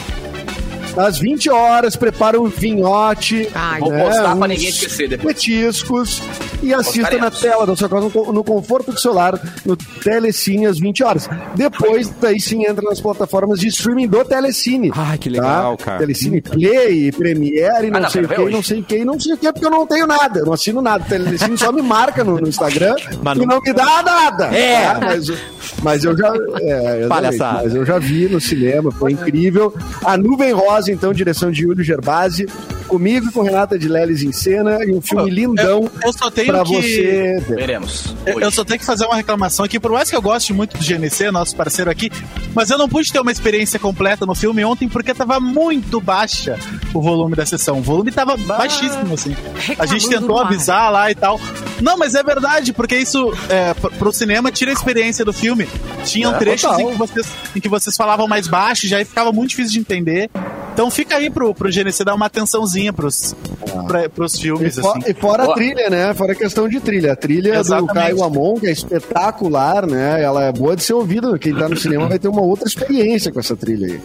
às 0.97 1.17
20 1.19 1.49
horas, 1.49 1.95
prepara 1.95 2.39
um 2.39 2.45
vinhote. 2.47 3.49
Ai, 3.53 3.79
Vou 3.81 3.91
né, 3.91 4.03
postar 4.05 4.35
pra 4.35 4.47
ninguém 4.47 4.69
esquecer 4.69 5.09
depois. 5.09 5.35
Petiscos 5.35 6.21
e 6.61 6.73
assista 6.73 7.17
na 7.17 7.29
tela 7.31 7.65
da 7.65 7.75
sua 7.75 7.87
casa, 7.89 8.09
no, 8.13 8.33
no 8.33 8.43
conforto 8.43 8.91
do 8.91 8.99
celular, 8.99 9.39
no 9.65 9.75
Telecine 9.75 10.65
às 10.65 10.79
20 10.79 11.03
horas. 11.03 11.29
Depois, 11.55 12.09
daí 12.21 12.39
sim 12.39 12.65
entra 12.65 12.83
nas 12.87 12.99
plataformas 12.99 13.59
de 13.59 13.67
streaming 13.67 14.07
do 14.07 14.23
Telecine. 14.25 14.91
Ai, 14.95 15.17
que 15.17 15.29
legal, 15.29 15.77
cara. 15.77 15.99
Telecine 15.99 16.41
Play, 16.41 17.11
Premiere, 17.11 17.89
não 17.91 17.97
Ah, 17.97 18.01
não, 18.01 18.09
sei 18.09 18.23
o 18.23 18.27
que, 18.27 18.49
não 18.49 18.63
sei 18.63 18.79
o 18.79 18.83
que, 18.83 19.05
não 19.05 19.19
sei 19.19 19.33
o 19.33 19.37
que, 19.37 19.51
porque 19.51 19.65
eu 19.65 19.71
não 19.71 19.85
tenho 19.87 20.07
nada, 20.07 20.39
eu 20.39 20.45
não 20.45 20.53
assino 20.53 20.81
nada. 20.81 21.03
O 21.03 21.07
Telecine 21.07 21.57
só 21.57 21.71
me 21.71 21.81
marca 21.81 22.23
no, 22.23 22.37
no 22.39 22.47
Instagram 22.47 22.95
Mas 23.23 23.37
e 23.37 23.45
não- 23.45 23.61
me 23.61 23.73
dá 23.73 24.03
nada. 24.03 24.45
É. 24.55 24.85
tá? 24.93 24.99
Mas, 25.01 25.27
mas 25.83 26.03
eu 26.03 26.17
já. 26.17 26.33
É, 26.61 27.07
Palhaçada. 27.07 27.63
mas 27.63 27.75
eu 27.75 27.85
já 27.85 27.99
vi 27.99 28.27
no 28.27 28.39
cinema, 28.39 28.91
foi 28.91 29.11
incrível. 29.13 29.73
A 30.03 30.17
Nuvem 30.17 30.51
Rosa, 30.51 30.91
então, 30.91 31.13
direção 31.13 31.51
de 31.51 31.61
Júlio 31.61 31.83
Gerbasi, 31.83 32.47
comigo 32.85 33.27
e 33.27 33.31
com 33.31 33.41
Renata 33.43 33.77
de 33.77 33.87
Leles 33.87 34.21
em 34.23 34.31
cena, 34.31 34.83
e 34.85 34.91
um 34.93 35.01
filme 35.01 35.29
lindão 35.29 35.89
eu 36.03 36.13
só 36.13 36.29
tenho 36.31 36.47
pra 36.53 36.63
que- 36.63 36.73
você 36.81 36.91
ver. 36.91 37.41
Veremos. 37.55 38.15
Eu 38.25 38.39
eu 38.39 38.51
só 38.51 38.63
tenho 38.63 38.79
que 38.79 38.85
fazer 38.85 39.05
uma 39.05 39.15
reclamação 39.15 39.65
aqui, 39.65 39.79
por 39.79 39.91
mais 39.91 40.09
que 40.09 40.15
eu 40.15 40.21
goste 40.21 40.53
muito 40.53 40.77
do 40.77 40.83
GNC, 40.83 41.31
nosso 41.31 41.55
parceiro 41.55 41.89
aqui, 41.89 42.11
mas 42.53 42.69
eu 42.69 42.77
não 42.77 42.87
pude 42.87 43.11
ter 43.11 43.19
uma 43.19 43.31
experiência 43.31 43.79
completa 43.79 44.25
no 44.25 44.35
filme 44.35 44.63
ontem 44.63 44.87
porque 44.87 45.13
tava 45.13 45.39
muito 45.39 45.99
baixa 45.99 46.57
o 46.93 47.01
volume 47.01 47.35
da 47.35 47.45
sessão. 47.45 47.79
O 47.79 47.81
volume 47.81 48.11
tava 48.11 48.37
baixíssimo, 48.37 49.13
assim. 49.13 49.35
A 49.77 49.85
gente 49.85 50.07
tentou 50.09 50.39
avisar 50.39 50.91
lá 50.91 51.09
e 51.11 51.15
tal. 51.15 51.39
Não, 51.81 51.97
mas 51.97 52.15
é 52.15 52.23
verdade, 52.23 52.71
porque 52.73 52.95
isso, 52.97 53.33
é, 53.49 53.73
pr- 53.73 53.89
pro 53.97 54.11
cinema, 54.13 54.51
tira 54.51 54.71
a 54.71 54.73
experiência 54.73 55.25
do 55.25 55.33
filme. 55.33 55.67
Tinham 56.05 56.33
É, 56.35 56.37
trechos 56.37 56.69
total. 56.69 56.81
em 56.81 56.91
que, 56.91 56.97
vocês, 56.97 57.27
em 57.55 57.59
que 57.59 57.67
vocês 57.69 57.95
falavam 57.97 58.27
mais 58.27 58.47
baixo, 58.47 58.87
já 58.87 58.97
aí 58.97 59.05
ficava 59.05 59.31
muito 59.33 59.49
difícil 59.49 59.73
de 59.73 59.79
entender. 59.79 60.29
Então 60.75 60.91
fica 60.91 61.15
aí 61.15 61.29
pro, 61.29 61.55
pro 61.55 61.69
GNC 61.71 62.03
dar 62.03 62.13
uma 62.15 62.25
atençãozinha 62.25 62.91
pros, 62.91 63.33
pra, 63.87 64.09
pros 64.09 64.35
E, 64.35 64.41
filmes, 64.41 64.75
fo- 64.77 64.89
assim. 64.89 64.99
e 65.07 65.13
fora 65.13 65.43
a 65.43 65.45
Boa. 65.45 65.55
trilha, 65.55 65.89
né? 65.89 66.13
Fora 66.13 66.33
a 66.33 66.35
questão 66.35 66.67
de 66.67 66.81
trilha. 66.81 67.13
A 67.13 67.15
trilha 67.15 67.55
Exatamente. 67.57 67.87
do 67.87 67.93
Caio 67.93 68.23
Amon, 68.23 68.55
que 68.59 68.67
é 68.67 68.71
espetacular, 68.71 69.87
né? 69.87 70.21
Ela 70.21 70.43
é 70.43 70.51
boa 70.51 70.75
de 70.75 70.83
ser 70.83 70.93
ouvida. 70.93 71.39
Quem 71.39 71.55
tá 71.55 71.69
no 71.69 71.77
cinema 71.77 72.07
vai 72.09 72.19
ter 72.19 72.27
uma 72.27 72.41
outra 72.41 72.67
experiência 72.67 73.31
com 73.31 73.39
essa 73.39 73.55
trilha 73.55 73.87
aí. 73.87 74.01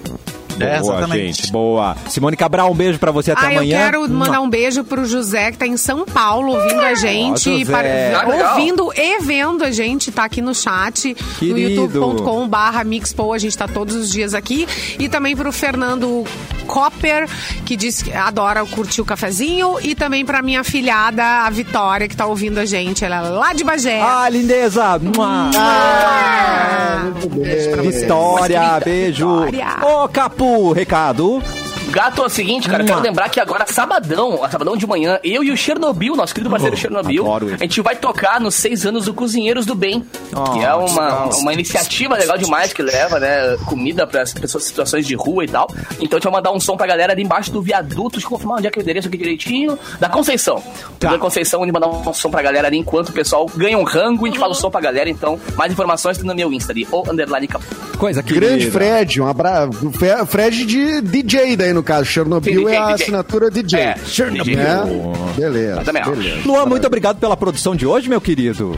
É, 0.60 0.78
boa, 0.78 0.96
exatamente. 0.98 1.36
gente, 1.42 1.52
boa. 1.52 1.96
Simone 2.10 2.36
Cabral, 2.36 2.70
um 2.70 2.74
beijo 2.74 2.98
pra 2.98 3.10
você 3.10 3.32
até 3.32 3.46
Ah, 3.46 3.52
eu 3.54 3.58
amanhã. 3.60 3.78
quero 3.78 4.10
mandar 4.10 4.40
um 4.42 4.50
beijo 4.50 4.84
pro 4.84 5.06
José, 5.06 5.50
que 5.52 5.56
tá 5.58 5.66
em 5.66 5.78
São 5.78 6.04
Paulo, 6.04 6.52
ouvindo 6.52 6.80
a 6.82 6.94
gente. 6.94 7.60
José. 7.60 7.72
para- 7.72 8.20
Ah, 8.20 8.50
ouvindo 8.54 8.92
e 8.94 9.20
vendo 9.20 9.64
a 9.64 9.70
gente, 9.70 10.12
tá 10.12 10.24
aqui 10.24 10.42
no 10.42 10.54
chat, 10.54 11.14
Querido. 11.38 11.86
no 11.86 11.86
youtube.com 11.86 12.46
barra 12.46 12.84
Mixpo, 12.84 13.32
a 13.32 13.38
gente 13.38 13.56
tá 13.56 13.66
todos 13.66 13.96
os 13.96 14.10
dias 14.12 14.34
aqui. 14.34 14.68
E 14.98 15.08
também 15.08 15.34
pro 15.34 15.50
Fernando 15.50 16.24
Copper, 16.70 17.28
que 17.66 17.76
diz 17.76 18.00
que 18.00 18.12
adora 18.12 18.64
curtir 18.64 19.00
o 19.00 19.04
cafezinho. 19.04 19.78
E 19.82 19.96
também 19.96 20.24
pra 20.24 20.40
minha 20.40 20.62
filhada, 20.62 21.24
a 21.24 21.50
Vitória, 21.50 22.06
que 22.06 22.16
tá 22.16 22.26
ouvindo 22.26 22.58
a 22.58 22.64
gente. 22.64 23.04
Ela 23.04 23.16
é 23.16 23.20
lá 23.30 23.52
de 23.52 23.64
Bagé. 23.64 24.00
Ah, 24.00 24.28
lindeza! 24.28 24.98
Mua. 24.98 25.50
Ah, 25.56 27.10
muito 27.12 27.28
bem. 27.30 27.90
Vitória, 27.90 28.80
beijo. 28.84 29.28
Ô, 29.82 30.08
Capu, 30.08 30.72
recado. 30.72 31.42
Gato, 31.91 32.22
é 32.22 32.26
o 32.26 32.28
seguinte, 32.28 32.68
cara, 32.68 32.84
quero 32.84 33.01
lembrar 33.01 33.28
que 33.28 33.41
agora, 33.41 33.66
sabadão, 33.66 34.41
sabadão 34.51 34.76
de 34.76 34.86
manhã, 34.86 35.18
eu 35.24 35.43
e 35.43 35.51
o 35.51 35.57
Chernobyl, 35.57 36.14
nosso 36.14 36.32
querido 36.34 36.51
parceiro 36.51 36.76
Chernobyl, 36.76 37.24
adoro 37.24 37.47
ele. 37.49 37.55
a 37.55 37.59
gente 37.59 37.80
vai 37.80 37.97
tocar 37.97 38.41
nos 38.41 38.55
seis 38.55 38.86
anos 38.86 39.07
do 39.07 39.14
Cozinheiros 39.14 39.66
do 39.66 39.74
Bem, 39.74 40.05
Oh, 40.34 40.53
que 40.53 40.61
é 40.61 40.72
uma, 40.74 41.24
uma 41.36 41.53
iniciativa 41.53 42.16
legal 42.16 42.38
demais 42.38 42.72
que 42.72 42.82
leva, 42.82 43.18
né, 43.18 43.57
comida 43.66 44.07
para 44.07 44.22
as 44.22 44.32
pessoas 44.32 44.64
em 44.64 44.66
situações 44.68 45.07
de 45.07 45.14
rua 45.14 45.45
e 45.45 45.49
tal. 45.49 45.68
Então 46.01 46.16
a 46.16 46.20
gente 46.20 46.24
vai 46.24 46.32
mandar 46.32 46.53
um 46.53 46.61
som 46.61 46.76
pra 46.76 46.86
galera 46.86 47.12
ali 47.12 47.22
embaixo 47.22 47.51
do 47.51 47.61
viaduto, 47.61 48.12
deixa 48.12 48.26
eu 48.26 48.30
confirmar 48.30 48.59
onde 48.59 48.68
é 48.68 48.70
que 48.70 48.78
é 48.78 48.80
o 48.80 48.84
endereço 48.84 49.09
aqui 49.09 49.18
direitinho, 49.18 49.78
da 49.99 50.09
Conceição. 50.09 50.62
Tá. 50.99 51.11
Da 51.11 51.18
Conceição, 51.18 51.62
onde 51.62 51.72
mandar 51.72 51.88
um 51.88 52.14
som 52.14 52.30
pra 52.30 52.43
galera 52.43 52.68
ali 52.68 52.78
enquanto 52.78 53.09
o 53.09 53.12
pessoal 53.12 53.47
ganha 53.57 53.76
um 53.76 53.82
rango 53.82 54.26
e 54.26 54.28
a 54.28 54.32
gente 54.32 54.41
fala 54.41 54.53
o 54.53 54.55
som 54.55 54.70
pra 54.70 54.80
galera. 54.80 55.11
Então, 55.11 55.38
mais 55.57 55.72
informações 55.72 56.16
tem 56.16 56.26
no 56.26 56.34
meu 56.34 56.53
Insta 56.53 56.72
ali, 56.72 56.86
o 56.91 57.11
underline. 57.11 57.49
Coisa 57.99 58.22
querida. 58.22 58.47
Grande 58.47 58.70
Fred, 58.70 59.20
um 59.20 59.26
abraço. 59.26 59.91
Fred 60.28 60.64
de 60.64 61.01
DJ 61.01 61.57
daí, 61.57 61.72
no 61.72 61.80
caso. 61.83 62.05
Chernobyl 62.05 62.53
Sim, 62.53 62.64
DJ, 62.64 62.74
é 62.74 62.78
a 62.78 62.93
DJ. 62.93 62.95
assinatura 63.03 63.51
DJ. 63.51 63.81
É, 63.81 63.97
Chernobyl. 64.07 64.57
Né? 64.57 64.83
Beleza. 65.37 65.81
Acho. 65.81 66.11
beleza. 66.11 66.41
Luan, 66.47 66.66
muito 66.66 66.87
obrigado 66.87 67.18
pela 67.18 67.37
produção 67.37 67.74
de 67.74 67.87
hoje, 67.87 68.09
meu 68.09 68.20
querido. 68.20 68.76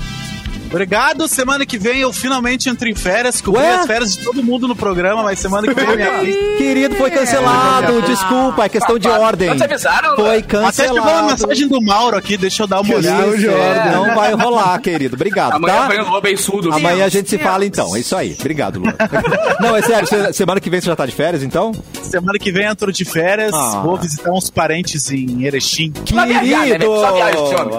Obrigado. 0.73 1.29
Semana 1.29 1.66
que 1.66 1.79
vem 1.79 1.99
eu 2.01 2.12
finalmente 2.12 2.68
entro 2.68 2.89
em 2.89 2.95
férias. 2.95 3.41
Cobri 3.41 3.64
as 3.64 3.87
férias 3.87 4.16
de 4.16 4.25
todo 4.25 4.43
mundo 4.43 4.66
no 4.66 4.75
programa, 4.75 5.23
mas 5.23 5.39
semana 5.39 5.66
que 5.68 5.75
vem 5.75 5.85
eu 5.85 5.97
me 5.97 6.03
aviso. 6.03 6.39
Querido, 6.57 6.95
foi 6.97 7.11
cancelado. 7.11 8.03
Desculpa, 8.03 8.64
é 8.64 8.68
questão 8.68 8.99
de 8.99 9.07
ordem. 9.09 9.49
Não 9.51 9.57
te 9.57 9.64
avisaram, 9.64 10.16
Foi 10.16 10.25
Luan? 10.25 10.68
Até 10.68 10.83
chegou 10.85 10.97
uma 10.99 11.03
cancelado. 11.05 11.27
mensagem 11.29 11.68
do 11.68 11.81
Mauro 11.83 12.16
aqui, 12.16 12.37
deixa 12.37 12.62
eu 12.62 12.66
dar 12.66 12.81
uma 12.81 12.95
olhada. 12.95 13.37
de 13.37 13.47
É, 13.49 13.51
ordem. 13.51 13.93
não 13.93 14.14
vai 14.14 14.33
rolar, 14.33 14.79
querido. 14.81 15.14
Obrigado, 15.14 15.55
Amanhã 15.57 15.77
tá? 15.83 15.89
vem 15.89 16.01
o 16.01 16.05
Lobo 16.05 16.20
Beiçudo. 16.23 16.73
Amanhã 16.73 17.05
a 17.05 17.09
gente 17.09 17.29
se 17.29 17.37
Deus. 17.37 17.49
fala 17.49 17.64
então. 17.66 17.95
É 17.95 18.01
isso 18.01 18.16
aí. 18.16 18.35
Obrigado, 18.41 18.81
Luan. 18.81 18.95
Não, 19.61 19.77
é 19.77 19.83
sério. 19.83 20.09
se- 20.09 20.33
Semana 20.33 20.61
que 20.61 20.70
vem 20.70 20.81
você 20.81 20.87
já 20.87 20.97
tá 20.97 21.05
de 21.07 21.12
férias, 21.12 21.43
então? 21.43 21.73
Semana 22.03 22.39
que 22.39 22.51
vem 22.51 22.64
entro 22.66 22.91
de 22.93 23.05
férias, 23.05 23.53
Ah. 23.55 23.81
vou 23.85 23.97
visitar 23.97 24.31
uns 24.31 24.49
parentes 24.51 25.11
em 25.11 25.45
Erechim. 25.45 25.93
Vai 26.12 26.29
viajar, 26.29 26.59
né, 26.61 26.66
Querido! 26.79 26.93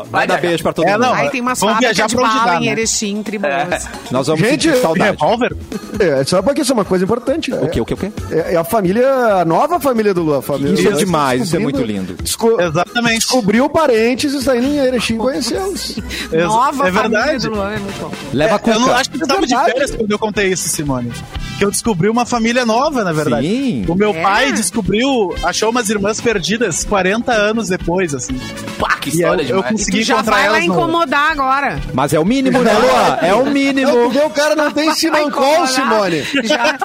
Vai 0.10 0.28
dar 0.28 0.36
viajar. 0.36 0.42
beijo 0.42 0.64
pra 0.64 0.74
todo 0.74 0.88
É, 0.88 0.92
mundo. 0.94 1.02
não, 1.02 1.14
Aí 1.14 1.30
tem 1.30 1.42
umas 1.42 1.60
vamos 1.60 1.80
viajar 1.80 2.08
pra 2.10 2.22
onde 2.24 2.46
dá, 2.46 2.56
em 2.62 2.68
né? 2.84 2.88
Erechim 2.88 3.24
tribuloso. 3.24 3.88
Nós 4.12 4.28
vamos 4.28 4.42
Gente, 4.42 4.64
sentir 4.70 4.82
saudade. 4.82 5.12
Revólver? 5.12 5.56
É, 6.00 6.24
só 6.24 6.42
porque 6.42 6.62
isso 6.62 6.72
é 6.72 6.76
uma 6.76 6.86
coisa 6.86 7.04
importante. 7.06 7.52
O 7.54 7.68
quê, 7.70 7.82
o 7.82 7.86
quê, 7.86 7.94
o 7.94 7.98
quê? 7.98 8.12
É, 8.32 8.54
é 8.54 8.58
a 8.58 8.64
família, 8.64 9.08
a 9.42 9.46
nova 9.46 9.80
família 9.80 10.14
do 10.14 10.22
Lua. 10.24 10.40
A 10.40 10.42
família 10.42 10.74
Isso 10.74 10.90
é 10.90 10.92
demais, 10.94 11.44
isso 11.44 11.56
é 11.56 11.60
muito 11.60 11.82
lindo. 11.82 12.16
desco- 12.22 12.60
Exatamente. 12.60 13.20
Descobriu 13.20 13.70
parentes 13.70 14.34
e 14.34 14.38
está 14.38 14.56
indo 14.58 14.68
em 14.68 14.78
Erechim 14.78 15.18
conhecê-los. 15.18 15.98
Ex- 16.32 16.44
Nova 16.46 16.88
é 16.88 16.92
família 16.92 17.20
verdade. 17.22 17.48
do 17.48 17.56
Luan, 17.56 17.72
é 17.72 17.80
muito 17.80 18.00
bom. 18.02 18.12
Leva 18.34 18.56
a 18.64 18.70
Eu 18.70 18.80
não 18.80 18.94
acho 18.94 19.10
que 19.12 19.20
tu 19.20 19.28
tava 19.28 19.42
de 19.42 19.48
verdade. 19.48 19.72
férias 19.72 19.92
quando 19.96 20.12
eu 20.12 20.20
contei 20.20 20.48
isso, 20.52 20.68
Simone. 20.70 21.12
Que 21.58 21.66
eu 21.66 21.70
descobri 21.72 22.10
uma 22.10 22.26
família 22.26 22.66
nova, 22.66 23.04
na 23.04 23.12
verdade. 23.14 23.48
Sim. 23.48 23.86
O 23.88 23.96
meu 23.96 24.10
É? 24.12 24.22
pai 24.22 24.52
descobriu, 24.52 25.36
achou 25.44 25.70
umas 25.70 25.88
irmãs 25.90 26.20
perdidas 26.20 26.84
40 26.84 27.32
anos 27.32 27.70
depois, 27.70 28.14
assim. 28.16 28.40
Pá, 28.80 28.96
que 28.98 29.10
E 29.10 29.14
eu, 29.14 29.16
história 29.20 29.42
eu 29.44 29.48
demais. 29.58 29.72
consegui 29.72 30.00
Tu 30.00 30.04
já 30.04 30.22
vai 30.24 30.50
lá 30.50 30.60
incomodar 30.62 31.32
agora. 31.32 31.80
Mas 31.94 32.12
é 32.14 32.20
o 32.20 32.26
mínimo, 32.26 32.60
né, 32.60 32.73
Luan? 32.78 33.18
É 33.22 33.34
o 33.34 33.46
Não, 33.46 33.52
mínimo. 33.52 33.92
tu 33.92 34.10
vê, 34.10 34.26
o 34.26 34.30
cara 34.30 34.56
não 34.56 34.72
tem 34.72 34.94
Simancol, 34.94 35.28
incomodar. 35.28 35.68
Simone. 35.68 36.24
Já... 36.44 36.78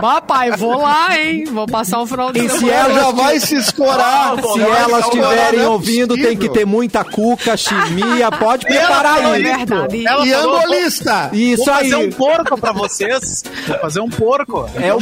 Papai, 0.00 0.52
vou 0.52 0.80
lá, 0.80 1.18
hein? 1.18 1.44
Vou 1.50 1.66
passar 1.66 2.00
um 2.00 2.06
final 2.06 2.30
de 2.30 2.38
E 2.44 2.48
se 2.48 2.64
O 2.64 2.70
elas 2.70 2.94
já 2.94 3.10
vai 3.10 3.40
se 3.40 3.56
escorar. 3.56 4.34
Se 4.40 4.60
elas 4.60 5.04
estiverem 5.06 5.58
não 5.60 5.66
é 5.66 5.68
ouvindo, 5.70 6.14
tem 6.14 6.36
que 6.36 6.48
ter 6.48 6.64
muita 6.64 7.02
cuca, 7.02 7.56
chimia, 7.56 8.30
pode 8.30 8.64
ela 8.68 8.76
preparar 8.86 9.18
aí. 9.18 9.44
É 9.44 9.56
verdade. 9.56 10.06
Ela 10.06 10.26
E 10.26 10.32
angolista. 10.32 11.30
Isso 11.32 11.64
Vou 11.64 11.74
aí. 11.74 11.90
fazer 11.90 12.06
um 12.06 12.10
porco 12.12 12.60
pra 12.60 12.72
vocês. 12.72 13.42
Vou 13.66 13.78
fazer 13.78 14.00
um 14.00 14.08
porco. 14.10 14.68
É 14.76 14.94
o 14.94 15.00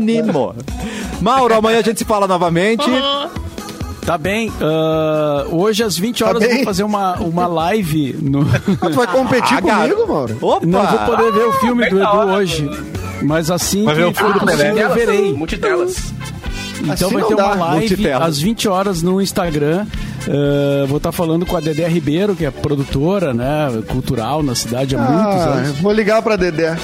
mínimo. 0.00 0.54
Mauro, 1.20 1.54
amanhã 1.54 1.80
a 1.80 1.82
gente 1.82 1.98
se 1.98 2.04
fala 2.04 2.26
novamente. 2.26 2.84
Tá 4.04 4.18
bem. 4.18 4.52
ah, 4.60 5.46
hoje 5.50 5.82
às 5.84 5.96
20 5.96 6.24
horas 6.24 6.42
eu 6.42 6.48
bem? 6.48 6.56
vou 6.58 6.64
fazer 6.64 6.82
uma, 6.82 7.14
uma 7.18 7.46
live 7.46 8.16
no. 8.20 8.40
Ah, 8.82 8.88
tu 8.90 8.94
vai 8.96 9.06
competir 9.06 9.58
Ah, 9.58 9.62
comigo, 9.62 10.06
Mauro? 10.08 10.38
Opa! 10.40 10.66
Não 10.66 10.86
vou 10.86 10.98
poder 11.00 11.32
ver 11.32 11.44
o 11.46 11.52
filme 11.54 11.88
do 11.88 11.96
Edu 11.98 12.06
hora. 12.08 12.32
hoje. 12.32 12.68
Mas 13.22 13.50
assim 13.50 13.84
Vai 13.84 13.94
que 13.94 14.00
ver 14.00 14.06
o 14.08 14.14
filme 14.14 14.32
do 14.34 14.44
Pelé. 14.46 14.82
eu 14.84 14.92
verei. 14.94 15.32
Multitelas. 15.32 16.12
Então 16.80 16.92
Assim 17.08 17.14
vai 17.16 17.22
ter 17.22 17.34
uma 17.34 17.54
live 17.54 17.88
multitela. 17.90 18.24
às 18.24 18.38
20 18.40 18.68
horas 18.68 19.02
no 19.02 19.20
Instagram. 19.22 19.86
Uh, 20.26 20.86
vou 20.88 20.96
estar 20.96 21.12
falando 21.12 21.46
com 21.46 21.56
a 21.56 21.60
Dedé 21.60 21.86
Ribeiro, 21.86 22.34
que 22.34 22.44
é 22.44 22.50
produtora, 22.50 23.32
né, 23.34 23.68
cultural 23.88 24.42
na 24.42 24.54
cidade 24.56 24.94
há 24.96 24.98
muitos 24.98 25.42
Ah, 25.42 25.48
anos. 25.54 25.78
vou 25.80 25.92
ligar 25.92 26.22
pra 26.22 26.34
Dedé. 26.36 26.76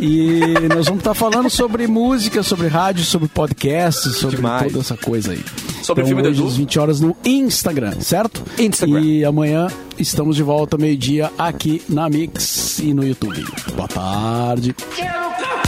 E 0.00 0.54
nós 0.72 0.86
vamos 0.86 1.00
estar 1.00 1.14
falando 1.14 1.50
sobre 1.50 1.86
música, 1.88 2.42
sobre 2.44 2.68
rádio, 2.68 3.04
sobre 3.04 3.28
podcast, 3.28 4.10
sobre 4.14 4.36
Demais. 4.36 4.68
toda 4.72 4.80
essa 4.80 4.96
coisa 4.96 5.32
aí. 5.32 5.44
Sobre 5.82 6.02
o 6.02 6.06
então, 6.06 6.06
filme 6.06 6.22
do 6.22 6.28
hoje 6.28 6.40
Edu? 6.40 6.48
às 6.48 6.56
20 6.56 6.78
horas 6.78 7.00
no 7.00 7.16
Instagram, 7.24 7.92
certo? 8.00 8.42
Instagram. 8.58 9.00
E 9.00 9.24
amanhã 9.24 9.68
estamos 9.98 10.36
de 10.36 10.42
volta 10.42 10.76
meio-dia 10.76 11.30
aqui 11.38 11.82
na 11.88 12.08
Mix 12.08 12.78
e 12.78 12.92
no 12.94 13.06
YouTube. 13.06 13.44
Boa 13.74 13.88
tarde. 13.88 14.74
Quero! 14.94 15.59